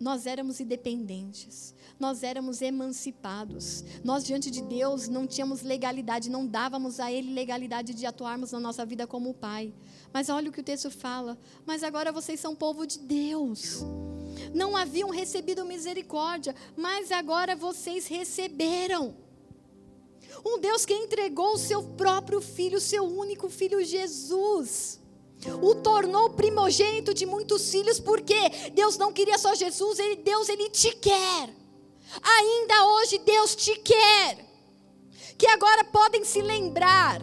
Nós 0.00 0.26
éramos 0.26 0.58
independentes 0.58 1.74
nós 1.98 2.22
éramos 2.22 2.62
emancipados. 2.62 3.84
Nós, 4.04 4.24
diante 4.24 4.50
de 4.50 4.62
Deus, 4.62 5.08
não 5.08 5.26
tínhamos 5.26 5.62
legalidade, 5.62 6.30
não 6.30 6.46
dávamos 6.46 7.00
a 7.00 7.10
Ele 7.10 7.32
legalidade 7.32 7.94
de 7.94 8.06
atuarmos 8.06 8.52
na 8.52 8.60
nossa 8.60 8.84
vida 8.86 9.06
como 9.06 9.34
Pai. 9.34 9.72
Mas 10.12 10.28
olha 10.28 10.50
o 10.50 10.52
que 10.52 10.60
o 10.60 10.64
texto 10.64 10.90
fala. 10.90 11.38
Mas 11.66 11.82
agora 11.82 12.12
vocês 12.12 12.38
são 12.38 12.54
povo 12.54 12.86
de 12.86 12.98
Deus. 12.98 13.84
Não 14.54 14.76
haviam 14.76 15.10
recebido 15.10 15.64
misericórdia, 15.64 16.54
mas 16.76 17.10
agora 17.10 17.56
vocês 17.56 18.06
receberam. 18.06 19.16
Um 20.44 20.60
Deus 20.60 20.86
que 20.86 20.94
entregou 20.94 21.54
o 21.54 21.58
seu 21.58 21.82
próprio 21.82 22.40
filho, 22.40 22.78
o 22.78 22.80
seu 22.80 23.04
único 23.04 23.48
filho 23.48 23.84
Jesus 23.84 25.00
o 25.62 25.74
tornou 25.76 26.30
primogênito 26.30 27.14
de 27.14 27.24
muitos 27.24 27.70
filhos, 27.70 28.00
porque 28.00 28.34
Deus 28.74 28.96
não 28.96 29.12
queria 29.12 29.38
só 29.38 29.54
Jesus, 29.54 29.98
ele, 29.98 30.16
Deus 30.16 30.48
ele 30.48 30.68
te 30.68 30.94
quer. 30.96 31.57
Ainda 32.22 32.86
hoje 32.86 33.18
Deus 33.18 33.54
te 33.54 33.76
quer. 33.76 34.46
Que 35.36 35.46
agora 35.46 35.84
podem 35.84 36.24
se 36.24 36.42
lembrar, 36.42 37.20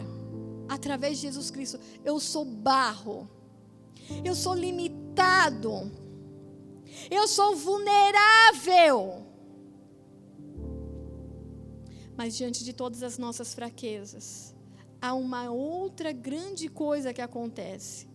através 0.69 1.17
de 1.17 1.23
Jesus 1.23 1.51
Cristo, 1.51 1.79
eu 2.03 2.17
sou 2.19 2.45
barro, 2.45 3.29
eu 4.23 4.33
sou 4.33 4.53
limitado, 4.53 5.91
eu 7.11 7.27
sou 7.27 7.55
vulnerável. 7.55 9.25
Mas 12.15 12.37
diante 12.37 12.63
de 12.63 12.71
todas 12.71 13.03
as 13.03 13.17
nossas 13.17 13.53
fraquezas, 13.53 14.55
há 15.01 15.13
uma 15.13 15.51
outra 15.51 16.13
grande 16.13 16.69
coisa 16.69 17.13
que 17.13 17.21
acontece. 17.21 18.07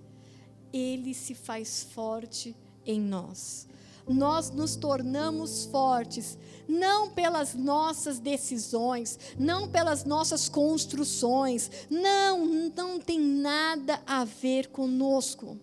Ele 0.73 1.13
se 1.13 1.35
faz 1.35 1.83
forte 1.83 2.57
em 2.87 2.99
nós 2.99 3.69
nós 4.09 4.51
nos 4.51 4.77
tornamos 4.77 5.65
fortes, 5.67 6.39
não 6.69 7.11
pelas 7.11 7.55
nossas 7.55 8.19
decisões, 8.19 9.19
não 9.39 9.69
pelas 9.69 10.05
nossas 10.05 10.49
construções, 10.49 11.71
não, 11.91 12.47
não 12.77 12.99
tem 12.99 13.21
nada 13.21 14.01
a 14.07 14.25
ver 14.25 14.69
conosco. 14.69 15.59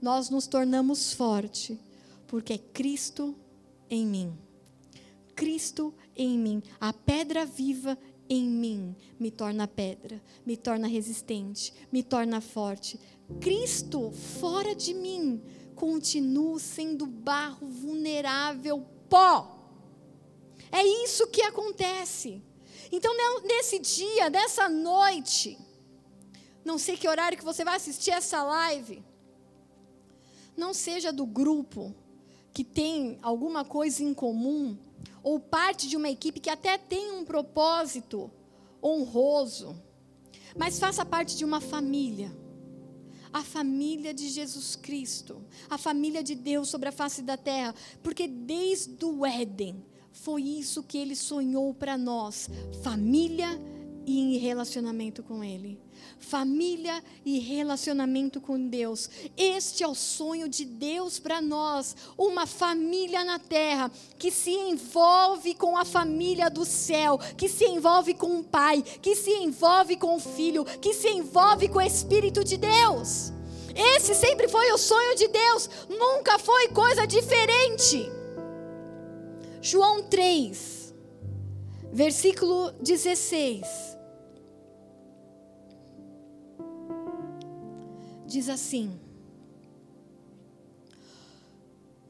Nós 0.00 0.28
nos 0.30 0.46
tornamos 0.46 1.12
fortes, 1.12 1.78
porque 2.26 2.54
é 2.54 2.58
Cristo 2.58 3.34
em 3.88 4.06
mim. 4.06 4.36
Cristo 5.34 5.94
em 6.16 6.38
mim, 6.38 6.62
a 6.80 6.92
pedra 6.92 7.44
viva 7.44 7.98
em 8.28 8.48
mim 8.48 8.94
me 9.18 9.30
torna 9.30 9.68
pedra, 9.68 10.20
me 10.44 10.56
torna 10.56 10.86
resistente, 10.86 11.72
me 11.92 12.02
torna 12.02 12.40
forte. 12.40 12.98
Cristo 13.40 14.10
fora 14.10 14.74
de 14.74 14.94
mim 14.94 15.40
continuo 15.74 16.58
sendo 16.58 17.06
barro 17.06 17.66
vulnerável, 17.66 18.86
pó. 19.08 19.58
É 20.70 20.82
isso 21.04 21.26
que 21.28 21.42
acontece. 21.42 22.42
Então, 22.90 23.12
nesse 23.44 23.78
dia, 23.78 24.30
nessa 24.30 24.68
noite, 24.68 25.58
não 26.64 26.78
sei 26.78 26.96
que 26.96 27.08
horário 27.08 27.38
que 27.38 27.44
você 27.44 27.64
vai 27.64 27.76
assistir 27.76 28.10
essa 28.10 28.42
live, 28.42 29.04
não 30.56 30.72
seja 30.72 31.12
do 31.12 31.26
grupo 31.26 31.94
que 32.52 32.64
tem 32.64 33.18
alguma 33.20 33.64
coisa 33.64 34.02
em 34.02 34.14
comum, 34.14 34.78
ou 35.22 35.40
parte 35.40 35.88
de 35.88 35.96
uma 35.96 36.08
equipe 36.08 36.38
que 36.38 36.50
até 36.50 36.78
tem 36.78 37.12
um 37.12 37.24
propósito 37.24 38.30
honroso, 38.82 39.76
mas 40.56 40.78
faça 40.78 41.04
parte 41.04 41.36
de 41.36 41.44
uma 41.44 41.60
família. 41.60 42.43
A 43.34 43.42
família 43.42 44.14
de 44.14 44.30
Jesus 44.30 44.76
Cristo, 44.76 45.42
a 45.68 45.76
família 45.76 46.22
de 46.22 46.34
Deus 46.34 46.68
sobre 46.68 46.88
a 46.88 46.92
face 46.92 47.20
da 47.20 47.36
terra, 47.36 47.74
porque 48.02 48.26
desde 48.26 49.04
o 49.04 49.26
Éden 49.26 49.84
foi 50.12 50.42
isso 50.42 50.82
que 50.84 50.96
ele 50.96 51.14
sonhou 51.16 51.74
para 51.74 51.98
nós: 51.98 52.48
família 52.82 53.48
e 54.06 54.38
relacionamento 54.38 55.22
com 55.22 55.42
Ele 55.42 55.83
família 56.24 57.04
e 57.24 57.38
relacionamento 57.38 58.40
com 58.40 58.68
Deus. 58.68 59.08
Este 59.36 59.84
é 59.84 59.86
o 59.86 59.94
sonho 59.94 60.48
de 60.48 60.64
Deus 60.64 61.20
para 61.20 61.40
nós, 61.40 61.94
uma 62.18 62.46
família 62.46 63.22
na 63.22 63.38
terra 63.38 63.90
que 64.18 64.30
se 64.30 64.50
envolve 64.50 65.54
com 65.54 65.76
a 65.76 65.84
família 65.84 66.50
do 66.50 66.64
céu, 66.64 67.18
que 67.36 67.48
se 67.48 67.66
envolve 67.66 68.14
com 68.14 68.40
o 68.40 68.42
Pai, 68.42 68.82
que 68.82 69.14
se 69.14 69.30
envolve 69.30 69.96
com 69.96 70.16
o 70.16 70.20
Filho, 70.20 70.64
que 70.64 70.92
se 70.92 71.08
envolve 71.08 71.68
com 71.68 71.78
o 71.78 71.82
Espírito 71.82 72.42
de 72.42 72.56
Deus. 72.56 73.32
Esse 73.74 74.14
sempre 74.14 74.48
foi 74.48 74.72
o 74.72 74.78
sonho 74.78 75.14
de 75.16 75.28
Deus, 75.28 75.68
nunca 75.88 76.38
foi 76.38 76.68
coisa 76.68 77.06
diferente. 77.06 78.10
João 79.60 80.02
3, 80.02 80.94
versículo 81.92 82.72
16. 82.80 83.93
Diz 88.34 88.48
assim: 88.48 88.98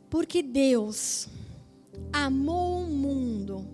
Porque 0.09 0.43
Deus 0.43 1.29
amou 2.11 2.81
o 2.81 2.87
mundo, 2.87 3.69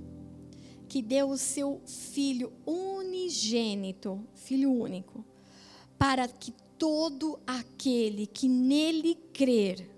que 0.88 1.01
deu 1.01 1.30
o 1.30 1.38
seu 1.38 1.80
Filho 1.86 2.53
unigênito, 2.66 4.26
Filho 4.34 4.72
único, 4.72 5.24
para 5.96 6.26
que 6.26 6.53
todo 6.76 7.38
aquele 7.46 8.26
que 8.26 8.48
nele 8.48 9.14
crer 9.32 9.88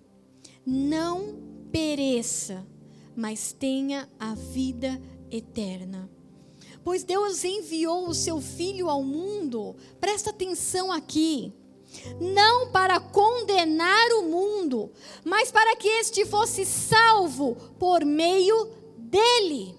não 0.66 1.38
pereça, 1.70 2.66
mas 3.16 3.52
tenha 3.54 4.10
a 4.18 4.34
vida 4.34 5.00
eterna. 5.30 6.10
Pois 6.84 7.02
Deus 7.02 7.44
enviou 7.44 8.08
o 8.08 8.14
seu 8.14 8.42
Filho 8.42 8.90
ao 8.90 9.02
mundo, 9.02 9.74
presta 9.98 10.28
atenção 10.28 10.92
aqui 10.92 11.54
não 12.20 12.70
para 12.70 12.98
condenar 13.00 14.10
o 14.12 14.22
mundo, 14.22 14.90
mas 15.24 15.50
para 15.50 15.76
que 15.76 15.88
este 15.88 16.24
fosse 16.24 16.64
salvo 16.64 17.56
por 17.78 18.04
meio 18.04 18.70
dele. 18.96 19.74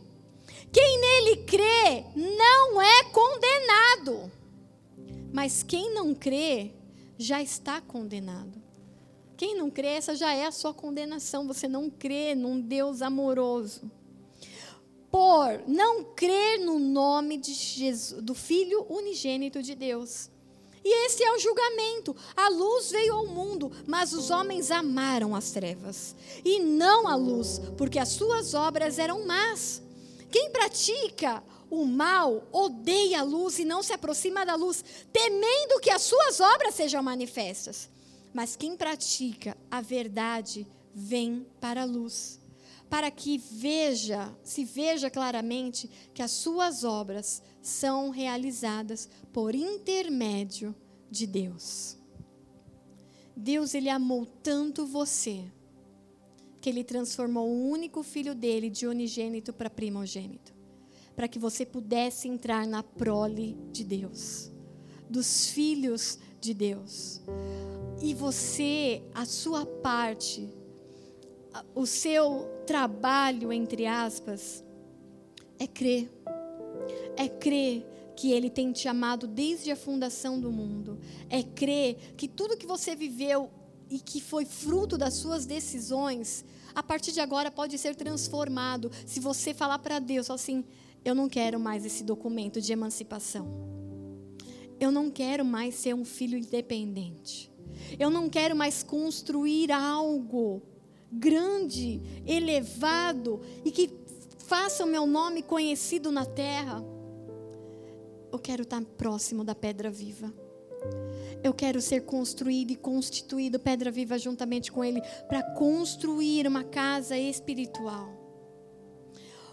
Quem 0.72 1.00
nele 1.00 1.38
crê 1.44 2.04
não 2.16 2.82
é 2.82 3.04
condenado, 3.06 4.32
mas 5.32 5.62
quem 5.64 5.94
não 5.94 6.16
crê 6.16 6.72
já 7.18 7.42
está 7.42 7.80
condenado. 7.80 8.62
Quem 9.36 9.58
não 9.58 9.70
crê, 9.70 9.88
essa 9.88 10.16
já 10.16 10.34
é 10.34 10.46
a 10.46 10.52
sua 10.52 10.74
condenação. 10.74 11.48
Você 11.48 11.68
não 11.68 11.90
crê 11.90 12.36
num 12.36 12.60
Deus 12.60 13.02
amoroso. 13.02 13.92
Por 15.12 15.68
não 15.68 16.04
crer 16.04 16.60
no 16.60 16.80
nome 16.80 17.38
de 17.38 17.54
Jesus, 17.54 18.22
do 18.22 18.34
Filho 18.34 18.86
unigênito 18.90 19.62
de 19.62 19.76
Deus. 19.76 20.30
E 20.84 21.06
esse 21.06 21.24
é 21.24 21.32
o 21.32 21.40
julgamento. 21.40 22.16
A 22.36 22.50
luz 22.50 22.92
veio 22.92 23.14
ao 23.14 23.28
mundo, 23.28 23.72
mas 23.88 24.14
os 24.14 24.30
homens 24.30 24.70
amaram 24.70 25.36
as 25.36 25.52
trevas 25.52 26.16
e 26.44 26.60
não 26.60 27.08
a 27.08 27.16
luz, 27.16 27.62
porque 27.78 27.98
as 27.98 28.10
suas 28.10 28.54
obras 28.54 29.00
eram 29.00 29.26
más. 29.26 29.82
Quem 30.30 30.52
pratica 30.52 31.44
o 31.70 31.86
mal 31.86 32.48
odeia 32.52 33.22
a 33.22 33.24
luz 33.24 33.60
e 33.60 33.66
não 33.66 33.82
se 33.82 33.94
aproxima 33.94 34.46
da 34.46 34.56
luz, 34.56 34.84
temendo 35.12 35.80
que 35.80 35.90
as 35.90 36.02
suas 36.02 36.40
obras 36.40 36.76
sejam 36.76 37.02
manifestas. 37.02 37.90
Mas 38.34 38.56
quem 38.56 38.76
pratica 38.76 39.56
a 39.72 39.82
verdade 39.82 40.68
vem 40.94 41.48
para 41.60 41.82
a 41.84 41.86
luz, 41.86 42.40
para 42.90 43.10
que 43.10 43.38
veja, 43.38 44.36
se 44.44 44.64
veja 44.64 45.10
claramente 45.10 45.90
que 46.14 46.22
as 46.22 46.32
suas 46.32 46.84
obras 46.84 47.42
são 47.62 48.10
realizadas 48.10 49.10
por 49.32 49.56
intermédio 49.56 50.76
de 51.10 51.26
Deus. 51.26 51.98
Deus 53.36 53.74
ele 53.74 53.90
amou 53.90 54.26
tanto 54.26 54.86
você 54.86 55.44
que 56.62 56.70
ele 56.70 56.84
transformou 56.84 57.50
o 57.50 57.70
único 57.70 58.04
filho 58.04 58.34
dele 58.34 58.70
de 58.70 58.88
unigênito 58.88 59.52
para 59.52 59.70
primogênito, 59.70 60.54
para 61.16 61.28
que 61.28 61.40
você 61.40 61.66
pudesse 61.66 62.28
entrar 62.28 62.66
na 62.66 62.82
prole 62.82 63.58
de 63.72 63.84
Deus, 63.84 64.52
dos 65.10 65.48
filhos 65.50 66.20
de 66.40 66.54
Deus. 66.54 67.22
E 68.02 68.14
você, 68.14 69.04
a 69.14 69.26
sua 69.26 69.66
parte, 69.66 70.50
o 71.76 71.86
seu 71.86 72.48
trabalho 72.66 73.52
entre 73.52 73.86
aspas 73.86 74.64
é 75.60 75.68
crer 75.68 76.10
é 77.16 77.28
crer 77.28 77.86
que 78.16 78.32
Ele 78.32 78.50
tem 78.50 78.72
te 78.72 78.88
amado 78.88 79.28
desde 79.28 79.72
a 79.72 79.76
fundação 79.76 80.40
do 80.40 80.52
mundo. 80.52 81.00
É 81.30 81.42
crer 81.42 82.14
que 82.16 82.28
tudo 82.28 82.58
que 82.58 82.66
você 82.66 82.96
viveu 82.96 83.50
e 83.90 84.00
que 84.00 84.22
foi 84.22 84.46
fruto 84.46 84.98
das 84.98 85.16
suas 85.16 85.46
decisões, 85.46 86.46
a 86.74 86.82
partir 86.82 87.12
de 87.12 87.20
agora 87.20 87.52
pode 87.52 87.78
ser 87.78 87.96
transformado. 87.96 88.92
Se 89.06 89.20
você 89.20 89.54
falar 89.54 89.80
para 89.80 90.00
Deus 90.00 90.30
assim: 90.30 90.64
Eu 91.04 91.16
não 91.16 91.28
quero 91.28 91.60
mais 91.60 91.86
esse 91.86 92.04
documento 92.04 92.62
de 92.62 92.72
emancipação. 92.72 93.48
Eu 94.80 94.92
não 94.92 95.10
quero 95.10 95.46
mais 95.46 95.76
ser 95.76 95.94
um 95.94 96.04
filho 96.06 96.38
independente. 96.38 97.52
Eu 98.00 98.10
não 98.10 98.30
quero 98.30 98.56
mais 98.56 98.84
construir 98.84 99.72
algo 99.72 100.62
grande, 101.14 102.02
elevado 102.26 103.42
e 103.64 103.72
que 103.72 103.90
faça 104.40 104.84
o 104.84 104.88
meu 104.88 105.06
nome 105.06 105.42
conhecido 105.42 106.12
na 106.12 106.26
terra 106.26 106.84
eu 108.34 108.40
quero 108.40 108.64
estar 108.64 108.82
próximo 108.98 109.44
da 109.44 109.54
pedra 109.54 109.92
viva. 109.92 110.34
Eu 111.44 111.54
quero 111.54 111.80
ser 111.80 112.02
construído 112.02 112.72
e 112.72 112.76
constituído 112.76 113.60
pedra 113.60 113.92
viva 113.92 114.18
juntamente 114.18 114.72
com 114.72 114.84
Ele 114.84 115.02
para 115.30 115.44
construir 115.54 116.48
uma 116.48 116.64
casa 116.64 117.16
espiritual. 117.16 118.10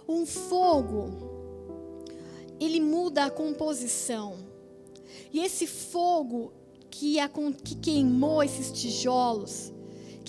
Um 0.08 0.24
fogo, 0.24 1.10
ele 2.58 2.80
muda 2.80 3.26
a 3.26 3.30
composição. 3.30 4.38
E 5.30 5.40
esse 5.40 5.66
fogo 5.66 6.52
que, 6.90 7.20
a, 7.20 7.28
que 7.28 7.74
queimou 7.74 8.42
esses 8.42 8.72
tijolos, 8.72 9.70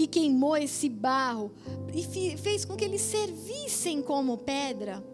que 0.02 0.08
queimou 0.08 0.58
esse 0.58 0.90
barro 0.90 1.52
e 1.94 2.04
fez 2.38 2.66
com 2.66 2.76
que 2.76 2.84
eles 2.84 3.02
servissem 3.02 4.02
como 4.02 4.38
pedra, 4.38 5.06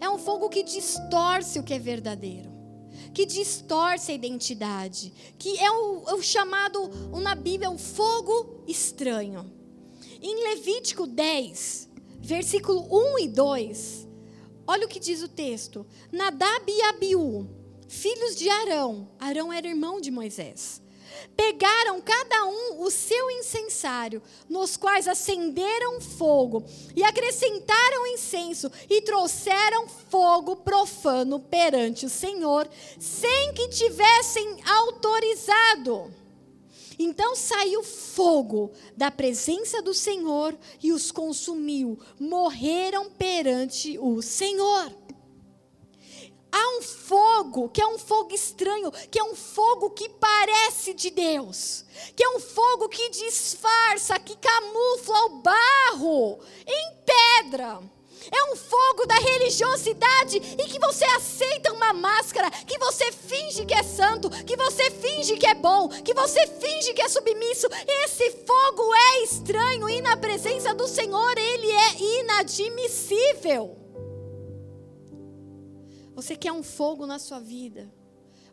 é 0.00 0.08
um 0.08 0.16
fogo 0.16 0.48
que 0.48 0.62
distorce 0.62 1.58
o 1.58 1.62
que 1.62 1.74
é 1.74 1.78
verdadeiro 1.78 2.50
que 3.12 3.26
distorce 3.26 4.10
a 4.10 4.14
identidade, 4.14 5.12
que 5.38 5.58
é 5.58 5.70
o, 5.70 6.14
o 6.14 6.22
chamado 6.22 6.90
na 7.20 7.34
Bíblia 7.34 7.70
o 7.70 7.76
fogo 7.76 8.62
estranho. 8.66 9.52
Em 10.20 10.48
Levítico 10.48 11.06
10, 11.06 11.90
versículo 12.20 12.86
1 12.90 13.18
e 13.18 13.28
2, 13.28 14.08
olha 14.66 14.86
o 14.86 14.88
que 14.88 15.00
diz 15.00 15.22
o 15.22 15.28
texto: 15.28 15.86
Nadab 16.10 16.64
e 16.70 16.82
Abiú, 16.82 17.46
filhos 17.86 18.34
de 18.34 18.48
Arão, 18.48 19.10
Arão 19.18 19.52
era 19.52 19.68
irmão 19.68 20.00
de 20.00 20.10
Moisés 20.10 20.81
Pegaram 21.52 22.00
cada 22.00 22.46
um 22.46 22.82
o 22.82 22.90
seu 22.90 23.30
incensário, 23.30 24.22
nos 24.48 24.74
quais 24.74 25.06
acenderam 25.06 26.00
fogo, 26.00 26.64
e 26.96 27.04
acrescentaram 27.04 28.06
incenso, 28.06 28.72
e 28.88 29.02
trouxeram 29.02 29.86
fogo 29.86 30.56
profano 30.56 31.38
perante 31.38 32.06
o 32.06 32.08
Senhor, 32.08 32.66
sem 32.98 33.52
que 33.52 33.68
tivessem 33.68 34.60
autorizado. 34.64 36.10
Então 36.98 37.36
saiu 37.36 37.82
fogo 37.82 38.70
da 38.96 39.10
presença 39.10 39.82
do 39.82 39.92
Senhor 39.92 40.56
e 40.82 40.90
os 40.90 41.12
consumiu, 41.12 41.98
morreram 42.18 43.10
perante 43.10 43.98
o 43.98 44.22
Senhor. 44.22 44.90
Há 46.52 46.68
um 46.76 46.82
fogo 46.82 47.70
que 47.70 47.80
é 47.80 47.86
um 47.86 47.98
fogo 47.98 48.34
estranho, 48.34 48.92
que 49.10 49.18
é 49.18 49.24
um 49.24 49.34
fogo 49.34 49.88
que 49.90 50.06
parece 50.10 50.92
de 50.92 51.08
Deus, 51.08 51.82
que 52.14 52.22
é 52.22 52.28
um 52.28 52.38
fogo 52.38 52.90
que 52.90 53.08
disfarça, 53.08 54.18
que 54.18 54.36
camufla 54.36 55.18
o 55.24 55.42
barro 55.42 56.40
em 56.66 56.92
pedra. 57.06 57.80
É 58.30 58.52
um 58.52 58.56
fogo 58.56 59.06
da 59.06 59.16
religiosidade 59.16 60.36
em 60.36 60.68
que 60.68 60.78
você 60.78 61.04
aceita 61.06 61.72
uma 61.72 61.92
máscara, 61.92 62.50
que 62.50 62.78
você 62.78 63.10
finge 63.10 63.64
que 63.64 63.74
é 63.74 63.82
santo, 63.82 64.30
que 64.44 64.56
você 64.56 64.90
finge 64.90 65.36
que 65.36 65.46
é 65.46 65.54
bom, 65.54 65.88
que 65.88 66.14
você 66.14 66.46
finge 66.46 66.92
que 66.92 67.02
é 67.02 67.08
submisso. 67.08 67.66
Esse 68.04 68.30
fogo 68.46 68.94
é 68.94 69.22
estranho 69.24 69.88
e 69.88 70.00
na 70.02 70.16
presença 70.16 70.72
do 70.74 70.86
Senhor 70.86 71.36
ele 71.36 71.70
é 71.70 72.20
inadmissível. 72.20 73.81
Você 76.14 76.36
quer 76.36 76.52
um 76.52 76.62
fogo 76.62 77.06
na 77.06 77.18
sua 77.18 77.40
vida? 77.40 77.92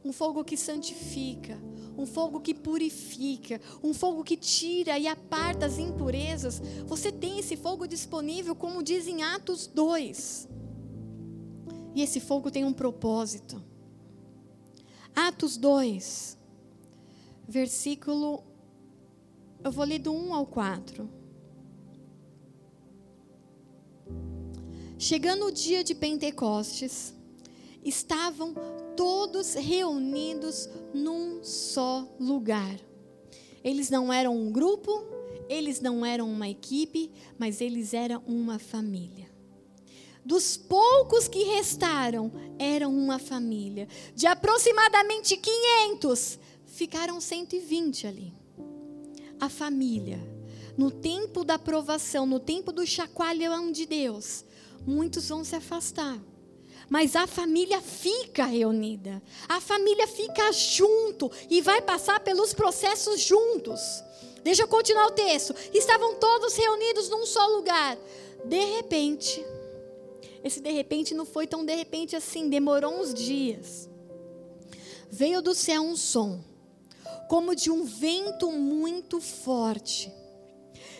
um 0.03 0.13
fogo 0.13 0.43
que 0.43 0.55
santifica, 0.55 1.59
um 1.97 2.05
fogo 2.05 2.39
que 2.39 2.53
purifica, 2.53 3.59
um 3.83 3.93
fogo 3.93 4.23
que 4.23 4.37
tira 4.37 4.97
e 4.97 5.07
aparta 5.07 5.65
as 5.65 5.77
impurezas. 5.77 6.61
Você 6.85 7.11
tem 7.11 7.39
esse 7.39 7.57
fogo 7.57 7.85
disponível, 7.87 8.55
como 8.55 8.81
diz 8.81 9.07
em 9.07 9.23
Atos 9.23 9.67
2. 9.67 10.47
E 11.95 12.01
esse 12.01 12.19
fogo 12.19 12.49
tem 12.49 12.63
um 12.63 12.73
propósito. 12.73 13.61
Atos 15.15 15.57
2, 15.57 16.37
versículo. 17.47 18.43
Eu 19.61 19.71
vou 19.71 19.83
ler 19.83 19.99
do 19.99 20.13
1 20.13 20.33
ao 20.33 20.45
4. 20.45 21.09
Chegando 24.97 25.45
o 25.45 25.51
dia 25.51 25.83
de 25.83 25.93
Pentecostes, 25.93 27.13
estavam 27.83 28.53
todos 28.95 29.53
reunidos 29.53 30.69
num 30.93 31.43
só 31.43 32.07
lugar. 32.19 32.79
Eles 33.63 33.89
não 33.89 34.11
eram 34.11 34.35
um 34.35 34.51
grupo, 34.51 35.03
eles 35.47 35.81
não 35.81 36.05
eram 36.05 36.29
uma 36.29 36.49
equipe, 36.49 37.11
mas 37.37 37.61
eles 37.61 37.93
eram 37.93 38.21
uma 38.27 38.59
família. 38.59 39.29
Dos 40.23 40.57
poucos 40.57 41.27
que 41.27 41.43
restaram, 41.43 42.31
eram 42.57 42.95
uma 42.95 43.17
família. 43.17 43.87
De 44.13 44.27
aproximadamente 44.27 45.35
500, 45.37 46.39
ficaram 46.65 47.19
120 47.19 48.05
ali. 48.05 48.33
A 49.39 49.49
família. 49.49 50.19
No 50.77 50.91
tempo 50.91 51.43
da 51.43 51.57
provação, 51.57 52.25
no 52.25 52.39
tempo 52.39 52.71
do 52.71 52.85
chacoalhão 52.85 53.71
de 53.71 53.85
Deus, 53.85 54.45
muitos 54.85 55.27
vão 55.27 55.43
se 55.43 55.55
afastar 55.55 56.19
mas 56.89 57.15
a 57.15 57.27
família 57.27 57.81
fica 57.81 58.45
reunida. 58.45 59.21
A 59.47 59.61
família 59.61 60.07
fica 60.07 60.51
junto 60.51 61.31
e 61.49 61.61
vai 61.61 61.81
passar 61.81 62.19
pelos 62.21 62.53
processos 62.53 63.21
juntos. 63.21 63.79
Deixa 64.43 64.63
eu 64.63 64.67
continuar 64.67 65.07
o 65.07 65.11
texto. 65.11 65.53
Estavam 65.73 66.15
todos 66.15 66.55
reunidos 66.55 67.09
num 67.09 67.25
só 67.25 67.45
lugar. 67.47 67.97
De 68.45 68.65
repente, 68.77 69.45
esse 70.43 70.59
de 70.59 70.71
repente 70.71 71.13
não 71.13 71.25
foi 71.25 71.45
tão 71.45 71.63
de 71.63 71.75
repente 71.75 72.15
assim, 72.15 72.49
demorou 72.49 72.99
uns 72.99 73.13
dias. 73.13 73.89
Veio 75.11 75.41
do 75.41 75.53
céu 75.53 75.81
um 75.81 75.95
som, 75.95 76.39
como 77.27 77.55
de 77.55 77.69
um 77.69 77.83
vento 77.83 78.51
muito 78.51 79.19
forte 79.19 80.11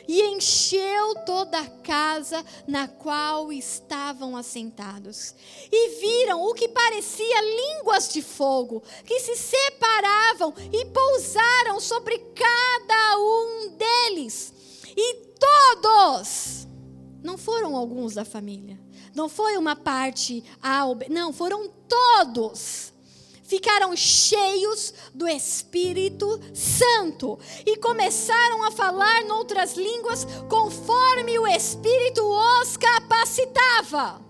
e 0.09 0.23
encheu 0.23 1.13
toda 1.23 1.59
a 1.59 1.69
casa 1.69 2.43
na 2.67 2.87
qual 2.87 3.53
estavam 3.53 4.35
assentados. 4.35 5.35
E 5.71 5.99
viram 5.99 6.41
o 6.41 6.55
que 6.55 6.67
parecia 6.67 7.41
línguas 7.43 8.09
de 8.09 8.23
fogo, 8.23 8.81
que 9.05 9.19
se 9.19 9.35
separavam 9.35 10.51
e 10.73 10.83
pousaram 10.85 11.79
sobre 11.79 12.17
cada 12.33 13.17
um 13.19 13.77
deles. 13.77 14.51
E 14.97 15.13
todos, 15.39 16.67
não 17.21 17.37
foram 17.37 17.75
alguns 17.75 18.15
da 18.15 18.25
família, 18.25 18.79
não 19.13 19.29
foi 19.29 19.57
uma 19.57 19.75
parte 19.75 20.43
A 20.59 20.85
ou 20.85 20.95
B, 20.95 21.05
não, 21.07 21.31
foram 21.31 21.69
todos 21.87 22.91
ficaram 23.49 23.95
cheios 23.95 24.93
do 25.11 25.27
Espírito 25.27 26.39
Santo 26.53 27.39
e 27.65 27.75
começaram 27.77 28.63
a 28.63 28.69
falar 28.69 29.23
noutras 29.23 29.73
línguas 29.73 30.23
conforme 30.47 31.39
o 31.39 31.47
Espírito 31.47 32.21
os 32.23 32.77
capacitava. 32.77 34.21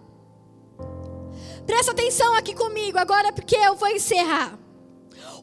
Presta 1.66 1.92
atenção 1.92 2.34
aqui 2.34 2.56
comigo 2.56 2.98
agora, 2.98 3.34
porque 3.34 3.58
eu 3.58 3.76
vou 3.76 3.90
encerrar. 3.90 4.58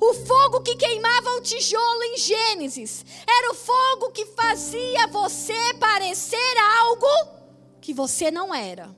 O 0.01 0.15
fogo 0.15 0.63
que 0.63 0.75
queimava 0.75 1.31
o 1.33 1.43
tijolo 1.43 2.03
em 2.03 2.17
Gênesis 2.17 3.05
era 3.29 3.51
o 3.51 3.55
fogo 3.55 4.11
que 4.11 4.25
fazia 4.25 5.07
você 5.09 5.75
parecer 5.79 6.59
algo 6.81 7.07
que 7.81 7.93
você 7.93 8.31
não 8.31 8.55
era. 8.55 8.89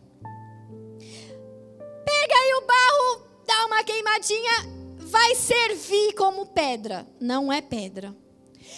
Pega 2.05 2.35
aí 2.35 2.55
o 2.55 2.67
barro 2.67 3.28
dá 3.49 3.65
uma 3.65 3.83
queimadinha, 3.83 4.53
vai 4.99 5.35
servir 5.35 6.13
como 6.13 6.47
pedra. 6.47 7.07
Não 7.19 7.51
é 7.51 7.63
pedra. 7.63 8.15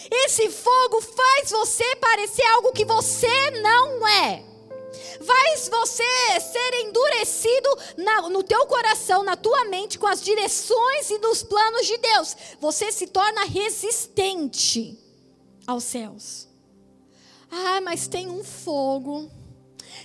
Esse 0.08 0.48
fogo 0.48 1.00
faz 1.00 1.50
você 1.50 1.96
parecer 1.96 2.46
algo 2.46 2.72
que 2.72 2.84
você 2.84 3.50
não 3.62 4.06
é. 4.06 4.44
Faz 5.26 5.68
você 5.68 6.40
ser 6.40 6.74
endurecido 6.82 7.68
na, 7.96 8.28
no 8.28 8.44
teu 8.44 8.64
coração, 8.66 9.24
na 9.24 9.36
tua 9.36 9.64
mente, 9.64 9.98
com 9.98 10.06
as 10.06 10.22
direções 10.22 11.10
e 11.10 11.18
dos 11.18 11.42
planos 11.42 11.86
de 11.86 11.98
Deus. 11.98 12.36
Você 12.60 12.92
se 12.92 13.08
torna 13.08 13.44
resistente 13.44 14.96
aos 15.66 15.82
céus. 15.82 16.48
Ah, 17.50 17.80
mas 17.80 18.06
tem 18.06 18.30
um 18.30 18.44
fogo 18.44 19.28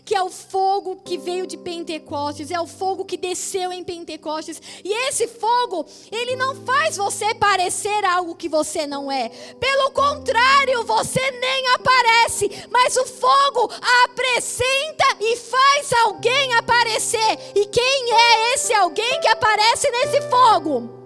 que 0.06 0.14
é 0.14 0.22
o 0.22 0.30
fogo 0.30 0.97
que 1.03 1.18
veio 1.18 1.47
de 1.47 1.58
Pentecostes, 1.58 2.51
é 2.51 2.62
o 2.62 2.68
fogo 2.68 3.03
que 3.03 3.18
desceu 3.18 3.74
em 3.74 3.84
Pentecostes. 3.84 4.62
E 4.84 4.93
esse 5.08 5.28
fogo, 5.28 5.84
ele 6.12 6.36
não 6.36 6.56
faz 6.64 6.95
você 6.95 7.34
parecer 7.34 8.06
algo 8.06 8.36
que 8.36 8.47
você 8.47 8.86
não 8.86 9.12
é. 9.12 9.30
Pelo 9.60 9.89
contrário, 9.91 10.86
você 10.86 11.20
nem 11.32 11.68
aparece, 11.70 12.49
mas 12.70 12.95
o 12.95 13.06
fogo 13.06 13.72
apresenta 14.06 15.18
e 15.20 15.36
faz 15.38 15.91
alguém 16.03 16.53
aparecer. 16.53 17.39
E 17.56 17.66
quem 17.66 18.14
é 18.14 18.53
esse 18.53 18.74
alguém 18.74 19.20
que 19.20 19.28
aparece 19.28 19.89
nesse 19.89 20.22
fogo? 20.30 21.03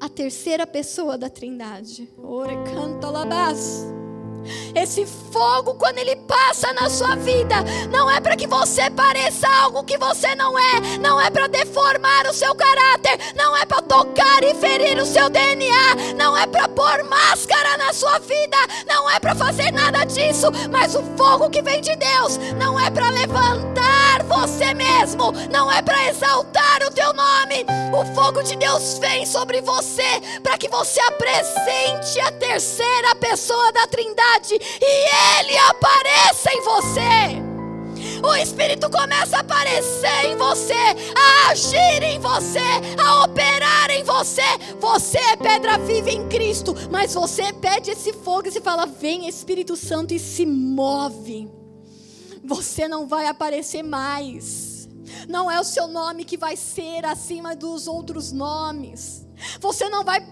A 0.00 0.08
terceira 0.08 0.66
pessoa 0.66 1.16
da 1.16 1.30
Trindade. 1.30 2.08
Ore 2.22 2.54
canta 2.72 3.08
labas. 3.10 3.97
Esse 4.74 5.06
fogo, 5.06 5.74
quando 5.74 5.98
ele 5.98 6.16
passa 6.16 6.72
na 6.72 6.88
sua 6.88 7.16
vida, 7.16 7.56
não 7.90 8.10
é 8.10 8.20
para 8.20 8.36
que 8.36 8.46
você 8.46 8.90
pareça 8.90 9.46
algo 9.62 9.84
que 9.84 9.98
você 9.98 10.34
não 10.34 10.58
é, 10.58 10.98
não 11.00 11.20
é 11.20 11.30
para 11.30 11.46
deformar 11.46 12.26
o 12.26 12.32
seu 12.32 12.54
caráter, 12.54 13.34
não 13.36 13.56
é 13.56 13.64
para 13.66 13.82
tocar 13.82 14.42
e 14.42 14.54
ferir 14.54 14.98
o 14.98 15.06
seu 15.06 15.28
DNA, 15.28 16.14
não 16.16 16.36
é 16.36 16.46
para 16.46 16.68
pôr 16.68 17.04
máscara 17.04 17.76
na 17.76 17.92
sua 17.92 18.18
vida, 18.18 18.56
não 18.86 19.10
é 19.10 19.18
para 19.20 19.34
fazer 19.34 19.70
nada 19.72 20.04
disso, 20.04 20.46
mas 20.70 20.94
o 20.94 21.02
fogo 21.16 21.50
que 21.50 21.62
vem 21.62 21.80
de 21.80 21.94
Deus 21.96 22.38
não 22.58 22.78
é 22.78 22.90
para 22.90 23.10
levantar 23.10 24.07
você 24.24 24.74
mesmo, 24.74 25.32
não 25.50 25.70
é 25.70 25.82
para 25.82 26.08
exaltar 26.08 26.82
o 26.86 26.90
teu 26.90 27.12
nome. 27.12 27.64
O 27.92 28.14
fogo 28.14 28.42
de 28.42 28.56
Deus 28.56 28.98
vem 28.98 29.26
sobre 29.26 29.60
você 29.60 30.20
para 30.42 30.58
que 30.58 30.68
você 30.68 31.00
apresente 31.00 32.20
a 32.20 32.32
terceira 32.32 33.14
pessoa 33.16 33.72
da 33.72 33.86
Trindade 33.86 34.54
e 34.54 35.38
ele 35.38 35.56
apareça 35.58 36.52
em 36.52 36.62
você. 36.62 37.48
O 38.22 38.34
Espírito 38.34 38.90
começa 38.90 39.36
a 39.36 39.40
aparecer 39.40 40.24
em 40.26 40.36
você, 40.36 40.74
a 40.74 41.50
agir 41.50 42.02
em 42.02 42.18
você, 42.18 42.58
a 43.02 43.24
operar 43.24 43.90
em 43.90 44.02
você. 44.02 44.42
Você 44.80 45.18
é 45.18 45.36
pedra 45.36 45.78
viva 45.78 46.10
em 46.10 46.28
Cristo, 46.28 46.74
mas 46.90 47.14
você 47.14 47.52
pede 47.52 47.90
esse 47.90 48.12
fogo 48.12 48.48
e 48.48 48.52
se 48.52 48.60
fala: 48.60 48.86
Vem 48.86 49.28
Espírito 49.28 49.76
Santo 49.76 50.14
e 50.14 50.18
se 50.18 50.44
move. 50.46 51.57
Você 52.48 52.88
não 52.88 53.06
vai 53.06 53.26
aparecer 53.26 53.82
mais. 53.82 54.88
Não 55.28 55.50
é 55.50 55.60
o 55.60 55.64
seu 55.64 55.86
nome 55.86 56.24
que 56.24 56.38
vai 56.38 56.56
ser 56.56 57.04
acima 57.04 57.54
dos 57.54 57.86
outros 57.86 58.32
nomes. 58.32 59.26
Você 59.60 59.88
não 59.88 60.02
vai, 60.02 60.26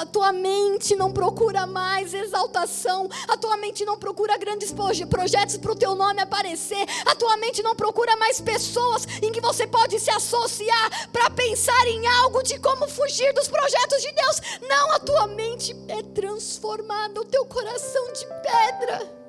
a 0.00 0.06
tua 0.06 0.32
mente 0.32 0.96
não 0.96 1.12
procura 1.12 1.66
mais 1.66 2.14
exaltação, 2.14 3.08
a 3.28 3.36
tua 3.36 3.56
mente 3.58 3.84
não 3.84 3.98
procura 3.98 4.36
grandes 4.38 4.74
projetos 5.08 5.58
para 5.58 5.72
o 5.72 5.76
teu 5.76 5.94
nome 5.94 6.22
aparecer, 6.22 6.84
a 7.06 7.14
tua 7.14 7.36
mente 7.36 7.62
não 7.62 7.76
procura 7.76 8.16
mais 8.16 8.40
pessoas 8.40 9.06
em 9.22 9.30
que 9.30 9.40
você 9.40 9.66
pode 9.66 10.00
se 10.00 10.10
associar 10.10 11.10
para 11.12 11.30
pensar 11.30 11.86
em 11.86 12.04
algo 12.22 12.42
de 12.42 12.58
como 12.58 12.88
fugir 12.88 13.32
dos 13.34 13.46
projetos 13.46 14.02
de 14.02 14.10
Deus. 14.10 14.40
Não, 14.68 14.92
a 14.92 14.98
tua 14.98 15.26
mente 15.28 15.76
é 15.86 16.02
transformada, 16.02 17.20
o 17.20 17.24
teu 17.24 17.44
coração 17.44 18.12
de 18.12 18.26
pedra, 18.42 19.21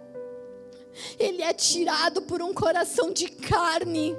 ele 1.20 1.42
é 1.42 1.54
tirado 1.54 2.22
por 2.22 2.42
um 2.42 2.54
coração 2.54 3.12
de 3.12 3.28
carne. 3.28 4.16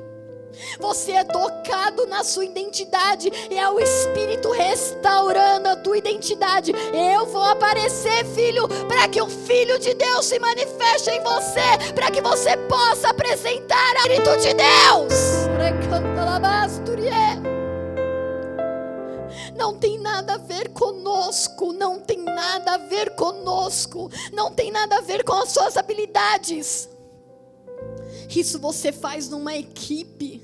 Você 0.78 1.12
é 1.12 1.24
tocado 1.24 2.06
na 2.06 2.22
sua 2.22 2.44
identidade. 2.44 3.30
É 3.50 3.68
o 3.68 3.80
Espírito 3.80 4.50
restaurando 4.50 5.68
a 5.68 5.76
tua 5.76 5.98
identidade. 5.98 6.72
Eu 6.92 7.26
vou 7.26 7.42
aparecer, 7.42 8.24
filho, 8.26 8.68
para 8.86 9.08
que 9.08 9.20
o 9.20 9.28
Filho 9.28 9.78
de 9.78 9.94
Deus 9.94 10.26
se 10.26 10.38
manifeste 10.38 11.10
em 11.10 11.20
você. 11.20 11.92
Para 11.94 12.10
que 12.10 12.20
você 12.20 12.56
possa 12.56 13.08
apresentar 13.08 13.96
a 13.96 14.00
Espírito 14.00 14.36
de 14.38 14.54
Deus. 14.54 15.14
Não 19.57 19.78
tem 19.78 19.98
nada 19.98 20.34
a 20.34 20.38
ver 20.38 20.70
conosco, 20.70 21.72
não 21.72 22.00
tem 22.00 22.18
nada 22.18 22.74
a 22.74 22.78
ver 22.78 23.14
conosco, 23.14 24.11
não 24.32 24.52
tem 24.52 24.70
nada 24.70 24.98
a 24.98 25.00
ver 25.00 25.24
com 25.24 25.34
as 25.34 25.50
suas 25.50 25.76
habilidades. 25.76 26.88
Isso 28.28 28.59
você 28.59 28.92
faz 28.92 29.28
numa 29.28 29.55
equipe. 29.55 30.42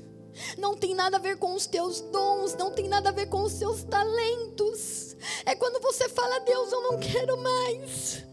Não 0.57 0.75
tem 0.75 0.95
nada 0.95 1.17
a 1.17 1.19
ver 1.19 1.37
com 1.37 1.53
os 1.53 1.65
teus 1.67 2.01
dons, 2.01 2.55
não 2.55 2.71
tem 2.71 2.87
nada 2.87 3.09
a 3.09 3.11
ver 3.11 3.27
com 3.27 3.43
os 3.43 3.51
seus 3.53 3.83
talentos. 3.83 5.15
É 5.45 5.55
quando 5.55 5.81
você 5.81 6.09
fala, 6.09 6.39
Deus, 6.39 6.71
eu 6.71 6.81
não 6.81 6.99
quero 6.99 7.37
mais. 7.37 8.23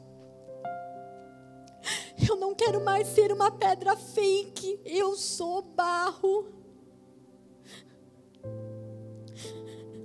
Eu 2.29 2.37
não 2.37 2.55
quero 2.55 2.81
mais 2.81 3.09
ser 3.09 3.33
uma 3.33 3.51
pedra 3.51 3.97
fake. 3.97 4.81
Eu 4.85 5.17
sou 5.17 5.63
barro. 5.63 6.58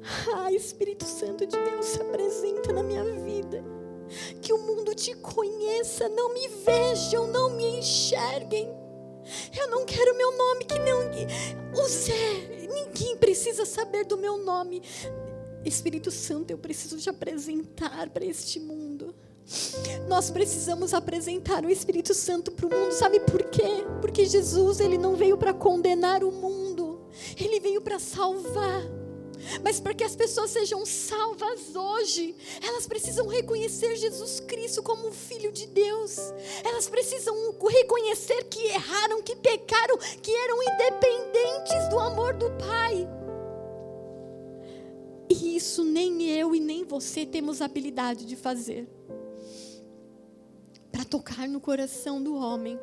Ah, 0.36 0.52
Espírito 0.52 1.06
Santo 1.06 1.46
de 1.46 1.58
Deus 1.58 1.86
se 1.86 2.02
apresenta 2.02 2.74
na 2.74 2.84
minha 2.84 3.04
vida. 3.04 3.64
Que 4.42 4.52
o 4.52 4.58
mundo 4.58 4.94
te 4.94 5.16
conheça, 5.16 6.10
não 6.10 6.34
me 6.34 6.48
vejam, 6.48 7.28
não 7.28 7.52
me 7.52 7.80
enxerguem 7.80 8.84
eu 9.58 9.70
não 9.70 9.86
quero 9.86 10.16
meu 10.16 10.36
nome, 10.38 10.66
que 10.66 10.78
não. 10.80 11.04
O 11.82 11.88
Zé, 11.88 12.68
ninguém 12.72 13.18
precisa 13.18 13.66
saber 13.66 14.06
do 14.06 14.18
meu 14.18 14.38
nome. 14.38 14.82
Espírito 15.66 16.12
Santo, 16.12 16.52
eu 16.52 16.58
preciso 16.58 16.98
te 16.98 17.10
apresentar 17.10 18.10
para 18.10 18.26
este 18.26 18.60
mundo. 18.60 19.16
Nós 20.08 20.30
precisamos 20.30 20.94
apresentar 20.94 21.66
o 21.66 21.70
Espírito 21.70 22.14
Santo 22.14 22.52
para 22.52 22.66
o 22.66 22.70
mundo, 22.70 22.92
sabe 22.94 23.20
por 23.20 23.44
quê? 23.44 23.86
Porque 24.00 24.26
Jesus, 24.26 24.80
ele 24.80 24.98
não 24.98 25.16
veio 25.16 25.38
para 25.38 25.54
condenar 25.54 26.24
o 26.24 26.32
mundo, 26.32 27.02
ele 27.38 27.60
veio 27.60 27.82
para 27.82 28.00
salvar. 28.00 29.03
Mas 29.64 29.80
para 29.80 29.94
que 29.94 30.04
as 30.04 30.16
pessoas 30.16 30.52
sejam 30.52 30.86
salvas 30.86 31.76
hoje, 31.76 32.36
elas 32.62 32.88
precisam 32.88 33.28
reconhecer 33.28 33.96
Jesus 33.96 34.40
Cristo 34.40 34.82
como 34.82 35.08
o 35.08 35.14
Filho 35.14 35.52
de 35.52 35.68
Deus. 35.68 36.18
Elas 36.64 36.88
precisam 36.88 37.36
reconhecer 37.68 38.44
que 38.46 38.62
erraram, 38.68 39.22
que 39.22 39.36
pecaram, 39.36 39.98
que 40.22 40.32
eram 40.32 40.64
independentes 40.64 41.90
do 41.90 42.00
amor 42.00 42.34
do 42.34 42.50
Pai. 42.52 43.08
E 45.30 45.56
isso 45.56 45.84
nem 45.84 46.30
eu 46.30 46.54
e 46.54 46.60
nem 46.60 46.84
você 46.84 47.26
temos 47.26 47.62
habilidade 47.62 48.26
de 48.26 48.36
fazer. 48.36 48.88
Para 50.92 51.04
tocar 51.04 51.48
no 51.48 51.60
coração 51.60 52.22
do 52.22 52.36
homem 52.36 52.80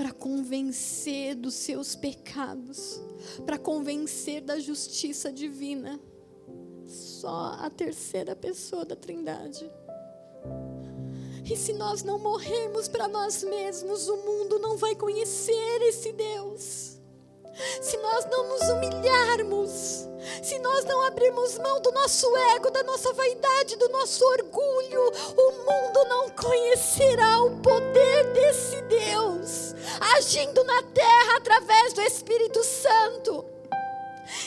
para 0.00 0.12
convencer 0.12 1.34
dos 1.34 1.52
seus 1.52 1.94
pecados, 1.94 2.98
para 3.44 3.58
convencer 3.58 4.40
da 4.40 4.58
justiça 4.58 5.30
divina. 5.30 6.00
Só 6.86 7.54
a 7.60 7.68
terceira 7.68 8.34
pessoa 8.34 8.86
da 8.86 8.96
Trindade. 8.96 9.70
E 11.44 11.54
se 11.54 11.74
nós 11.74 12.02
não 12.02 12.18
morrermos 12.18 12.88
para 12.88 13.06
nós 13.08 13.44
mesmos, 13.44 14.08
o 14.08 14.16
mundo 14.16 14.58
não 14.58 14.78
vai 14.78 14.94
conhecer 14.94 15.82
esse 15.82 16.14
Deus. 16.14 16.98
Se 17.80 17.96
nós 17.98 18.26
não 18.26 18.48
nos 18.48 18.62
humilharmos, 18.70 20.08
se 20.42 20.58
nós 20.60 20.84
não 20.84 21.02
abrirmos 21.06 21.58
mão 21.58 21.80
do 21.80 21.90
nosso 21.92 22.34
ego, 22.54 22.70
da 22.70 22.82
nossa 22.82 23.12
vaidade, 23.12 23.76
do 23.76 23.88
nosso 23.88 24.24
orgulho, 24.24 25.12
o 25.36 25.52
mundo 25.52 26.04
não 26.08 26.30
conhecerá 26.30 27.42
o 27.42 27.56
poder 27.58 28.32
desse 28.32 28.80
Deus 28.82 29.74
agindo 30.16 30.62
na 30.64 30.82
terra 30.82 31.36
através 31.36 31.92
do 31.92 32.00
Espírito 32.02 32.62
Santo. 32.64 33.44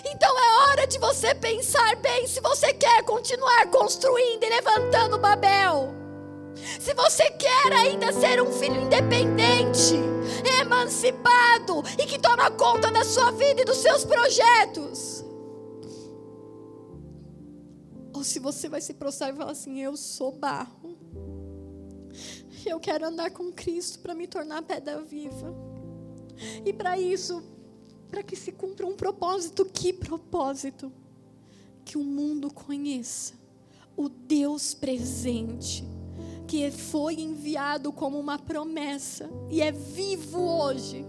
Então 0.05 0.39
é 0.39 0.69
hora 0.69 0.87
de 0.87 0.97
você 0.97 1.35
pensar 1.35 1.95
bem 1.97 2.25
se 2.27 2.39
você 2.39 2.73
quer 2.73 3.03
continuar 3.03 3.69
construindo 3.69 4.43
e 4.43 4.49
levantando 4.49 5.17
Babel. 5.17 5.93
Se 6.79 6.93
você 6.93 7.29
quer 7.31 7.73
ainda 7.73 8.13
ser 8.13 8.41
um 8.41 8.51
filho 8.51 8.81
independente, 8.81 10.12
emancipado 10.49 11.83
e 11.99 12.05
que 12.05 12.19
toma 12.19 12.51
conta 12.51 12.91
da 12.91 13.03
sua 13.03 13.31
vida 13.31 13.61
e 13.61 13.65
dos 13.65 13.77
seus 13.77 14.05
projetos. 14.05 15.23
Ou 18.13 18.23
se 18.23 18.39
você 18.39 18.69
vai 18.69 18.81
se 18.81 18.93
prostrar 18.93 19.33
e 19.33 19.37
falar 19.37 19.51
assim: 19.51 19.81
Eu 19.81 19.97
sou 19.97 20.31
barro. 20.31 20.97
Eu 22.65 22.79
quero 22.79 23.07
andar 23.07 23.31
com 23.31 23.51
Cristo 23.51 23.99
para 23.99 24.15
me 24.15 24.27
tornar 24.27 24.61
pedra 24.61 25.01
viva. 25.01 25.53
E 26.65 26.71
para 26.71 26.97
isso, 26.97 27.43
para 28.09 28.23
que 28.23 28.35
se 28.35 28.51
cumpra 28.51 28.87
um 28.87 28.95
propósito, 28.95 29.65
que 29.65 29.91
propósito? 29.91 30.91
Que 31.83 31.97
o 31.97 32.03
mundo 32.03 32.53
conheça 32.53 33.33
o 33.95 34.09
Deus 34.09 34.73
presente 34.73 35.83
que 36.47 36.69
foi 36.71 37.15
enviado 37.15 37.91
como 37.91 38.19
uma 38.19 38.37
promessa 38.37 39.29
e 39.49 39.61
é 39.61 39.71
vivo 39.71 40.39
hoje. 40.39 41.05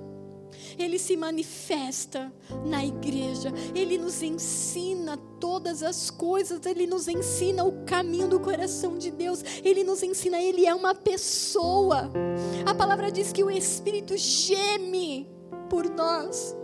Ele 0.78 0.99
se 0.99 1.16
manifesta 1.16 2.32
na 2.64 2.85
igreja, 2.85 3.53
ele 3.74 3.99
nos 3.99 4.22
ensina 4.22 5.16
todas 5.41 5.82
as 5.82 6.11
coisas, 6.11 6.64
ele 6.64 6.87
nos 6.87 7.09
ensina 7.09 7.64
o 7.64 7.85
caminho 7.85 8.28
do 8.28 8.41
coração 8.41 8.97
de 8.97 9.11
Deus, 9.11 9.43
ele 9.64 9.85
nos 9.85 10.03
ensina, 10.03 10.41
ele 10.41 10.66
é 10.66 10.74
uma 10.74 10.95
pessoa. 10.95 12.11
A 12.64 12.74
palavra 12.74 13.11
diz 13.11 13.32
que 13.32 13.45
o 13.45 13.51
Espírito 13.51 14.16
geme 14.16 15.28
por 15.68 15.89
nós, 15.91 16.55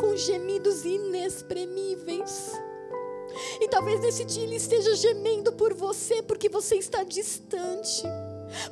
com 0.00 0.16
gemidos 0.16 0.84
inexprimíveis. 0.84 2.52
E 3.60 3.68
talvez 3.68 4.00
nesse 4.00 4.24
dia 4.24 4.42
ele 4.42 4.56
esteja 4.56 4.94
gemendo 4.94 5.52
por 5.52 5.74
você, 5.74 6.22
porque 6.22 6.48
você 6.48 6.76
está 6.76 7.02
distante. 7.02 8.02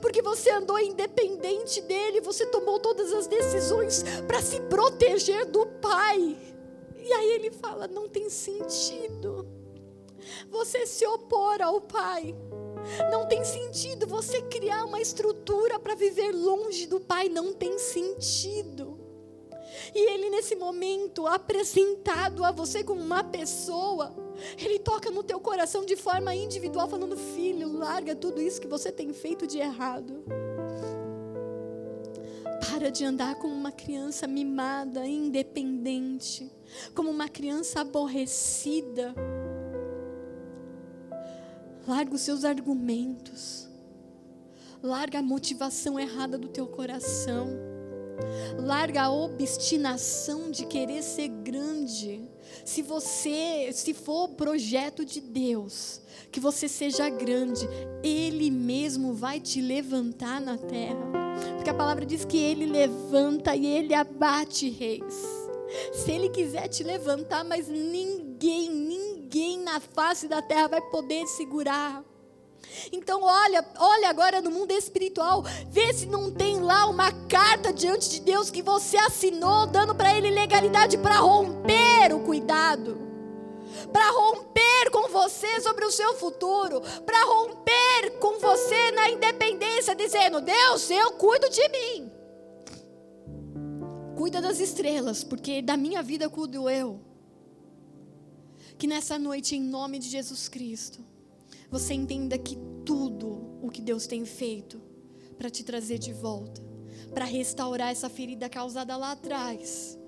Porque 0.00 0.20
você 0.20 0.50
andou 0.50 0.78
independente 0.78 1.80
dele, 1.82 2.20
você 2.20 2.44
tomou 2.46 2.78
todas 2.78 3.12
as 3.12 3.26
decisões 3.26 4.04
para 4.26 4.42
se 4.42 4.60
proteger 4.62 5.46
do 5.46 5.66
Pai. 5.66 6.36
E 6.98 7.12
aí 7.12 7.30
ele 7.32 7.50
fala: 7.50 7.88
não 7.88 8.08
tem 8.08 8.28
sentido 8.28 9.60
você 10.50 10.86
se 10.86 11.06
opor 11.06 11.60
ao 11.62 11.80
Pai. 11.80 12.34
Não 13.10 13.26
tem 13.26 13.44
sentido 13.44 14.06
você 14.06 14.40
criar 14.42 14.84
uma 14.84 15.00
estrutura 15.00 15.78
para 15.78 15.94
viver 15.94 16.32
longe 16.32 16.86
do 16.86 17.00
Pai. 17.00 17.28
Não 17.28 17.52
tem 17.52 17.78
sentido. 17.78 18.98
E 19.94 19.98
ele, 19.98 20.30
nesse 20.30 20.54
momento, 20.56 21.26
apresentado 21.26 22.44
a 22.44 22.50
você 22.50 22.82
como 22.82 23.00
uma 23.00 23.24
pessoa, 23.24 24.14
ele 24.58 24.78
toca 24.78 25.10
no 25.10 25.22
teu 25.22 25.40
coração 25.40 25.84
de 25.84 25.96
forma 25.96 26.34
individual, 26.34 26.88
falando: 26.88 27.16
Filho, 27.16 27.72
larga 27.72 28.14
tudo 28.14 28.40
isso 28.40 28.60
que 28.60 28.68
você 28.68 28.90
tem 28.90 29.12
feito 29.12 29.46
de 29.46 29.58
errado. 29.58 30.24
Para 32.70 32.90
de 32.90 33.04
andar 33.04 33.34
como 33.36 33.54
uma 33.54 33.72
criança 33.72 34.26
mimada, 34.26 35.06
independente, 35.06 36.50
como 36.94 37.10
uma 37.10 37.28
criança 37.28 37.80
aborrecida. 37.80 39.14
Larga 41.86 42.14
os 42.14 42.20
seus 42.20 42.44
argumentos. 42.44 43.68
Larga 44.82 45.18
a 45.18 45.22
motivação 45.22 45.98
errada 45.98 46.38
do 46.38 46.48
teu 46.48 46.66
coração. 46.66 47.48
Larga 48.58 49.02
a 49.02 49.10
obstinação 49.10 50.50
de 50.50 50.66
querer 50.66 51.02
ser 51.02 51.28
grande. 51.28 52.28
Se 52.64 52.82
você, 52.82 53.70
se 53.72 53.94
for 53.94 54.28
projeto 54.30 55.04
de 55.04 55.20
Deus, 55.20 56.00
que 56.30 56.40
você 56.40 56.68
seja 56.68 57.08
grande, 57.08 57.68
Ele 58.02 58.50
mesmo 58.50 59.14
vai 59.14 59.40
te 59.40 59.60
levantar 59.60 60.40
na 60.40 60.56
terra. 60.56 61.10
Porque 61.56 61.70
a 61.70 61.74
palavra 61.74 62.04
diz 62.04 62.24
que 62.24 62.38
Ele 62.38 62.66
levanta 62.66 63.54
e 63.56 63.66
Ele 63.66 63.94
abate 63.94 64.68
reis. 64.68 65.14
Se 65.92 66.10
Ele 66.10 66.28
quiser 66.28 66.68
te 66.68 66.82
levantar, 66.82 67.44
mas 67.44 67.68
ninguém, 67.68 68.70
ninguém 68.70 69.58
na 69.58 69.80
face 69.80 70.28
da 70.28 70.42
terra 70.42 70.68
vai 70.68 70.80
poder 70.90 71.26
segurar. 71.26 72.04
Então 72.92 73.22
olha, 73.22 73.64
olha 73.78 74.08
agora 74.08 74.40
no 74.40 74.50
mundo 74.50 74.72
espiritual, 74.72 75.42
vê 75.68 75.92
se 75.92 76.06
não 76.06 76.30
tem 76.30 76.60
lá 76.60 76.86
uma 76.86 77.12
carta 77.26 77.72
diante 77.72 78.08
de 78.10 78.20
Deus 78.20 78.50
que 78.50 78.62
você 78.62 78.96
assinou, 78.96 79.66
dando 79.66 79.94
para 79.94 80.16
ele 80.16 80.30
legalidade 80.30 80.98
para 80.98 81.16
romper 81.16 82.14
o 82.14 82.20
cuidado. 82.20 83.08
Para 83.92 84.10
romper 84.10 84.90
com 84.90 85.08
você 85.08 85.60
sobre 85.60 85.84
o 85.84 85.90
seu 85.90 86.14
futuro, 86.14 86.80
para 87.04 87.24
romper 87.24 88.18
com 88.18 88.38
você 88.38 88.90
na 88.92 89.10
independência, 89.10 89.94
dizendo: 89.94 90.40
Deus, 90.40 90.90
eu 90.90 91.12
cuido 91.12 91.48
de 91.48 91.68
mim. 91.68 92.12
cuida 94.16 94.40
das 94.40 94.60
estrelas, 94.60 95.24
porque 95.24 95.62
da 95.62 95.78
minha 95.78 96.02
vida 96.02 96.28
cuido 96.28 96.68
eu. 96.68 97.00
Que 98.76 98.86
nessa 98.86 99.18
noite, 99.18 99.56
em 99.56 99.62
nome 99.62 99.98
de 99.98 100.08
Jesus 100.08 100.46
Cristo, 100.48 101.02
você 101.70 101.94
entenda 101.94 102.36
que 102.36 102.58
tudo 102.84 103.58
o 103.62 103.70
que 103.70 103.80
Deus 103.80 104.06
tem 104.06 104.24
feito 104.24 104.80
para 105.38 105.48
te 105.48 105.62
trazer 105.62 105.98
de 105.98 106.12
volta, 106.12 106.60
para 107.14 107.24
restaurar 107.24 107.90
essa 107.90 108.08
ferida 108.08 108.48
causada 108.48 108.96
lá 108.96 109.12
atrás, 109.12 109.98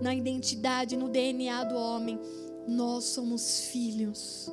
na 0.00 0.14
identidade, 0.14 0.96
no 0.96 1.08
DNA 1.08 1.64
do 1.64 1.76
homem, 1.76 2.18
nós 2.66 3.04
somos 3.04 3.68
filhos. 3.72 4.50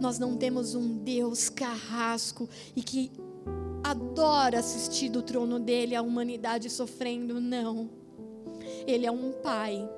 Nós 0.00 0.18
não 0.18 0.36
temos 0.36 0.74
um 0.74 0.98
Deus 0.98 1.48
carrasco 1.48 2.48
e 2.76 2.82
que 2.82 3.10
adora 3.82 4.58
assistir 4.58 5.08
do 5.08 5.22
trono 5.22 5.58
dele 5.58 5.94
a 5.94 6.02
humanidade 6.02 6.70
sofrendo, 6.70 7.40
não. 7.40 7.90
Ele 8.86 9.06
é 9.06 9.10
um 9.10 9.32
pai 9.32 9.88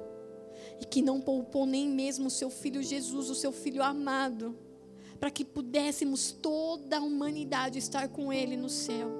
e 0.80 0.84
que 0.84 1.02
não 1.02 1.20
poupou 1.20 1.66
nem 1.66 1.88
mesmo 1.88 2.26
o 2.26 2.30
seu 2.30 2.50
filho 2.50 2.82
Jesus, 2.82 3.30
o 3.30 3.34
seu 3.34 3.52
filho 3.52 3.82
amado, 3.82 4.56
para 5.16 5.30
que 5.30 5.44
pudéssemos 5.44 6.32
toda 6.32 6.98
a 6.98 7.02
humanidade 7.02 7.78
estar 7.78 8.08
com 8.08 8.32
ele 8.32 8.56
no 8.56 8.68
céu, 8.68 9.10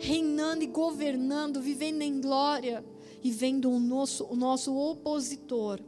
reinando 0.00 0.62
e 0.62 0.66
governando, 0.66 1.60
vivendo 1.60 2.02
em 2.02 2.20
glória 2.20 2.84
e 3.22 3.30
vendo 3.30 3.70
o 3.70 3.80
nosso, 3.80 4.24
o 4.24 4.36
nosso 4.36 4.74
opositor 4.76 5.80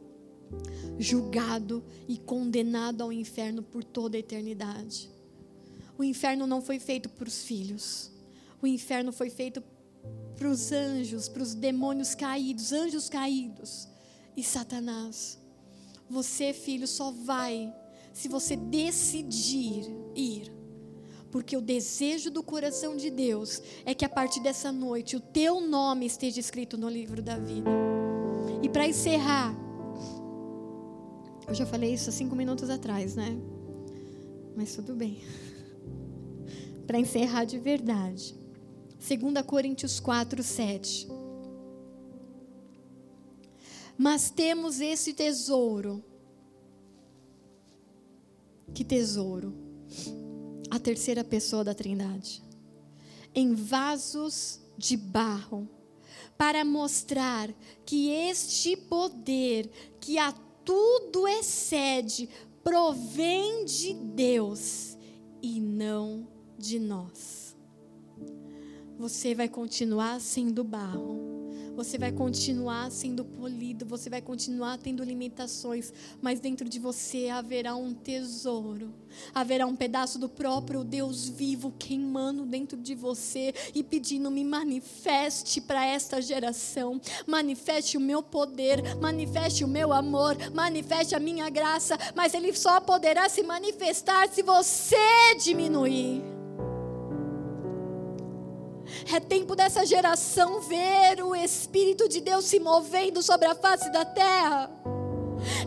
julgado 0.99 1.85
e 2.09 2.17
condenado 2.19 3.03
ao 3.03 3.13
inferno 3.13 3.63
por 3.63 3.85
toda 3.85 4.17
a 4.17 4.21
eternidade. 4.21 5.11
O 5.99 6.05
inferno 6.05 6.47
não 6.47 6.61
foi 6.61 6.79
feito 6.79 7.09
para 7.09 7.29
os 7.29 7.45
filhos. 7.45 8.11
O 8.61 8.67
inferno 8.67 9.13
foi 9.13 9.31
feito 9.31 9.63
para 10.37 10.49
os 10.49 10.71
anjos, 10.73 11.29
para 11.29 11.43
os 11.43 11.55
demônios 11.55 12.15
caídos, 12.15 12.73
anjos 12.73 13.09
caídos 13.09 13.89
e 14.37 14.43
Satanás. 14.43 15.39
Você, 16.09 16.53
filho, 16.53 16.87
só 16.87 17.11
vai 17.11 17.75
se 18.17 18.29
você 18.29 18.57
decidir 18.57 19.95
ir. 20.15 20.51
Porque 21.31 21.55
o 21.55 21.61
desejo 21.61 22.31
do 22.31 22.43
coração 22.43 22.97
de 22.97 23.11
Deus 23.11 23.61
é 23.85 23.95
que 23.95 24.07
a 24.07 24.09
partir 24.09 24.41
dessa 24.41 24.73
noite 24.73 25.17
o 25.17 25.21
teu 25.21 25.61
nome 25.61 26.07
esteja 26.07 26.41
escrito 26.41 26.79
no 26.79 26.89
livro 26.89 27.21
da 27.21 27.37
vida. 27.37 27.71
E 28.63 28.71
para 28.71 28.89
encerrar, 28.89 29.55
eu 31.47 31.55
já 31.55 31.67
falei 31.67 31.93
isso 31.93 32.09
há 32.09 32.13
cinco 32.13 32.35
minutos 32.35 32.71
atrás, 32.71 33.15
né? 33.15 33.37
Mas 34.57 34.75
tudo 34.75 34.95
bem. 34.95 35.21
Para 36.87 36.99
encerrar 36.99 37.45
de 37.45 37.59
verdade. 37.59 38.35
2 39.07 39.45
Coríntios 39.45 40.01
4, 40.01 40.43
7. 40.43 41.07
Mas 43.99 44.31
temos 44.31 44.81
esse 44.81 45.13
tesouro. 45.13 46.03
Que 48.75 48.85
tesouro? 48.85 49.55
A 50.71 50.79
terceira 50.79 51.23
pessoa 51.25 51.65
da 51.65 51.75
Trindade. 51.75 52.43
Em 53.35 53.55
vasos 53.55 54.61
de 54.77 54.97
barro, 54.97 55.69
para 56.37 56.65
mostrar 56.65 57.51
que 57.85 58.11
este 58.11 58.77
poder 58.77 59.71
que 60.01 60.19
a 60.19 60.33
tudo 60.65 61.27
excede, 61.29 62.29
provém 62.63 63.65
de 63.65 63.95
Deus 63.95 64.97
e 65.43 65.61
não 65.61 66.27
de 66.59 66.79
nós. 66.79 67.57
Você 68.99 69.35
vai 69.35 69.49
continuar 69.49 70.21
sendo 70.21 70.65
barro 70.65 71.36
você 71.77 71.99
vai 71.99 72.11
continuar 72.11 72.91
sendo 72.91 73.23
polido, 73.23 73.85
você 73.85 74.09
vai 74.09 74.23
continuar 74.23 74.79
tendo 74.79 75.05
limitações, 75.05 75.93
mas 76.23 76.41
dentro 76.41 76.67
de 76.67 76.79
você 76.79 77.29
haverá 77.29 77.77
um 77.77 77.93
tesouro, 77.93 78.95
haverá 79.35 79.67
um 79.67 79.77
pedaço 79.77 80.19
do 80.19 80.27
próprio 80.27 80.83
Deus 80.83 81.29
vivo 81.29 81.75
queimando 81.79 82.47
dentro 82.47 82.79
de 82.79 82.95
você 82.95 83.53
e 83.75 83.83
pedindo: 83.83 84.31
me 84.31 84.43
manifeste 84.43 85.61
para 85.61 85.85
esta 85.85 86.21
geração, 86.23 86.99
manifeste 87.27 87.99
o 87.99 88.01
meu 88.01 88.23
poder, 88.23 88.97
manifeste 88.97 89.63
o 89.63 89.69
meu 89.69 89.93
amor, 89.93 90.35
manifeste 90.55 91.15
a 91.15 91.21
minha 91.21 91.51
graça, 91.51 91.99
mas 92.15 92.33
Ele 92.33 92.55
só 92.55 92.81
poderá 92.81 93.29
se 93.29 93.43
manifestar 93.43 94.29
se 94.29 94.43
você 94.43 94.97
diminuir. 95.39 96.46
É 99.13 99.21
tempo 99.21 99.55
dessa 99.55 99.85
geração 99.85 100.61
ver 100.61 101.23
o 101.23 101.35
Espírito 101.35 102.09
de 102.09 102.21
Deus 102.21 102.45
se 102.45 102.59
movendo 102.59 103.23
sobre 103.23 103.47
a 103.47 103.55
face 103.55 103.91
da 103.93 104.05
terra. 104.05 104.71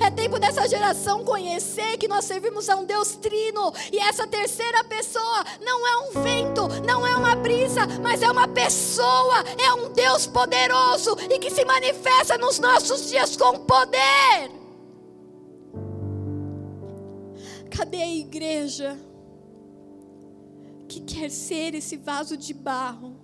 É 0.04 0.10
tempo 0.10 0.40
dessa 0.40 0.68
geração 0.68 1.24
conhecer 1.24 1.98
que 1.98 2.08
nós 2.08 2.26
servimos 2.26 2.70
a 2.70 2.76
um 2.76 2.86
Deus 2.86 3.16
trino 3.16 3.72
e 3.92 4.00
essa 4.00 4.28
terceira 4.28 4.84
pessoa 4.84 5.44
não 5.62 5.88
é 5.88 5.98
um 5.98 6.24
vento, 6.24 6.68
não 6.86 7.06
é 7.06 7.16
uma 7.16 7.36
brisa, 7.36 7.82
mas 8.02 8.22
é 8.22 8.30
uma 8.30 8.48
pessoa, 8.48 9.44
é 9.58 9.74
um 9.74 9.92
Deus 9.92 10.26
poderoso 10.26 11.16
e 11.30 11.40
que 11.40 11.50
se 11.50 11.64
manifesta 11.66 12.38
nos 12.38 12.60
nossos 12.60 13.10
dias 13.10 13.38
com 13.38 13.60
poder. 13.60 14.52
Cadê 17.70 18.02
a 18.02 18.08
igreja 18.08 18.98
que 20.88 21.00
quer 21.02 21.30
ser 21.30 21.76
esse 21.76 21.96
vaso 21.96 22.36
de 22.36 22.54
barro? 22.54 23.19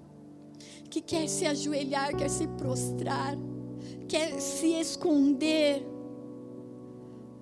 Que 0.96 1.02
quer 1.02 1.28
se 1.28 1.46
ajoelhar, 1.46 2.16
quer 2.16 2.30
se 2.30 2.48
prostrar, 2.48 3.36
quer 4.08 4.40
se 4.40 4.80
esconder, 4.80 5.86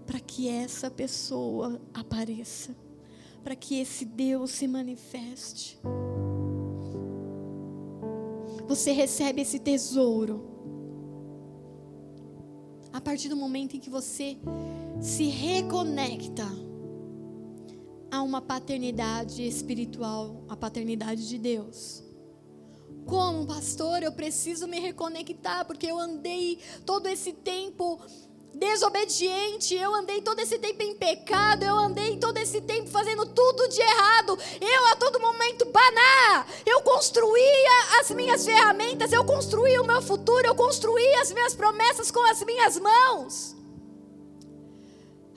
para 0.07 0.19
que 0.19 0.49
essa 0.49 0.89
pessoa 0.89 1.79
apareça, 1.93 2.75
para 3.43 3.55
que 3.55 3.79
esse 3.79 4.05
Deus 4.05 4.49
se 4.49 4.67
manifeste. 4.67 5.79
Você 8.67 8.91
recebe 8.91 9.43
esse 9.43 9.59
tesouro 9.59 10.49
a 12.91 12.99
partir 12.99 13.29
do 13.29 13.37
momento 13.37 13.77
em 13.77 13.79
que 13.79 13.89
você 13.89 14.35
se 14.99 15.25
reconecta 15.25 16.47
a 18.09 18.23
uma 18.23 18.41
paternidade 18.41 19.45
espiritual, 19.45 20.43
a 20.49 20.57
paternidade 20.57 21.29
de 21.29 21.37
Deus. 21.37 22.02
Como, 23.05 23.45
pastor, 23.45 24.01
eu 24.03 24.11
preciso 24.11 24.67
me 24.67 24.79
reconectar, 24.79 25.65
porque 25.65 25.87
eu 25.87 25.99
andei 25.99 26.59
todo 26.85 27.07
esse 27.07 27.33
tempo 27.33 27.99
desobediente, 28.53 29.73
eu 29.73 29.93
andei 29.95 30.21
todo 30.21 30.39
esse 30.39 30.59
tempo 30.59 30.81
em 30.83 30.95
pecado, 30.95 31.63
eu 31.63 31.75
andei 31.75 32.17
todo 32.17 32.37
esse 32.37 32.61
tempo 32.61 32.89
fazendo 32.89 33.25
tudo 33.25 33.67
de 33.67 33.81
errado, 33.81 34.37
eu 34.61 34.85
a 34.91 34.95
todo 34.95 35.19
momento 35.19 35.65
baná, 35.65 36.45
eu 36.65 36.81
construía 36.81 37.99
as 37.99 38.11
minhas 38.11 38.45
ferramentas, 38.45 39.11
eu 39.11 39.25
construía 39.25 39.81
o 39.81 39.87
meu 39.87 40.01
futuro, 40.01 40.45
eu 40.45 40.55
construía 40.55 41.21
as 41.21 41.31
minhas 41.31 41.55
promessas 41.55 42.11
com 42.11 42.23
as 42.29 42.43
minhas 42.43 42.79
mãos. 42.79 43.55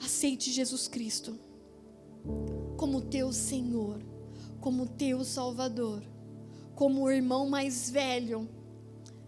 Aceite 0.03 0.51
Jesus 0.51 0.87
Cristo 0.87 1.37
como 2.77 3.01
teu 3.01 3.33
Senhor, 3.33 3.99
como 4.61 4.87
teu 4.87 5.25
Salvador 5.25 6.03
como 6.77 7.01
o 7.01 7.11
irmão 7.11 7.49
mais 7.49 7.89
velho 7.89 8.47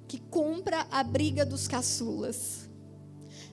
que 0.07 0.19
compra 0.19 0.85
a 0.91 1.03
briga 1.03 1.43
dos 1.43 1.67
caçulas. 1.67 2.69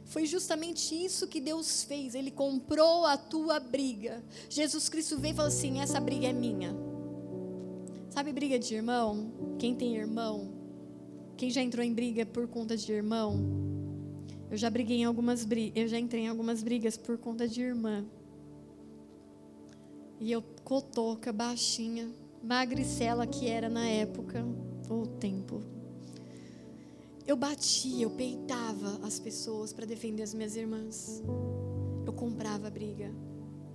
Foi 0.04 0.26
justamente 0.26 0.94
isso 0.94 1.26
que 1.26 1.40
Deus 1.40 1.82
fez. 1.82 2.14
Ele 2.14 2.30
comprou 2.30 3.06
a 3.06 3.16
tua 3.16 3.58
briga. 3.58 4.22
Jesus 4.50 4.90
Cristo 4.90 5.18
veio 5.18 5.32
e 5.32 5.36
falou 5.36 5.48
assim: 5.48 5.80
essa 5.80 5.98
briga 5.98 6.26
é 6.26 6.32
minha. 6.32 6.76
Sabe 8.10 8.34
briga 8.34 8.58
de 8.58 8.74
irmão? 8.74 9.32
Quem 9.58 9.74
tem 9.74 9.96
irmão? 9.96 10.52
Quem 11.34 11.50
já 11.50 11.62
entrou 11.62 11.84
em 11.84 11.92
briga 11.92 12.26
por 12.26 12.46
conta 12.46 12.76
de 12.76 12.92
irmão? 12.92 13.40
Eu 14.50 14.58
já 14.58 14.68
briguei 14.68 14.98
em 14.98 15.04
algumas 15.04 15.42
brigas, 15.42 15.72
eu 15.74 15.88
já 15.88 15.98
entrei 15.98 16.24
em 16.24 16.28
algumas 16.28 16.62
brigas 16.62 16.98
por 16.98 17.16
conta 17.16 17.48
de 17.48 17.62
irmã. 17.62 18.04
E 20.20 20.30
eu 20.30 20.42
cotoca, 20.64 21.32
baixinha, 21.32 22.08
magricela 22.46 23.26
que 23.26 23.48
era 23.48 23.68
na 23.68 23.88
época, 23.88 24.46
ou 24.88 25.04
tempo. 25.04 25.60
Eu 27.26 27.36
batia, 27.36 28.04
eu 28.04 28.10
peitava 28.10 29.00
as 29.02 29.18
pessoas 29.18 29.72
para 29.72 29.84
defender 29.84 30.22
as 30.22 30.32
minhas 30.32 30.54
irmãs. 30.54 31.22
Eu 32.06 32.12
comprava 32.12 32.70
briga. 32.70 33.12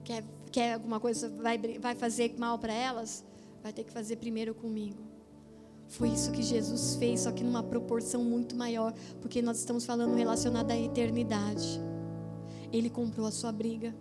Quer, 0.06 0.24
quer 0.50 0.74
alguma 0.76 1.02
coisa, 1.02 1.28
vai, 1.30 1.58
vai 1.58 1.96
fazer 1.96 2.34
mal 2.38 2.58
para 2.58 2.74
elas? 2.74 3.26
Vai 3.62 3.74
ter 3.74 3.84
que 3.84 3.92
fazer 3.92 4.16
primeiro 4.16 4.56
comigo. 4.56 5.04
Foi 5.90 6.08
isso 6.08 6.32
que 6.32 6.42
Jesus 6.42 6.96
fez, 6.96 7.22
só 7.22 7.32
que 7.34 7.44
numa 7.44 7.62
proporção 7.62 8.24
muito 8.24 8.56
maior, 8.56 8.94
porque 9.22 9.42
nós 9.42 9.58
estamos 9.60 9.86
falando 9.86 10.16
relacionado 10.16 10.72
à 10.72 10.78
eternidade. 10.78 11.82
Ele 12.72 12.90
comprou 12.90 13.28
a 13.28 13.32
sua 13.32 13.52
briga, 13.52 13.94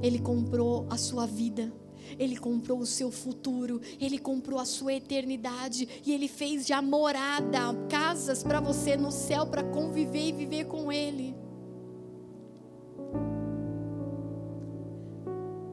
ele 0.00 0.20
comprou 0.20 0.86
a 0.88 0.96
sua 0.96 1.26
vida, 1.26 1.72
Ele 2.18 2.36
comprou 2.36 2.78
o 2.78 2.86
seu 2.86 3.10
futuro, 3.10 3.80
Ele 4.00 4.18
comprou 4.18 4.60
a 4.60 4.64
sua 4.64 4.94
eternidade 4.94 5.88
e 6.06 6.12
Ele 6.12 6.28
fez 6.28 6.66
de 6.66 6.78
morada, 6.80 7.74
casas 7.88 8.42
para 8.42 8.60
você 8.60 8.96
no 8.96 9.10
céu 9.10 9.46
para 9.46 9.64
conviver 9.64 10.28
e 10.28 10.32
viver 10.32 10.64
com 10.66 10.92
Ele. 10.92 11.34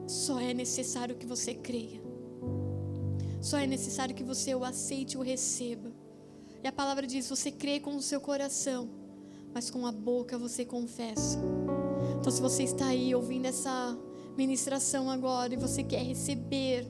Só 0.06 0.40
é 0.40 0.52
necessário 0.52 1.16
que 1.16 1.26
você 1.26 1.54
creia. 1.54 2.00
Só 3.40 3.58
é 3.58 3.66
necessário 3.66 4.14
que 4.14 4.24
você 4.24 4.54
o 4.54 4.64
aceite 4.64 5.14
e 5.14 5.18
o 5.18 5.22
receba. 5.22 5.92
E 6.62 6.66
a 6.66 6.72
palavra 6.72 7.06
diz: 7.06 7.28
você 7.28 7.50
crê 7.50 7.78
com 7.78 7.94
o 7.94 8.02
seu 8.02 8.20
coração, 8.20 8.88
mas 9.54 9.70
com 9.70 9.86
a 9.86 9.92
boca 9.92 10.36
você 10.36 10.64
confessa. 10.64 11.38
Então, 12.18 12.32
se 12.32 12.40
você 12.40 12.64
está 12.64 12.86
aí 12.86 13.14
ouvindo 13.14 13.46
essa 13.46 13.96
ministração 14.36 15.10
agora 15.10 15.54
e 15.54 15.56
você 15.56 15.82
quer 15.82 16.02
receber 16.02 16.86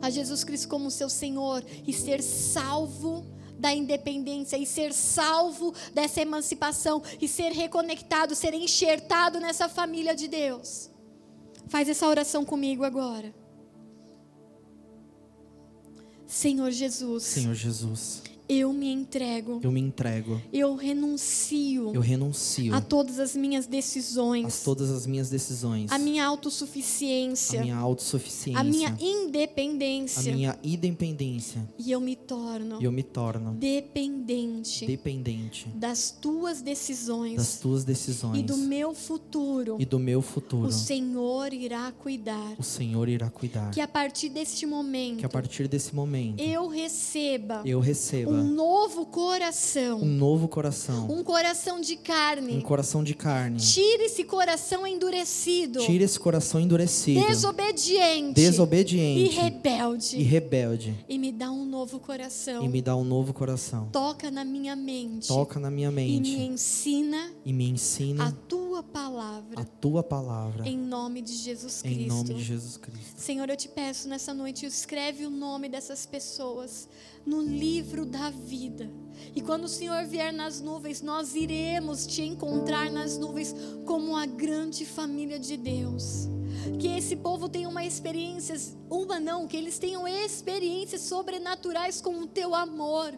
a 0.00 0.10
Jesus 0.10 0.44
Cristo 0.44 0.68
como 0.68 0.90
seu 0.90 1.08
Senhor 1.08 1.64
e 1.86 1.92
ser 1.92 2.22
salvo 2.22 3.26
da 3.58 3.72
independência 3.72 4.56
e 4.56 4.66
ser 4.66 4.92
salvo 4.92 5.72
dessa 5.94 6.20
emancipação 6.20 7.02
e 7.20 7.28
ser 7.28 7.52
reconectado, 7.52 8.34
ser 8.34 8.52
enxertado 8.52 9.40
nessa 9.40 9.68
família 9.68 10.14
de 10.14 10.28
Deus. 10.28 10.90
Faz 11.68 11.88
essa 11.88 12.06
oração 12.06 12.44
comigo 12.44 12.84
agora. 12.84 13.34
Senhor 16.26 16.70
Jesus. 16.70 17.22
Senhor 17.22 17.54
Jesus. 17.54 18.22
Eu 18.46 18.74
me 18.74 18.92
entrego. 18.92 19.58
Eu 19.62 19.72
me 19.72 19.80
entrego. 19.80 20.40
Eu 20.52 20.74
renuncio. 20.74 21.94
Eu 21.94 22.00
renuncio 22.02 22.74
a 22.74 22.80
todas 22.80 23.18
as 23.18 23.34
minhas 23.34 23.66
decisões. 23.66 24.62
A 24.62 24.64
todas 24.64 24.90
as 24.90 25.06
minhas 25.06 25.30
decisões. 25.30 25.90
A 25.90 25.98
minha 25.98 26.26
autossuficiência. 26.26 27.60
A 27.60 27.62
minha 27.62 27.76
autossuficiência. 27.76 28.60
A 28.60 28.64
minha 28.64 28.94
independência. 29.00 30.30
A 30.30 30.36
minha 30.36 30.58
independência. 30.62 31.66
E 31.78 31.90
eu 31.90 32.00
me 32.00 32.14
torno. 32.14 32.82
E 32.82 32.84
eu 32.84 32.92
me 32.92 33.02
torno 33.02 33.54
dependente. 33.54 34.84
Dependente 34.84 35.68
das 35.74 36.10
tuas 36.10 36.60
decisões. 36.60 37.36
Das 37.36 37.58
tuas 37.58 37.82
decisões. 37.82 38.40
E 38.40 38.42
do 38.42 38.58
meu 38.58 38.94
futuro. 38.94 39.76
E 39.78 39.86
do 39.86 39.98
meu 39.98 40.20
futuro. 40.20 40.68
O 40.68 40.72
Senhor 40.72 41.54
irá 41.54 41.90
cuidar. 41.92 42.54
O 42.58 42.62
Senhor 42.62 43.08
irá 43.08 43.30
cuidar. 43.30 43.70
Que 43.70 43.80
a 43.80 43.88
partir 43.88 44.28
deste 44.28 44.66
momento. 44.66 45.20
Que 45.20 45.26
a 45.26 45.30
partir 45.30 45.66
desse 45.66 45.94
momento. 45.94 46.40
Eu 46.40 46.68
receba. 46.68 47.62
Eu 47.64 47.80
receba 47.80 48.33
um 48.34 48.54
novo 48.54 49.06
coração. 49.06 50.00
Um 50.00 50.06
novo 50.06 50.48
coração. 50.48 51.10
Um 51.10 51.22
coração 51.22 51.80
de 51.80 51.96
carne. 51.96 52.56
Um 52.56 52.60
coração 52.60 53.02
de 53.02 53.14
carne. 53.14 53.58
Tire 53.58 54.04
esse 54.04 54.24
coração 54.24 54.86
endurecido. 54.86 55.80
Tire 55.80 56.04
esse 56.04 56.18
coração 56.18 56.60
endurecido. 56.60 57.26
Desobediente. 57.26 58.34
Desobediente. 58.34 59.32
E 59.32 59.36
rebelde. 59.36 60.16
E 60.16 60.22
rebelde. 60.22 61.04
E 61.08 61.18
me 61.18 61.32
dá 61.32 61.50
um 61.50 61.64
novo 61.64 61.98
coração. 61.98 62.64
E 62.64 62.68
me 62.68 62.82
dá 62.82 62.96
um 62.96 63.04
novo 63.04 63.32
coração. 63.32 63.88
Toca 63.92 64.30
na 64.30 64.44
minha 64.44 64.76
mente. 64.76 65.28
Toca 65.28 65.60
na 65.60 65.70
minha 65.70 65.90
mente. 65.90 66.30
E 66.30 66.36
me 66.36 66.46
ensina. 66.46 67.30
E 67.44 67.52
me 67.52 67.68
ensina 67.68 68.28
a 68.28 68.32
tua 68.32 68.82
palavra. 68.82 69.60
A 69.60 69.64
tua 69.64 70.02
palavra. 70.02 70.66
Em 70.68 70.76
nome 70.76 71.20
de 71.22 71.34
Jesus 71.34 71.82
Cristo. 71.82 72.00
Em 72.00 72.06
nome 72.06 72.34
de 72.34 72.42
Jesus 72.42 72.76
Cristo. 72.76 73.14
Senhor, 73.16 73.48
eu 73.48 73.56
te 73.56 73.68
peço 73.68 74.08
nessa 74.08 74.32
noite, 74.34 74.66
escreve 74.66 75.26
o 75.26 75.30
nome 75.30 75.68
dessas 75.68 76.06
pessoas 76.06 76.88
no 77.26 77.40
livro 77.40 78.04
da 78.04 78.30
vida. 78.30 78.90
E 79.34 79.40
quando 79.40 79.64
o 79.64 79.68
Senhor 79.68 80.04
vier 80.04 80.32
nas 80.32 80.60
nuvens, 80.60 81.02
nós 81.02 81.34
iremos 81.34 82.06
te 82.06 82.22
encontrar 82.22 82.90
nas 82.90 83.16
nuvens 83.18 83.54
como 83.84 84.16
a 84.16 84.26
grande 84.26 84.84
família 84.84 85.38
de 85.38 85.56
Deus. 85.56 86.28
Que 86.78 86.88
esse 86.88 87.16
povo 87.16 87.48
tenha 87.48 87.68
uma 87.68 87.84
experiência, 87.84 88.56
uma 88.90 89.20
não, 89.20 89.46
que 89.46 89.56
eles 89.56 89.78
tenham 89.78 90.06
experiências 90.06 91.02
sobrenaturais 91.02 92.00
com 92.00 92.20
o 92.20 92.26
teu 92.26 92.54
amor. 92.54 93.14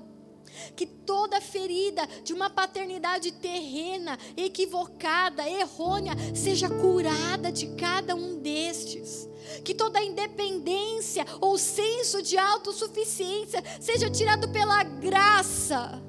Que 0.74 0.86
toda 0.86 1.40
ferida 1.40 2.06
de 2.24 2.32
uma 2.32 2.50
paternidade 2.50 3.32
terrena, 3.32 4.18
equivocada, 4.36 5.48
errônea, 5.48 6.14
seja 6.34 6.68
curada 6.68 7.50
de 7.52 7.68
cada 7.76 8.14
um 8.14 8.38
destes 8.38 9.28
que 9.64 9.74
toda 9.74 10.02
independência 10.02 11.24
ou 11.40 11.56
senso 11.56 12.22
de 12.22 12.36
autossuficiência 12.36 13.62
seja 13.80 14.10
tirado 14.10 14.48
pela 14.48 14.82
graça 14.82 16.02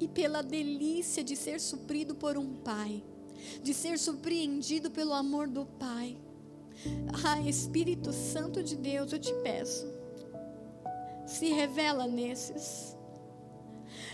e 0.00 0.08
pela 0.08 0.42
delícia 0.42 1.22
de 1.22 1.36
ser 1.36 1.60
suprido 1.60 2.14
por 2.14 2.38
um 2.38 2.54
Pai, 2.54 3.02
de 3.62 3.74
ser 3.74 3.98
surpreendido 3.98 4.90
pelo 4.90 5.12
amor 5.12 5.48
do 5.48 5.66
Pai. 5.66 6.16
Ah, 7.24 7.40
Espírito 7.40 8.12
Santo 8.12 8.62
de 8.62 8.76
Deus, 8.76 9.12
eu 9.12 9.18
te 9.18 9.34
peço, 9.42 9.86
se 11.26 11.52
revela 11.52 12.06
nesses. 12.06 12.96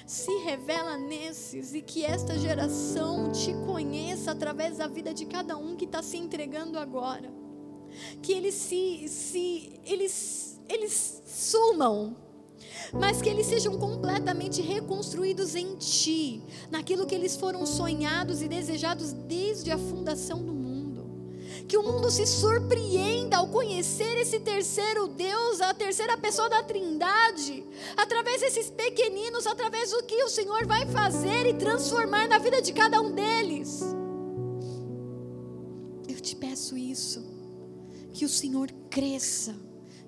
Se 0.06 0.30
revela 0.38 0.96
nesses 0.96 1.74
e 1.74 1.80
que 1.80 2.04
esta 2.04 2.38
geração 2.38 3.32
te 3.32 3.54
conheça 3.66 4.32
através 4.32 4.76
da 4.76 4.86
vida 4.86 5.14
de 5.14 5.24
cada 5.24 5.56
um 5.56 5.76
que 5.76 5.86
está 5.86 6.02
se 6.02 6.16
entregando 6.16 6.78
agora 6.78 7.44
que 8.22 8.32
eles 8.32 8.54
se, 8.54 9.08
se 9.08 9.80
eles, 9.84 10.60
eles 10.68 11.22
sumam, 11.26 12.16
mas 12.92 13.20
que 13.20 13.28
eles 13.28 13.46
sejam 13.46 13.78
completamente 13.78 14.60
reconstruídos 14.60 15.54
em 15.54 15.76
Ti, 15.76 16.42
naquilo 16.70 17.06
que 17.06 17.14
eles 17.14 17.36
foram 17.36 17.64
sonhados 17.66 18.42
e 18.42 18.48
desejados 18.48 19.12
desde 19.12 19.70
a 19.70 19.78
fundação 19.78 20.42
do 20.42 20.52
mundo. 20.52 20.63
Que 21.66 21.76
o 21.76 21.82
mundo 21.82 22.10
se 22.10 22.26
surpreenda 22.26 23.38
ao 23.38 23.48
conhecer 23.48 24.18
esse 24.18 24.38
terceiro 24.40 25.08
Deus, 25.08 25.60
a 25.60 25.72
terceira 25.72 26.16
pessoa 26.16 26.48
da 26.48 26.62
Trindade, 26.62 27.64
através 27.96 28.40
desses 28.40 28.70
pequeninos, 28.70 29.46
através 29.46 29.90
do 29.90 30.02
que 30.04 30.22
o 30.24 30.28
Senhor 30.28 30.66
vai 30.66 30.84
fazer 30.86 31.46
e 31.46 31.54
transformar 31.54 32.28
na 32.28 32.38
vida 32.38 32.60
de 32.60 32.72
cada 32.72 33.00
um 33.00 33.12
deles. 33.12 33.80
Eu 36.06 36.20
te 36.20 36.36
peço 36.36 36.76
isso 36.76 37.24
que 38.12 38.24
o 38.24 38.28
Senhor 38.28 38.70
cresça, 38.90 39.56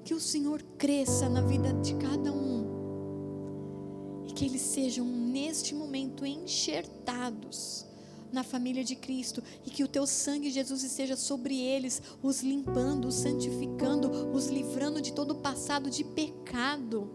que 0.05 0.15
o 0.15 0.21
Senhor 0.21 0.63
cresça 0.79 1.29
na 1.29 1.41
vida 1.41 1.73
de 1.73 1.95
cada 1.97 2.33
um 2.33 4.25
e 4.29 4.33
que 4.33 4.45
eles 4.45 4.63
sejam 4.63 5.05
neste 5.05 5.75
momento 5.75 6.25
enxertados 6.25 7.87
na 8.33 8.43
família 8.43 8.85
de 8.85 8.95
Cristo 8.97 9.43
e 9.65 9.71
que 9.71 9.85
o 9.85 9.89
teu 9.89 10.07
sangue, 10.07 10.51
Jesus, 10.51 10.83
esteja 10.83 11.17
sobre 11.17 11.59
eles, 11.59 12.03
os 12.23 12.43
limpando, 12.43 13.09
os 13.09 13.15
santificando, 13.15 14.11
os 14.33 14.47
livrando 14.49 15.01
de 15.01 15.13
todo 15.13 15.33
o 15.33 15.41
passado 15.41 15.91
de 15.91 16.05
pecado 16.05 17.11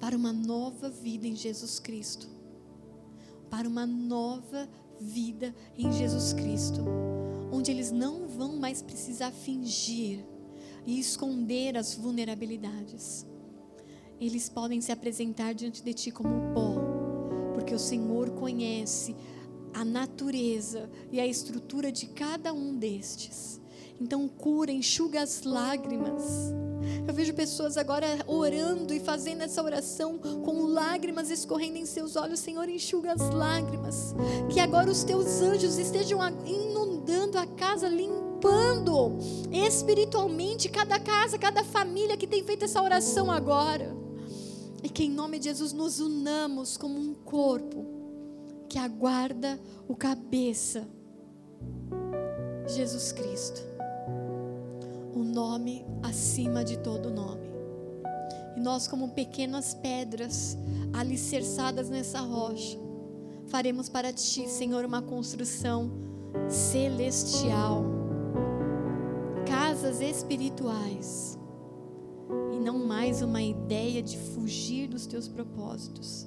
para 0.00 0.16
uma 0.16 0.32
nova 0.32 0.90
vida 0.90 1.26
em 1.26 1.36
Jesus 1.36 1.78
Cristo. 1.78 2.28
Para 3.50 3.68
uma 3.68 3.86
nova 3.86 4.68
vida 5.00 5.54
em 5.76 5.92
Jesus 5.92 6.32
Cristo 6.32 6.82
onde 7.52 7.70
eles 7.70 7.92
não 7.92 8.26
vão 8.26 8.56
mais 8.56 8.80
precisar 8.80 9.30
fingir 9.30 10.24
e 10.86 10.98
esconder 10.98 11.76
as 11.76 11.94
vulnerabilidades. 11.94 13.26
Eles 14.18 14.48
podem 14.48 14.80
se 14.80 14.90
apresentar 14.90 15.52
diante 15.52 15.82
de 15.82 15.92
ti 15.92 16.10
como 16.10 16.54
pó, 16.54 16.91
porque 17.62 17.74
o 17.76 17.78
Senhor 17.78 18.30
conhece 18.30 19.14
a 19.72 19.84
natureza 19.84 20.90
e 21.12 21.20
a 21.20 21.26
estrutura 21.26 21.92
de 21.92 22.06
cada 22.06 22.52
um 22.52 22.76
destes. 22.76 23.60
Então 24.00 24.26
cura, 24.26 24.72
enxuga 24.72 25.22
as 25.22 25.44
lágrimas. 25.44 26.24
Eu 27.06 27.14
vejo 27.14 27.32
pessoas 27.32 27.76
agora 27.76 28.18
orando 28.26 28.92
e 28.92 28.98
fazendo 28.98 29.42
essa 29.42 29.62
oração 29.62 30.18
com 30.18 30.64
lágrimas 30.64 31.30
escorrendo 31.30 31.78
em 31.78 31.86
seus 31.86 32.16
olhos. 32.16 32.40
Senhor, 32.40 32.68
enxuga 32.68 33.12
as 33.12 33.30
lágrimas. 33.30 34.12
Que 34.52 34.58
agora 34.58 34.90
os 34.90 35.04
teus 35.04 35.40
anjos 35.40 35.78
estejam 35.78 36.18
inundando 36.44 37.38
a 37.38 37.46
casa, 37.46 37.88
limpando 37.88 39.18
espiritualmente 39.52 40.68
cada 40.68 40.98
casa, 40.98 41.38
cada 41.38 41.62
família 41.62 42.16
que 42.16 42.26
tem 42.26 42.42
feito 42.42 42.64
essa 42.64 42.82
oração 42.82 43.30
agora. 43.30 44.01
E 44.82 44.88
que 44.88 45.04
em 45.04 45.10
nome 45.10 45.38
de 45.38 45.44
Jesus 45.44 45.72
nos 45.72 46.00
unamos 46.00 46.76
como 46.76 46.98
um 46.98 47.14
corpo 47.14 47.86
que 48.68 48.78
aguarda 48.78 49.60
o 49.86 49.94
cabeça, 49.94 50.88
Jesus 52.66 53.12
Cristo. 53.12 53.60
O 55.14 55.22
nome 55.22 55.84
acima 56.02 56.64
de 56.64 56.78
todo 56.78 57.10
nome. 57.10 57.52
E 58.56 58.60
nós, 58.60 58.88
como 58.88 59.10
pequenas 59.10 59.74
pedras 59.74 60.56
alicerçadas 60.92 61.88
nessa 61.88 62.20
rocha, 62.20 62.78
faremos 63.46 63.88
para 63.88 64.12
ti, 64.12 64.48
Senhor, 64.48 64.84
uma 64.84 65.02
construção 65.02 65.90
celestial, 66.48 67.84
casas 69.46 70.00
espirituais, 70.00 71.38
não 72.62 72.86
mais 72.86 73.20
uma 73.20 73.42
ideia 73.42 74.02
de 74.02 74.16
fugir 74.16 74.88
dos 74.88 75.06
teus 75.06 75.26
propósitos. 75.28 76.26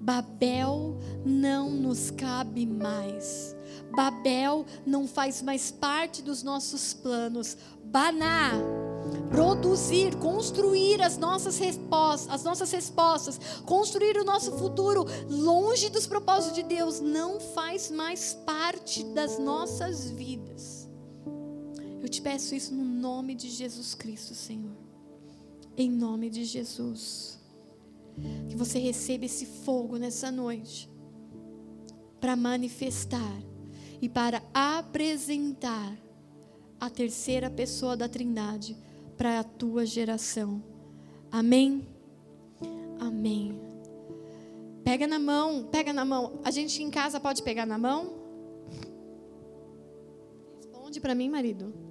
Babel 0.00 0.98
não 1.24 1.70
nos 1.70 2.10
cabe 2.10 2.64
mais. 2.64 3.54
Babel 3.94 4.64
não 4.86 5.06
faz 5.06 5.42
mais 5.42 5.70
parte 5.70 6.22
dos 6.22 6.42
nossos 6.42 6.94
planos. 6.94 7.56
banar, 7.84 8.52
produzir, 9.30 10.16
construir 10.16 11.00
as 11.00 11.16
nossas 11.16 11.56
respostas, 11.56 12.34
as 12.34 12.42
nossas 12.42 12.70
respostas, 12.72 13.38
construir 13.64 14.16
o 14.16 14.24
nosso 14.24 14.52
futuro 14.52 15.04
longe 15.28 15.88
dos 15.88 16.06
propósitos 16.06 16.56
de 16.56 16.64
Deus 16.64 17.00
não 17.00 17.38
faz 17.38 17.90
mais 17.90 18.34
parte 18.44 19.04
das 19.04 19.38
nossas 19.38 20.10
vidas. 20.10 20.88
Eu 22.02 22.08
te 22.08 22.20
peço 22.20 22.54
isso 22.54 22.74
no 22.74 22.84
nome 22.84 23.34
de 23.34 23.48
Jesus 23.48 23.94
Cristo, 23.94 24.34
Senhor. 24.34 24.85
Em 25.76 25.90
nome 25.90 26.30
de 26.30 26.44
Jesus. 26.44 27.38
Que 28.48 28.56
você 28.56 28.78
receba 28.78 29.26
esse 29.26 29.44
fogo 29.44 29.96
nessa 29.98 30.30
noite 30.30 30.90
para 32.18 32.34
manifestar 32.34 33.42
e 34.00 34.08
para 34.08 34.42
apresentar 34.54 35.96
a 36.80 36.88
terceira 36.88 37.50
pessoa 37.50 37.96
da 37.96 38.08
Trindade 38.08 38.76
para 39.16 39.40
a 39.40 39.44
tua 39.44 39.84
geração. 39.84 40.62
Amém? 41.30 41.86
Amém. 42.98 43.60
Pega 44.82 45.06
na 45.06 45.18
mão, 45.18 45.64
pega 45.64 45.92
na 45.92 46.04
mão. 46.04 46.40
A 46.44 46.50
gente 46.50 46.82
em 46.82 46.90
casa 46.90 47.20
pode 47.20 47.42
pegar 47.42 47.66
na 47.66 47.76
mão? 47.76 48.14
Responde 50.58 51.00
para 51.00 51.14
mim, 51.14 51.28
marido. 51.28 51.85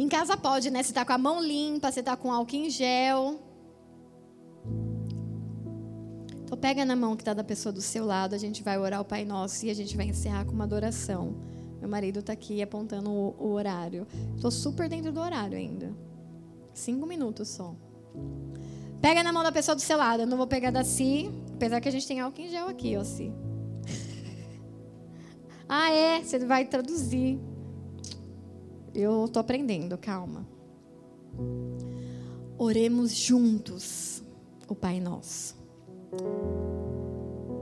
Em 0.00 0.08
casa 0.08 0.34
pode, 0.34 0.70
né? 0.70 0.82
Você 0.82 0.94
tá 0.94 1.04
com 1.04 1.12
a 1.12 1.18
mão 1.18 1.44
limpa, 1.44 1.92
você 1.92 2.02
tá 2.02 2.16
com 2.16 2.32
álcool 2.32 2.56
em 2.56 2.70
gel. 2.70 3.38
Então 6.42 6.56
pega 6.56 6.86
na 6.86 6.96
mão 6.96 7.14
que 7.14 7.20
está 7.20 7.34
da 7.34 7.44
pessoa 7.44 7.70
do 7.70 7.82
seu 7.82 8.06
lado, 8.06 8.34
a 8.34 8.38
gente 8.38 8.62
vai 8.62 8.78
orar 8.78 9.02
o 9.02 9.04
Pai 9.04 9.26
Nosso 9.26 9.66
e 9.66 9.70
a 9.70 9.74
gente 9.74 9.94
vai 9.98 10.06
encerrar 10.06 10.46
com 10.46 10.52
uma 10.52 10.64
adoração. 10.64 11.36
Meu 11.78 11.86
marido 11.86 12.20
está 12.20 12.32
aqui 12.32 12.62
apontando 12.62 13.10
o, 13.10 13.36
o 13.38 13.52
horário. 13.52 14.06
Estou 14.34 14.50
super 14.50 14.88
dentro 14.88 15.12
do 15.12 15.20
horário 15.20 15.58
ainda. 15.58 15.94
Cinco 16.72 17.04
minutos 17.04 17.48
só. 17.48 17.76
Pega 19.02 19.22
na 19.22 19.34
mão 19.34 19.42
da 19.42 19.52
pessoa 19.52 19.74
do 19.74 19.82
seu 19.82 19.98
lado. 19.98 20.22
Eu 20.22 20.26
não 20.26 20.38
vou 20.38 20.46
pegar 20.46 20.70
da 20.70 20.82
Si, 20.82 21.30
apesar 21.52 21.78
que 21.78 21.88
a 21.90 21.92
gente 21.92 22.08
tem 22.08 22.20
álcool 22.20 22.40
em 22.40 22.48
gel 22.48 22.68
aqui, 22.68 22.96
ó, 22.96 23.04
Si. 23.04 23.30
ah, 25.68 25.90
é? 25.90 26.22
Você 26.22 26.38
vai 26.38 26.64
traduzir. 26.64 27.38
Eu 28.94 29.24
estou 29.24 29.40
aprendendo, 29.40 29.96
calma. 29.96 30.46
Oremos 32.58 33.14
juntos 33.14 34.22
o 34.68 34.74
Pai 34.74 35.00
Nosso. 35.00 35.56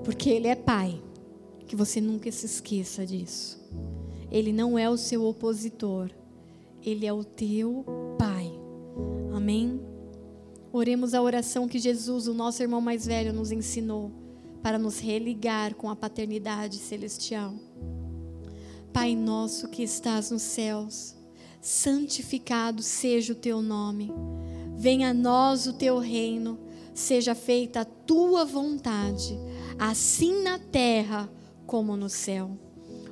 Porque 0.05 0.31
Ele 0.31 0.49
é 0.49 0.57
Pai. 0.57 1.03
Que 1.67 1.77
você 1.77 2.01
nunca 2.01 2.33
se 2.33 2.47
esqueça 2.47 3.05
disso. 3.05 3.63
Ele 4.31 4.53
não 4.53 4.79
é 4.79 4.89
o 4.89 4.97
seu 4.97 5.25
opositor. 5.25 6.11
Ele 6.83 7.07
é 7.07 7.13
o 7.13 7.23
teu 7.23 7.85
Pai. 8.19 8.51
Amém? 9.35 9.81
Oremos 10.73 11.15
a 11.15 11.23
oração 11.23 11.69
que 11.69 11.79
Jesus, 11.79 12.27
o 12.27 12.35
nosso 12.35 12.63
irmão 12.63 12.81
mais 12.81 13.07
velho, 13.07 13.33
nos 13.33 13.53
ensinou 13.53 14.11
para 14.63 14.79
nos 14.79 14.99
religar 14.99 15.75
com 15.75 15.89
a 15.89 15.97
paternidade 15.97 16.77
celestial. 16.77 17.55
Pai 18.93 19.15
nosso 19.15 19.69
que 19.69 19.83
estás 19.83 20.31
nos 20.31 20.43
céus, 20.43 21.15
santificado 21.61 22.83
seja 22.83 23.33
o 23.33 23.37
teu 23.37 23.61
nome. 23.61 24.13
Venha 24.77 25.11
a 25.11 25.15
nós 25.15 25.67
o 25.67 25.73
teu 25.73 25.99
reino, 25.99 26.59
seja 26.95 27.35
feita 27.35 27.81
a 27.81 27.85
tua 27.85 28.45
vontade, 28.45 29.39
assim 29.79 30.43
na 30.43 30.59
terra 30.59 31.31
como 31.67 31.97
no 31.97 32.09
céu. 32.09 32.57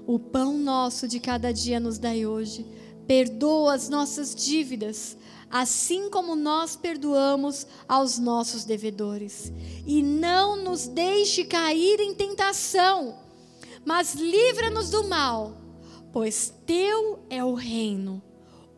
O 0.07 0.19
pão 0.19 0.57
nosso 0.57 1.09
de 1.09 1.19
cada 1.19 1.53
dia 1.53 1.81
nos 1.81 1.99
dai 1.99 2.25
hoje. 2.25 2.65
Perdoa 3.07 3.75
as 3.75 3.89
nossas 3.89 4.35
dívidas, 4.35 5.17
assim 5.51 6.09
como 6.11 6.35
nós 6.35 6.77
perdoamos 6.77 7.67
aos 7.89 8.19
nossos 8.19 8.65
devedores. 8.65 9.53
E 9.87 10.03
não 10.03 10.57
nos 10.57 10.87
deixe 10.87 11.45
cair 11.45 12.01
em 12.01 12.15
tentação, 12.15 13.17
mas 13.85 14.15
livra-nos 14.15 14.91
do 14.91 15.05
mal, 15.09 15.57
pois 16.13 16.53
teu 16.65 17.21
é 17.31 17.45
o 17.45 17.55
reino 17.55 18.23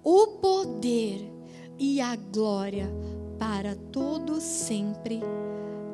o 0.02 0.26
poder 0.38 1.30
e 1.78 2.00
a 2.00 2.16
glória 2.16 2.90
para 3.38 3.74
todos 3.92 4.42
sempre. 4.42 5.20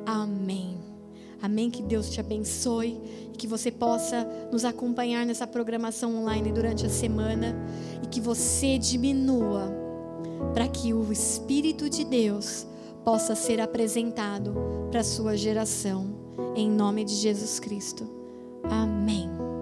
Amém. 0.06 0.78
Amém. 1.42 1.70
Que 1.70 1.82
Deus 1.82 2.10
te 2.10 2.20
abençoe 2.20 2.98
e 3.32 3.36
que 3.36 3.46
você 3.46 3.70
possa 3.70 4.26
nos 4.50 4.64
acompanhar 4.64 5.26
nessa 5.26 5.46
programação 5.46 6.16
online 6.16 6.52
durante 6.52 6.86
a 6.86 6.90
semana 6.90 7.54
e 8.02 8.06
que 8.06 8.20
você 8.20 8.78
diminua 8.78 9.72
para 10.54 10.68
que 10.68 10.94
o 10.94 11.12
Espírito 11.12 11.88
de 11.90 12.04
Deus 12.04 12.66
possa 13.04 13.34
ser 13.34 13.60
apresentado 13.60 14.54
para 14.90 15.00
a 15.00 15.04
sua 15.04 15.36
geração. 15.36 16.06
Em 16.56 16.70
nome 16.70 17.04
de 17.04 17.14
Jesus 17.14 17.60
Cristo. 17.60 18.08
Amém. 18.62 19.53